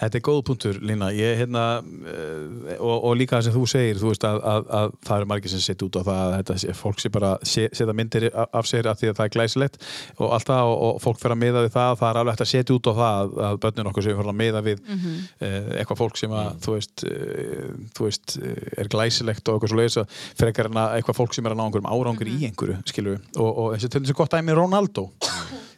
Þetta 0.00 0.18
er 0.18 0.24
góð 0.26 0.40
punktur, 0.48 0.80
Lína. 0.82 1.12
Ég, 1.14 1.36
hérna, 1.38 1.64
uh, 1.84 2.74
og, 2.78 2.96
og 3.10 3.16
líka 3.18 3.38
það 3.38 3.46
sem 3.46 3.54
þú 3.54 3.64
segir 3.70 4.00
þú 4.02 4.10
veist 4.10 4.26
að, 4.26 4.40
að, 4.42 4.68
að 4.80 4.96
það 5.06 5.20
eru 5.20 5.30
margir 5.34 5.54
sem 5.54 5.62
setja 5.62 5.86
út 5.86 5.98
á 5.98 6.02
það 6.02 6.22
að 6.24 6.34
þetta 6.36 6.58
sé, 6.64 6.74
fólk 6.80 7.02
sé 7.02 7.12
bara 7.14 7.32
setja 7.46 7.94
myndir 7.94 8.28
af 8.34 8.68
sér 8.68 8.90
af 8.90 8.98
því 9.00 9.12
að 9.12 9.18
það 9.20 9.28
er 9.28 9.34
glæsilegt 9.36 9.80
og 10.18 10.34
allt 10.34 10.50
það 10.50 10.72
og, 10.72 10.76
og 10.88 11.00
fólk 11.04 11.22
fer 11.22 11.34
að 11.34 11.40
miða 11.44 11.64
við 11.66 11.74
það 11.76 11.94
það 12.02 12.10
er 12.10 12.20
alveg 12.22 12.36
hægt 12.36 12.44
að 12.44 12.50
setja 12.52 12.76
út 12.76 12.90
á 12.90 12.92
það 12.98 13.18
að, 13.22 13.38
að 13.48 13.67
börnin 13.68 13.90
okkur 13.92 14.06
séu 14.08 14.16
fyrir 14.18 14.32
að 14.32 14.38
miða 14.40 14.64
við 14.66 14.82
Mhm. 14.88 15.14
uh, 15.40 15.70
eitthvað 15.78 16.00
fólk 16.02 16.16
sem 16.18 16.30
að 16.30 16.50
þú 16.66 16.74
veist, 16.78 17.04
uh, 17.04 17.70
þú 17.94 18.08
veist 18.08 18.36
uh, 18.40 18.82
er 18.82 18.88
glæsilegt 18.88 19.48
og 19.48 19.54
eitthvað 19.60 19.72
svo 19.74 19.78
leiðis 19.78 20.18
frekar 20.40 20.66
en 20.72 20.80
að 20.82 20.96
eitthvað 20.98 21.20
fólk 21.22 21.34
sem 21.38 21.46
er 21.46 21.52
að 21.54 21.60
ná 21.60 21.64
einhverjum 21.68 21.92
árangur 21.92 22.26
Mhm. 22.26 22.38
í 22.42 22.50
einhverju 22.50 22.80
skilur 22.88 23.16
við 23.18 23.40
og, 23.40 23.48
og 23.58 23.66
og 23.68 23.78
til 23.78 24.00
þessi 24.00 24.14
gott 24.16 24.30
dæmi 24.32 24.54
Ronaldo 24.56 25.10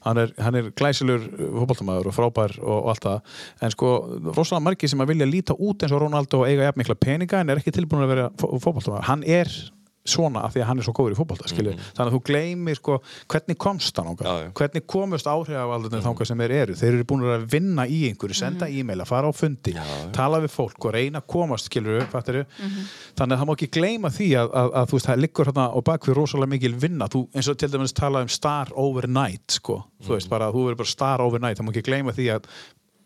hann 0.01 0.17
er, 0.17 0.31
hann 0.41 0.55
er 0.57 0.71
glæsilegur 0.73 1.27
fótballtamaður 1.61 2.07
og 2.09 2.15
frábær 2.17 2.55
og, 2.63 2.85
og 2.85 2.89
allt 2.89 3.05
það 3.05 3.21
en 3.67 3.71
sko, 3.75 3.89
rosalega 4.33 4.65
margir 4.65 4.89
sem 4.89 5.01
að 5.05 5.11
vilja 5.13 5.27
líta 5.29 5.53
út 5.61 5.83
eins 5.85 5.93
og 5.93 6.01
Ronaldo 6.01 6.41
og 6.41 6.49
eiga 6.49 6.65
jafn 6.71 6.81
mikla 6.81 6.95
peninga 6.97 7.41
en 7.43 7.51
er 7.53 7.61
ekki 7.61 7.75
tilbúin 7.77 8.07
að 8.07 8.13
vera 8.15 8.31
fótballtamaður 8.41 9.05
hann 9.11 9.23
er 9.29 9.51
svona 10.09 10.43
af 10.47 10.55
því 10.55 10.63
að 10.63 10.69
hann 10.71 10.81
er 10.81 10.87
svo 10.87 10.95
góður 10.97 11.13
í 11.13 11.19
fótbolta 11.19 11.49
skilur, 11.51 11.75
þannig 11.93 12.07
að 12.09 12.15
þú 12.15 12.21
gleymir 12.31 12.79
sko 12.79 12.97
hvernig 13.31 13.59
komst 13.61 13.99
hann 14.01 14.09
Já, 14.17 14.31
já. 14.41 14.49
hvernig 14.57 14.87
komust 14.89 15.29
áhrifavaldunir 15.29 16.05
þangað 16.07 16.31
sem 16.31 16.41
þeir 16.41 16.55
eru, 16.57 16.77
þeir 16.81 16.95
eru 16.95 17.07
búin 17.11 17.27
að 17.29 17.45
vinna 17.53 17.85
í 17.85 18.01
einhverju, 18.09 18.39
senda 18.39 18.69
e-maila, 18.73 19.05
fara 19.09 19.29
á 19.29 19.33
fundi 19.37 19.75
tala 20.17 20.41
við 20.41 20.55
fólk 20.55 20.89
og 20.89 20.95
reyna 20.97 21.21
að 21.21 21.29
komast 21.35 21.69
skilur, 21.69 22.01
fattir 22.11 22.41
þannig 22.57 23.37
að 23.37 23.39
það 23.43 23.47
má 23.51 23.55
ekki 23.59 23.71
gleyma 23.77 24.13
því 24.17 24.31
að, 24.41 24.51
að, 24.63 24.73
að 24.81 24.91
þú 24.91 24.99
veist, 24.99 25.11
það 25.11 25.23
liggur 25.27 25.51
hérna 25.51 25.69
og 25.77 25.87
bakvið 25.91 26.17
rosalega 26.17 26.55
mikil 26.55 26.75
vinna, 26.81 27.11
þú 27.13 27.25
eins 27.37 27.53
og 27.53 27.61
til 27.61 27.71
dæmis 27.75 27.97
talað 27.97 28.27
um 28.27 28.33
star 28.33 28.73
overnight, 28.81 29.47
sko. 29.61 29.83
Þú 30.01 30.17
veist, 30.17 30.31
bara, 30.33 30.49
þú 30.55 30.65
verður 30.71 30.81
bara 30.81 30.95
star 30.97 31.25
overnight, 31.25 31.61
það 31.61 31.69
má 31.69 31.75
ekki 31.75 31.87
gleyma 31.91 32.17
því 32.17 32.31
að 32.39 32.49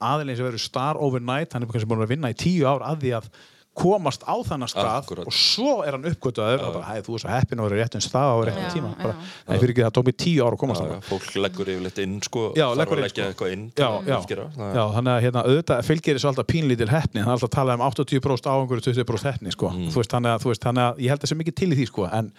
aðeins 0.05 0.39
sem 0.39 0.47
verður 0.47 0.63
star 0.63 1.01
overnight 1.01 1.55
hann 1.55 1.65
er 1.65 1.71
kannski 1.71 1.89
búin 1.91 2.05
að 2.05 2.15
vinna 2.15 2.31
í 2.33 2.39
tíu 2.39 2.67
ár 2.69 2.85
að 2.87 3.05
því 3.05 3.13
að 3.19 3.29
komast 3.75 4.23
á 4.23 4.35
þannig 4.47 4.71
stað 4.71 4.91
Akkúrat. 5.01 5.27
og 5.27 5.35
svo 5.35 5.73
er 5.85 5.97
hann 5.97 6.05
uppgötaður 6.07 6.63
og 6.69 6.75
bara, 6.77 6.87
hæ, 6.95 7.03
þú 7.07 7.17
er 7.17 7.23
svo 7.25 7.31
heppin 7.33 7.61
að 7.63 7.67
vera 7.69 7.79
rétt 7.83 7.97
um 7.99 8.05
stað 8.05 8.31
á 8.31 8.37
réttum 8.49 8.65
Já, 8.65 8.71
tíma 8.75 8.91
bara, 9.01 9.15
já. 9.15 9.33
nei, 9.49 9.59
fyrir 9.59 9.73
ekki 9.75 9.85
það 9.85 9.95
tók 9.99 10.09
mig 10.11 10.17
tíu 10.25 10.45
ár 10.47 10.55
að 10.55 10.61
komast 10.63 10.81
Já, 10.81 10.85
þangað. 10.85 11.01
já, 11.01 11.09
fólk 11.11 11.39
leggur 11.45 11.71
yfirleitt 11.75 11.99
inn 12.05 12.15
sko, 12.23 12.45
Já, 12.55 12.65
þarf 12.69 12.79
leggur 12.81 12.95
að 12.95 13.01
inn, 13.01 13.07
leggja 13.09 13.25
sko. 13.25 13.31
eitthvað 13.35 13.55
inn 13.57 13.65
já, 13.75 13.89
að 13.89 14.07
já. 14.07 14.19
Það 14.55 14.95
þannig 14.95 15.13
að 15.15 15.25
hérna, 15.27 15.45
auðvitað 15.51 15.89
fylgir 15.91 16.19
þessu 16.21 16.31
alltaf 16.31 16.47
pínlítil 16.55 16.91
heppni 16.95 17.21
það 17.25 17.27
er 17.27 17.35
alltaf 17.35 17.51
að 17.51 17.57
tala 17.59 17.75
um 17.75 17.85
80% 17.91 18.51
áhengur 18.55 18.79
og 18.79 18.87
20% 18.87 19.31
heppni 19.33 19.51
sko. 19.55 19.73
þú 19.75 19.99
veist, 19.99 20.15
þannig 20.15 20.31
að, 20.39 20.47
þannig 20.65 20.85
að 20.89 21.03
ég 21.05 21.11
held 21.15 21.19
að 21.19 21.27
það 21.27 21.33
sé 21.35 21.41
mikið 21.43 21.59
til 21.61 21.71
í 21.75 21.79
því 21.81 21.87
sko, 21.91 22.07
en, 22.15 22.31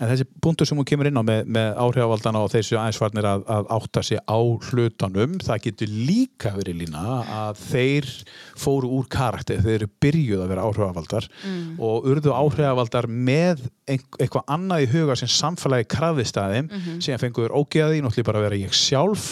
en 0.00 0.10
þessi 0.10 0.26
punktur 0.44 0.68
sem 0.68 0.78
hún 0.78 0.88
kemur 0.88 1.08
inn 1.08 1.20
á 1.20 1.24
með, 1.24 1.46
með 1.56 1.70
áhrifavaldana 1.84 2.42
og 2.44 2.50
þessu 2.52 2.78
aðeinsvarnir 2.80 3.28
að, 3.30 3.46
að 3.56 3.70
átta 3.78 4.02
sig 4.04 4.20
á 4.20 4.38
hlutanum 4.38 5.38
það 5.44 5.62
getur 5.68 5.94
líka 6.10 6.52
verið 6.56 6.82
lína 6.82 7.04
að 7.42 7.62
þeir 7.62 8.10
fóru 8.56 8.90
úr 8.98 9.08
karakter 9.12 9.62
þeir 9.64 9.74
eru 9.80 9.90
byrjuð 10.04 10.44
að 10.44 10.52
vera 10.52 10.66
áhrifavaldar 10.68 11.30
og 11.78 12.10
urðu 12.12 12.34
áhrifavaldar 12.36 13.08
með 13.08 13.66
eitthvað 13.86 14.42
annað 14.50 14.82
í 14.82 14.86
huga 14.90 15.14
sem 15.18 15.30
samfélagi 15.30 15.86
krafðist 15.92 16.38
að 16.40 16.54
þeim. 16.56 16.70
Síðan 17.04 17.20
fenguður 17.22 17.54
ógeði, 17.54 18.00
náttúrulega 18.02 18.26
bara 18.26 18.40
að 18.40 18.46
vera 18.48 18.58
ég 18.58 18.74
sjálf 18.74 19.26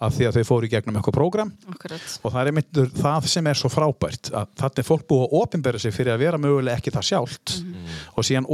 af 0.00 0.14
því 0.16 0.28
að 0.30 0.38
þau 0.38 0.46
fóru 0.48 0.68
í 0.68 0.72
gegnum 0.72 0.96
eitthvað 0.96 1.16
prógram. 1.18 1.50
Og 2.24 2.32
það 2.32 2.40
er 2.40 2.50
einmitt 2.52 2.80
það 2.96 3.28
sem 3.34 3.50
er 3.50 3.60
svo 3.60 3.68
frábært 3.72 4.30
að 4.32 4.48
þannig 4.62 4.80
er 4.80 4.88
fólk 4.88 5.04
búið 5.10 5.26
að 5.26 5.36
opinbera 5.42 5.82
sig 5.82 5.92
fyrir 5.92 6.14
að 6.14 6.24
vera 6.24 6.40
mögulega 6.40 6.80
ekki 6.80 6.94
það 6.94 7.08
sjálft. 7.10 7.56
Og 8.16 8.24
síðan 8.24 8.48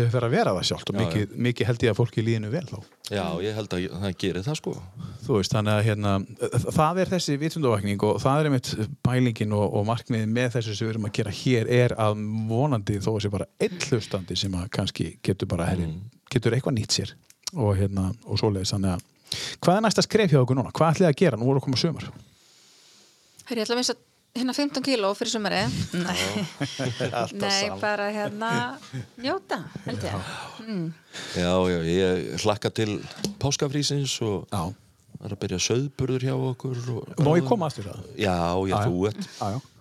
sig 0.00 0.10
fyrir 0.10 0.26
að 0.26 0.34
vera 0.34 0.52
það 0.56 0.66
sjálft 0.68 0.90
og 0.90 0.96
Já, 0.96 1.00
mikið, 1.00 1.34
mikið 1.46 1.68
held 1.68 1.84
ég 1.84 1.92
að 1.92 1.98
fólki 1.98 2.24
líðinu 2.24 2.50
vel 2.52 2.62
þá. 2.66 2.76
Já, 3.10 3.24
ég 3.44 3.56
held 3.58 3.76
að 3.76 3.86
það 4.02 4.16
gerir 4.22 4.46
það 4.46 4.58
sko. 4.58 4.74
Þú 5.26 5.36
veist, 5.36 5.54
þannig 5.54 5.76
að 5.76 5.86
hérna, 5.86 6.12
það 6.78 7.00
er 7.02 7.12
þessi 7.14 7.36
vitundavakning 7.40 8.04
og 8.08 8.20
það 8.24 8.40
er 8.40 8.50
einmitt 8.50 8.70
bælingin 9.06 9.56
og, 9.56 9.64
og 9.78 9.86
markmiðin 9.90 10.34
með 10.36 10.56
þessu 10.56 10.76
sem 10.76 10.88
við 10.88 10.94
erum 10.94 11.08
að 11.10 11.14
gera 11.20 11.34
hér 11.40 11.72
er 11.80 11.96
að 12.06 12.24
vonandi 12.50 12.98
þó 13.00 13.10
að 13.14 13.22
sé 13.24 13.32
bara 13.36 13.48
einn 13.60 13.80
hlustandi 13.86 14.38
sem 14.42 14.58
að 14.58 14.68
kannski 14.76 15.08
getur 15.26 15.50
bara 15.50 15.70
herri, 15.70 15.88
getur 16.32 16.56
eitthvað 16.56 16.78
nýtt 16.80 16.98
sér 16.98 17.14
og 17.54 17.74
hérna, 17.78 18.10
og 18.26 18.38
svoleiðis, 18.40 18.74
þannig 18.76 18.96
að 18.96 19.08
hvað 19.62 19.78
er 19.78 19.86
næsta 19.86 20.06
skref 20.06 20.34
hjá 20.34 20.42
okkur 20.42 20.58
núna? 20.58 20.74
Hvað 20.74 20.96
ætlið 20.96 21.10
að 21.10 21.18
gera? 21.22 21.38
Nú 21.38 21.50
voru 21.50 21.62
að 21.62 21.66
koma 21.68 21.80
sumar. 21.80 22.06
Herri, 23.50 23.62
ég 23.62 23.66
ætla 23.66 23.82
að 23.82 24.09
hérna 24.36 24.54
15 24.54 24.82
kíló 24.86 25.10
fyrir 25.18 25.32
sumari 25.32 25.62
Nei, 26.06 27.30
Nei 27.40 27.70
bara 27.80 28.10
hérna 28.14 28.50
njóta, 29.18 29.62
held 29.86 30.04
ég. 30.06 30.28
Já, 31.34 31.50
já, 31.70 31.78
ég 31.86 32.44
hlakka 32.44 32.70
til 32.70 33.00
páskafrísins 33.42 34.14
og 34.22 34.46
Já. 34.52 34.70
er 35.24 35.34
að 35.34 35.40
byrja 35.42 35.58
söðburður 35.66 36.28
hjá 36.28 36.34
okkur 36.36 36.78
og, 36.94 37.10
Má 37.18 37.32
ég 37.38 37.48
koma 37.48 37.68
aftur 37.70 37.90
það? 37.90 38.06
Já, 38.16 38.38
já, 38.70 38.76
Já, 38.76 38.78
þú 38.86 39.10
ert 39.10 39.28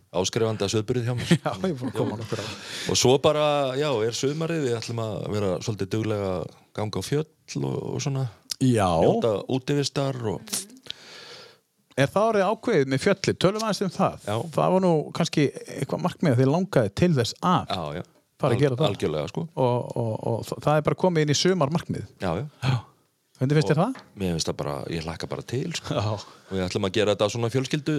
áskrifandi 0.09 0.65
að 0.65 0.73
söðburður 0.73 1.05
hjá 1.05 1.13
mér. 1.19 1.33
Já, 1.45 1.51
ég 1.69 1.77
búin 1.77 1.91
að 1.91 1.97
koma 1.99 2.17
nokkur 2.17 2.41
á. 2.41 2.45
Og 2.89 2.97
svo 2.97 3.13
bara, 3.21 3.45
já, 3.77 3.91
er 4.01 4.17
söðmarið 4.17 4.63
við 4.65 4.77
ætlum 4.79 5.03
að 5.03 5.15
vera 5.35 5.51
svolítið 5.62 5.91
duglega 5.93 6.31
ganga 6.73 6.97
á 6.97 7.03
fjöll 7.05 7.27
og, 7.62 7.77
og 7.93 8.01
svona. 8.01 8.25
Já. 8.59 8.89
njóta 8.99 9.35
útivistar 9.47 10.17
og 10.33 10.41
Er 11.99 12.12
það 12.13 12.29
árið 12.29 12.45
ákveðið 12.49 12.91
með 12.93 13.03
fjalli? 13.03 13.33
Tölum 13.43 13.65
aðeins 13.65 13.83
um 13.85 13.91
það. 13.93 14.21
Já. 14.23 14.35
Það 14.55 14.73
var 14.75 14.83
nú 14.85 14.93
kannski 15.17 15.45
eitthvað 15.75 16.03
markmið 16.05 16.35
að 16.35 16.41
þið 16.41 16.51
langaði 16.53 16.93
til 17.01 17.12
þess 17.17 17.38
að 17.43 17.73
Já, 17.75 17.83
já 17.99 18.03
Fara 18.39 18.55
að 18.55 18.62
gera 18.62 18.75
það. 18.79 18.91
Algjörlega, 18.93 19.29
sko 19.33 19.41
og, 19.59 19.88
og, 19.99 20.12
og 20.31 20.62
það 20.63 20.77
er 20.77 20.83
bara 20.88 20.97
komið 21.01 21.25
inn 21.25 21.33
í 21.33 21.35
sumar 21.35 21.73
markmið. 21.75 22.05
Já, 22.23 22.29
já 22.39 22.77
Hvernig 23.39 23.55
finnst 23.55 23.71
þér 23.71 23.79
það? 23.79 23.99
Mér 24.19 24.33
finnst 24.35 24.49
það 24.49 24.55
bara, 24.59 24.75
ég 24.91 25.05
hlakka 25.07 25.27
bara 25.31 25.43
til 25.47 25.71
sko. 25.75 25.95
Og 26.03 26.23
við 26.51 26.63
ætlum 26.65 26.88
að 26.88 26.95
gera 26.97 27.15
þetta 27.15 27.27
svona 27.35 27.49
fjölskyldu 27.53 27.95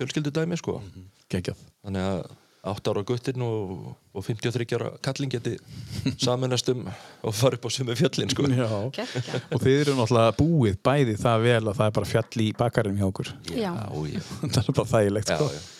fjölskyldu 0.00 0.32
dæmi 0.36 0.58
sko. 0.60 0.78
Gengjað. 1.32 1.60
þannig 1.84 2.08
að 2.08 2.18
8 2.60 2.92
ára 2.92 3.02
guttin 3.08 3.40
og, 3.44 3.94
og 4.12 4.24
53 4.26 4.76
ára 4.76 4.90
kallin 5.00 5.30
geti 5.32 5.54
samanast 6.20 6.68
um 6.74 6.86
og 7.24 7.34
fara 7.36 7.56
upp 7.56 7.64
á 7.64 7.70
sumu 7.72 7.96
fjöllin 7.96 8.28
sko. 8.32 8.44
Og 8.44 9.62
þið 9.62 9.76
eru 9.78 9.96
náttúrulega 9.96 10.34
búið 10.36 10.80
bæði 10.84 11.16
það 11.20 11.46
vel 11.46 11.62
að 11.62 11.76
það 11.78 11.86
er 11.86 11.94
bara 11.98 12.10
fjall 12.12 12.44
í 12.44 12.48
bakarinn 12.58 12.98
hjá 13.00 13.06
okkur. 13.08 13.32
Já. 13.54 13.70
já, 13.72 14.20
það 14.52 14.60
er 14.66 14.74
bara 14.76 14.90
þægilegt, 14.92 15.32
já, 15.32 15.38
sko. 15.40 15.52
já. 15.54 15.78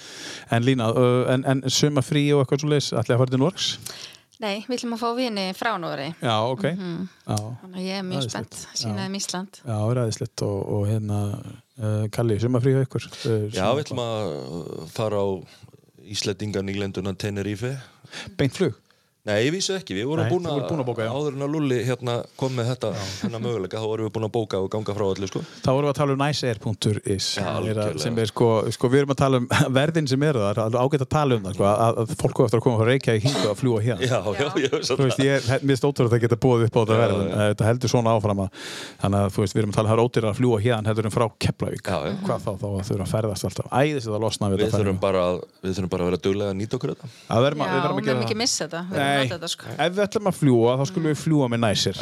En 0.51 0.65
Lína, 0.67 0.89
uh, 0.91 1.27
en, 1.31 1.45
en 1.47 1.61
sumar 1.71 2.03
frí 2.03 2.25
og 2.35 2.43
eitthvað 2.43 2.65
svo 2.65 2.73
leiðis, 2.73 2.89
ætlaði 2.97 3.17
að 3.17 3.21
fara 3.23 3.35
til 3.35 3.43
Norgs? 3.45 3.69
Nei, 4.41 4.63
við 4.65 4.79
ætlum 4.79 4.95
að 4.97 5.03
fá 5.03 5.09
vini 5.19 5.43
frá 5.53 5.75
Nóri 5.77 6.07
Já, 6.17 6.37
ok. 6.49 6.63
Þannig 6.65 7.75
að 7.77 7.85
ég 7.85 7.99
er 8.01 8.07
mjög 8.09 8.23
Æðislegt. 8.25 8.57
spennt 8.57 8.81
sínaði 8.81 9.11
um 9.11 9.17
Ísland 9.19 9.59
Já, 9.61 9.77
ræðislegt 9.99 10.45
og, 10.47 10.61
og 10.77 10.87
hérna, 10.89 11.19
uh, 11.77 12.07
Kalli, 12.15 12.39
sumar 12.41 12.65
frí 12.65 12.73
hjá 12.73 12.87
ykkur? 12.87 13.09
Já, 13.53 13.67
við 13.77 13.83
ætlum 13.85 14.01
að 14.01 14.33
fara 14.95 15.21
á 15.21 15.29
Íslandinga 16.11 16.63
nýlenduna 16.67 17.13
Tenerife 17.15 17.77
Beint 18.37 18.57
flug? 18.57 18.75
Nei, 19.29 19.43
ég 19.45 19.51
vísu 19.53 19.75
ekki, 19.77 19.93
við 19.99 20.07
vorum 20.09 20.25
Nei, 20.25 20.31
búin 20.33 20.47
voru 20.49 20.65
búin 20.65 20.81
að 20.81 20.87
bóka, 20.89 21.05
já. 21.05 21.11
áður 21.13 21.35
en 21.37 21.43
að 21.45 21.51
Lulli 21.53 21.77
hérna, 21.85 22.13
kom 22.41 22.55
með 22.57 22.71
þetta 22.71 22.89
hennar 23.21 23.43
möguleika, 23.45 23.77
þá 23.77 23.85
vorum 23.91 24.07
við 24.07 24.15
búin 24.15 24.25
að 24.25 24.33
bóka 24.33 24.57
og 24.65 24.71
ganga 24.73 24.95
frá 24.97 25.05
öllu 25.11 25.27
sko. 25.29 25.43
Þá 25.61 25.69
vorum 25.69 25.85
við 25.85 25.93
að 25.93 25.99
tala 25.99 26.15
um 26.15 26.23
niceair.is 26.25 27.27
Já, 27.37 27.53
sem 28.01 28.17
er 28.17 28.29
sko, 28.31 28.49
sko, 28.73 28.89
við 28.89 29.03
erum 29.03 29.13
að 29.13 29.21
tala 29.21 29.37
um 29.43 29.49
verðin 29.77 30.09
sem 30.09 30.25
eru 30.25 30.41
það, 30.41 30.57
það 30.57 30.73
er 30.73 30.81
ágætt 30.81 31.05
að 31.05 31.13
tala 31.13 31.37
um 31.37 31.45
það 31.45 31.53
sko, 31.59 31.65
að, 31.69 31.77
að 32.01 32.07
fólk 32.23 32.37
á 32.41 32.43
eftir 32.47 32.57
að 32.57 32.65
koma 32.65 32.81
frá 32.81 32.87
Reykjavík 32.89 33.25
hinga 33.29 33.45
og 33.53 33.59
fljúa 33.61 33.81
hérna 33.85 34.01
Já, 34.09 34.21
já, 34.41 34.49
ég 34.57 34.73
veist 34.73 34.89
Þú 34.89 35.05
veist, 35.05 35.21
ég, 35.21 35.37
mér 35.69 35.77
er 35.77 35.81
stóttur 35.83 36.09
að 36.09 36.13
það 36.17 36.25
geta 36.25 36.41
búið 36.41 36.65
upp 36.71 36.73
á 36.73 36.81
þetta 36.81 36.97
Já, 36.97 37.01
verð 37.05 37.21
en 37.21 37.29
já. 37.29 37.37
þetta 37.53 37.69
heldur 37.69 37.93
svona 37.93 38.17
áfram 38.17 38.41
að 38.47 38.49
þannig 39.05 39.21
að 39.21 39.29
þú 39.37 39.41
veist, 39.45 39.53
við 39.53 39.61
erum 39.61 39.69
að 39.69 39.77
tala 39.77 39.85
um 39.85 39.93
það 47.31 47.45
er 47.45 47.55
ódýrar 48.01 49.10
að 49.11 49.21
að 49.21 49.37
að 49.37 49.45
að 49.45 49.51
við 49.51 49.51
Við 49.51 49.51
að- 49.51 49.51
við 49.51 49.51
að 49.51 49.51
að 49.51 49.51
að 49.51 49.51
að, 49.51 49.51
við 49.51 49.51
við 49.51 49.51
að 49.51 49.51
við 49.51 49.51
að 49.51 49.51
Nei, 49.51 49.51
þetta 49.51 49.51
sko 49.55 49.65
ef 49.79 49.93
við 49.97 50.05
ætlum 50.07 50.31
að 50.31 50.39
fljúa 50.41 50.77
þá 50.81 50.85
skulum 50.91 51.11
við 51.11 51.19
fljúa 51.25 51.47
með 51.51 51.61
næsir. 51.67 51.97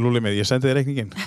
Lúli 0.00 0.20
með, 0.22 0.36
ég 0.38 0.46
sendi 0.46 0.68
þér 0.70 0.76
reikningin 0.78 1.10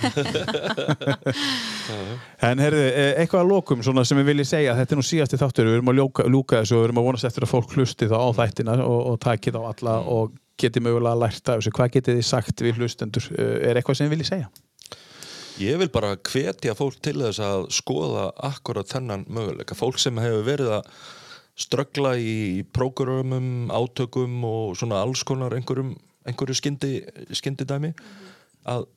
En 2.48 2.62
heyrðu, 2.64 2.84
eh, 2.88 3.10
eitthvað 3.22 3.44
að 3.44 3.50
lokum 3.52 3.84
svona 3.86 4.06
sem 4.08 4.18
við 4.22 4.30
viljum 4.32 4.48
segja, 4.48 4.76
þetta 4.78 4.96
er 4.96 5.00
nú 5.02 5.06
síðasti 5.08 5.40
þáttur 5.42 5.68
við 5.70 5.78
erum 5.80 5.92
að 5.94 6.00
ljóka, 6.00 6.26
lúka 6.32 6.62
þessu 6.62 6.78
og 6.78 6.82
við 6.84 6.88
erum 6.90 7.02
að 7.04 7.08
vonast 7.10 7.28
eftir 7.30 7.46
að 7.48 7.52
fólk 7.54 7.76
hlusti 7.78 8.08
þá 8.12 8.18
á 8.20 8.30
þættina 8.40 8.78
og, 8.86 9.00
og 9.14 9.18
taki 9.24 9.54
þá 9.56 9.60
alla 9.74 9.96
og 10.16 10.36
geti 10.64 10.84
mögulega 10.86 11.18
lært 11.24 11.50
af 11.50 11.60
þessu, 11.60 11.74
hvað 11.76 11.94
getið 11.98 12.20
þið 12.20 12.28
sagt 12.30 12.64
við 12.64 12.80
hlustendur, 12.82 13.26
Eh, 13.34 13.56
er 13.70 13.80
eitthvað 13.80 14.00
sem 14.00 14.08
þið 14.08 14.16
viljið 14.16 14.32
segja? 14.32 14.48
Ég 15.62 15.78
vil 15.78 15.90
bara 15.94 16.16
hvetja 16.18 16.74
fólk 16.78 16.96
til 17.06 17.20
þess 17.22 17.40
að 17.46 17.68
skoða 17.76 18.32
akkurat 18.48 18.90
þennan 18.90 19.28
möguleika. 19.30 19.76
Fólk 19.78 20.00
sem 20.02 20.18
hefur 20.18 20.42
verið 20.48 20.72
að 20.80 20.88
ströggla 21.60 22.16
í 22.18 22.64
prógramum, 22.74 23.70
átökum 23.74 24.42
og 24.48 24.78
svona 24.80 25.04
alls 25.04 25.22
konar 25.28 25.54
einhverjum, 25.54 25.94
einhverju 26.26 26.58
skyndi, 26.58 26.96
skyndi 27.36 27.68
dæmi 27.70 27.94
að 28.70 28.88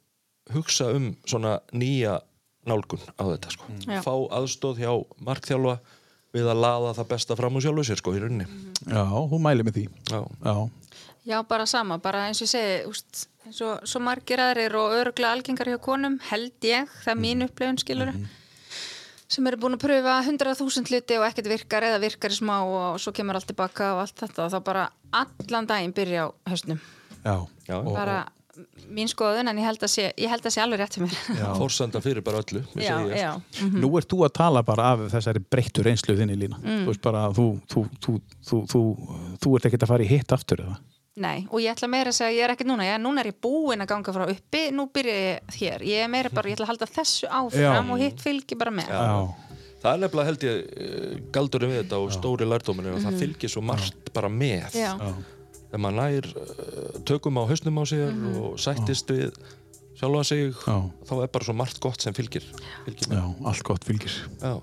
hugsa 0.54 0.88
um 0.94 1.11
svona 1.26 1.59
nýja 1.74 2.20
nálgun 2.66 3.02
á 3.18 3.22
þetta 3.28 3.52
sko. 3.52 3.68
Já. 3.84 4.00
Fá 4.02 4.14
aðstóð 4.38 4.82
hjá 4.82 4.92
markþjálfa 5.26 5.76
við 6.36 6.50
að 6.50 6.62
laða 6.64 6.96
það 6.96 7.11
besta 7.12 7.36
fram 7.38 7.57
úr 7.57 7.64
sjálfu 7.64 7.84
sér 7.86 8.00
sko 8.00 8.14
í 8.16 8.22
rauninni. 8.22 8.46
Já, 8.86 9.04
hún 9.04 9.42
mæli 9.44 9.66
með 9.66 9.78
því 9.80 9.86
Já. 10.11 10.20
Já, 10.44 10.57
Já, 11.26 11.40
bara 11.42 11.66
sama, 11.66 11.98
bara 11.98 12.28
eins 12.28 12.38
og 12.38 12.46
ég 12.46 12.52
segi 12.52 12.74
úst, 12.86 13.24
eins 13.42 13.59
og 13.66 13.86
svo 13.88 13.98
margir 14.04 14.38
aðrir 14.38 14.76
og 14.78 14.92
öruglega 14.94 15.32
algengar 15.34 15.72
hjá 15.72 15.78
konum, 15.82 16.20
held 16.28 16.54
ég 16.62 16.86
það 17.02 17.12
er 17.12 17.18
mín 17.18 17.46
upplifun 17.48 17.80
skilur 17.82 18.12
sem 19.29 19.47
eru 19.51 19.59
búin 19.59 19.74
að 19.74 19.83
pröfa 19.83 20.20
100.000 20.22 20.87
hluti 20.93 21.16
og 21.18 21.24
ekkert 21.27 21.49
virkar 21.51 21.83
eða 21.89 21.99
virkar 22.03 22.31
í 22.31 22.39
smá 22.39 22.61
og 22.62 23.01
svo 23.03 23.12
kemur 23.16 23.35
allt 23.39 23.49
tilbaka 23.51 23.93
og 23.97 24.05
allt 24.05 24.20
þetta 24.22 24.45
og 24.47 24.53
þá 24.55 24.61
bara 24.68 24.85
allan 25.12 25.66
daginn 25.66 25.95
byrja 25.97 26.29
á 26.29 26.35
hausnum 26.53 26.79
já, 27.24 27.37
Já. 27.66 27.77
Og- 27.83 27.95
bara 27.97 28.24
mín 28.89 29.09
skoðun 29.11 29.51
en 29.51 29.59
ég 29.59 29.66
held 29.66 29.83
að 29.85 29.91
sé, 29.93 30.05
ég 30.16 30.31
held 30.33 30.47
að 30.47 30.55
sé 30.55 30.62
alveg 30.62 30.81
rétt 30.81 30.95
fyrir 30.97 31.11
mér 31.11 31.41
Já. 31.43 31.49
Fórsenda 31.59 32.01
fyrir 32.01 32.22
bara 32.24 32.39
öllu. 32.41 32.62
já, 32.79 32.95
segi 32.97 33.11
ég. 33.11 33.18
já. 33.20 33.33
Nú 33.74 33.91
ert 33.99 34.09
þú 34.09 34.22
að 34.24 34.33
tala 34.39 34.62
bara 34.64 34.93
af 34.95 35.03
þessari 35.12 35.43
breyttu 35.45 35.83
reynslu 35.85 36.16
þinni 36.16 36.39
lína 36.41 36.57
Þú 36.62 36.87
veist 36.89 37.03
bara 37.05 37.27
að 37.29 37.35
þú, 37.41 37.47
þú, 37.68 37.83
þú, 38.07 38.14
þú, 38.49 38.61
þú, 38.72 38.81
þú 39.43 39.57
ert 39.59 39.66
ekkert 39.68 39.85
að 39.85 39.93
fara 39.93 40.07
í 40.07 40.09
hitt 40.14 40.33
aftur 40.33 40.62
eða 40.64 40.79
Nei, 41.17 41.47
og 41.49 41.62
ég 41.64 41.73
ætla 41.73 41.89
meira 41.89 42.12
að 42.12 42.19
segja, 42.19 42.35
ég 42.37 42.45
er 42.45 42.53
ekkert 42.53 42.69
núna, 42.69 42.85
ég, 42.85 42.99
núna 43.01 43.23
er 43.23 43.31
ég 43.31 43.39
búin 43.41 43.81
að 43.81 43.89
ganga 43.89 44.12
frá 44.12 44.27
uppi, 44.29 44.67
nú 44.77 44.85
byrja 44.93 45.14
ég 45.17 45.55
hér, 45.57 45.85
ég 45.89 46.03
er 46.05 46.11
meira 46.12 46.29
bara, 46.29 46.51
ég 46.51 46.59
ætla 46.59 46.67
að 46.67 46.73
halda 46.75 46.89
þessu 46.93 47.31
áfram 47.31 47.89
Já. 47.89 47.95
og 47.95 48.03
hitt 48.03 48.21
fylgir 48.21 48.61
bara 48.61 48.75
með. 48.77 48.93
Já, 48.93 49.47
Það 49.77 49.93
er 49.93 50.01
nefnilega 50.03 50.29
held 50.29 50.45
ég 50.47 50.61
eh, 50.83 51.17
galdurinn 51.33 51.71
við 51.73 51.81
þetta 51.83 51.99
og 52.03 52.12
stóri 52.17 52.47
lærdóminu 52.49 52.95
og 52.97 53.03
það 53.05 53.19
fylgir 53.21 53.53
svo 53.53 53.62
margt 53.64 54.09
bara 54.17 54.31
með. 54.33 54.77
Já, 54.77 54.93
Þegar 55.67 55.83
maður 55.83 55.97
nær 55.99 56.27
uh, 56.41 56.99
tökum 57.09 57.39
á 57.39 57.43
hausnum 57.49 57.81
á 57.81 57.85
sér 57.91 58.12
og 58.41 58.57
sættist 58.62 59.11
við 59.12 59.37
sjálfa 59.97 60.23
sig, 60.29 60.53
Já. 60.53 60.77
þá 61.09 61.12
er 61.25 61.31
bara 61.33 61.49
svo 61.49 61.55
margt 61.57 61.81
gott 61.83 62.05
sem 62.05 62.17
fylgir. 62.17 62.45
fylgir 62.85 63.09
já, 63.17 63.23
allt 63.49 63.64
gott 63.67 63.85
fylgir 63.89 64.12
Já. 64.41 64.61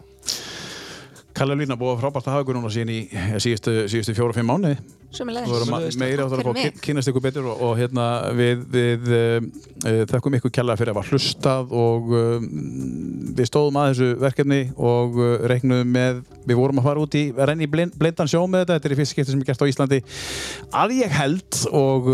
Kalle 1.34 1.56
Lína 1.58 1.76
búið 1.80 1.96
frábært 2.04 2.28
að 2.28 2.36
hafa 2.36 2.44
ykkur 2.46 2.58
núna 2.60 2.70
síðan 2.74 2.92
í 2.94 2.98
eh, 3.10 3.32
síðustu, 3.42 3.74
fjóra-fimm 4.18 4.50
mánuði. 4.52 4.76
Sem 5.14 5.30
er 5.30 5.36
Þú 5.46 5.54
voru 5.54 5.66
Sömuleiðis, 5.68 5.98
meiri 6.02 6.24
áttur 6.24 6.40
að 6.42 6.48
fá 6.48 6.54
mig. 6.54 6.64
kyn- 6.68 6.82
kynnast 6.88 7.10
ykkur 7.12 7.24
betur 7.26 7.48
og, 7.52 7.60
og 7.68 7.74
hérna 7.78 8.06
við, 8.38 8.62
við 8.74 9.10
uh, 9.14 9.48
uh, 9.86 10.00
þakkum 10.10 10.38
ykkur 10.40 10.54
kjalla 10.58 10.76
fyrir 10.80 10.94
að 10.94 10.98
var 11.00 11.10
hlustað 11.12 11.74
og 11.84 12.10
uh, 12.18 12.48
við 13.38 13.50
stóðum 13.50 13.78
að 13.82 13.90
þessu 13.92 14.10
verkefni 14.24 14.60
og 14.78 15.20
uh, 15.22 15.32
reiknum 15.54 15.90
með, 15.94 16.24
við 16.50 16.58
vorum 16.62 16.82
að 16.82 16.90
fara 16.90 17.06
út 17.06 17.18
í 17.20 17.24
að 17.34 17.66
blind, 17.76 17.98
blindan 18.02 18.30
sjó 18.30 18.42
með 18.48 18.64
þetta, 18.66 18.80
þetta 18.80 18.90
er 18.90 18.96
í 18.96 19.00
fyrst 19.02 19.16
skipti 19.18 19.36
sem 19.36 19.42
er 19.46 19.50
gert 19.52 19.66
á 19.66 19.70
Íslandi. 19.74 20.02
Að 20.82 20.96
ég 21.02 21.18
held 21.22 21.62
og 21.74 22.10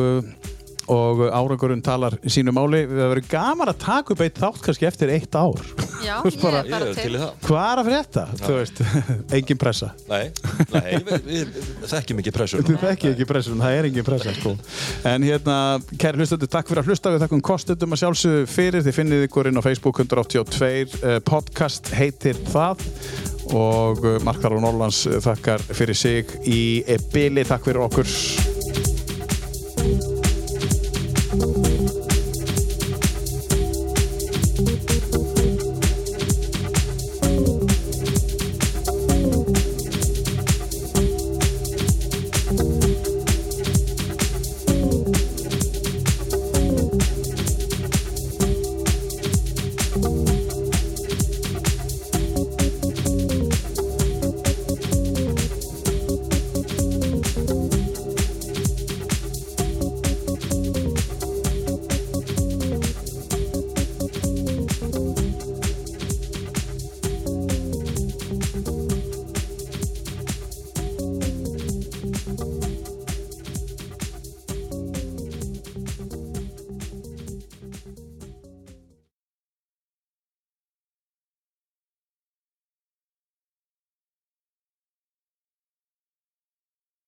og 0.90 1.22
árangurinn 1.30 1.84
talar 1.86 2.16
sínu 2.26 2.54
máli. 2.56 2.84
Við 2.90 3.02
verðum 3.14 3.30
gaman 3.32 3.72
að 3.72 3.80
taka 3.84 4.16
upp 4.16 4.24
eitt 4.26 4.40
þátt 4.42 4.62
kannski 4.66 4.88
eftir 4.90 5.12
eitt 5.14 5.36
ár. 5.38 5.62
Já, 6.04 6.16
veist 6.26 6.40
ég 6.40 6.44
bara- 6.44 6.64
er 6.64 6.72
bara 6.74 6.94
til 6.98 7.14
í 7.14 7.22
það. 7.22 7.32
hvað 7.46 7.66
er 7.70 7.82
að 7.82 7.90
fyrir 7.90 8.00
þetta? 8.00 8.26
Þú 8.42 8.58
veist, 8.58 8.82
engin 9.40 9.62
pressa. 9.62 9.92
Nei, 10.10 10.24
nei 10.74 10.90
við, 11.06 11.28
við, 11.30 11.54
við 11.60 11.88
þekkjum 11.94 12.24
ekki 12.24 12.36
pressur. 12.40 12.66
Þú 12.66 12.78
þekki 12.84 13.12
ekki 13.14 13.30
pressun, 13.30 13.62
það 13.64 13.78
er 13.80 13.90
engin 13.92 14.08
pressa 14.08 14.36
sko. 14.38 14.56
En 15.14 15.26
hérna, 15.28 15.58
kæri 16.02 16.22
hlustendur, 16.24 16.52
takk 16.52 16.72
fyrir 16.72 16.84
að 16.84 16.92
hlusta. 16.94 17.14
Við 17.16 17.26
þakkum 17.26 17.46
kostendum 17.52 17.96
að 17.98 18.04
sjálfsögðu 18.04 18.46
fyrir. 18.50 18.86
Þið 18.88 18.98
finnið 19.00 19.26
ykkur 19.30 19.52
inn 19.52 19.60
á 19.60 19.64
Facebook 19.66 20.02
182 20.06 21.04
uh, 21.04 21.18
Podcast 21.30 21.92
heitir 22.00 22.40
það. 22.50 22.86
Og 23.56 24.04
uh, 24.06 24.20
Markar 24.26 24.54
og 24.58 24.64
Norlands 24.66 25.04
uh, 25.10 25.20
þakkar 25.24 25.64
fyrir 25.74 25.98
sig 25.98 26.36
í 26.46 26.62
bili 27.14 27.46
Takk 27.50 27.66
fyrir 27.70 27.82
okkur 27.88 28.08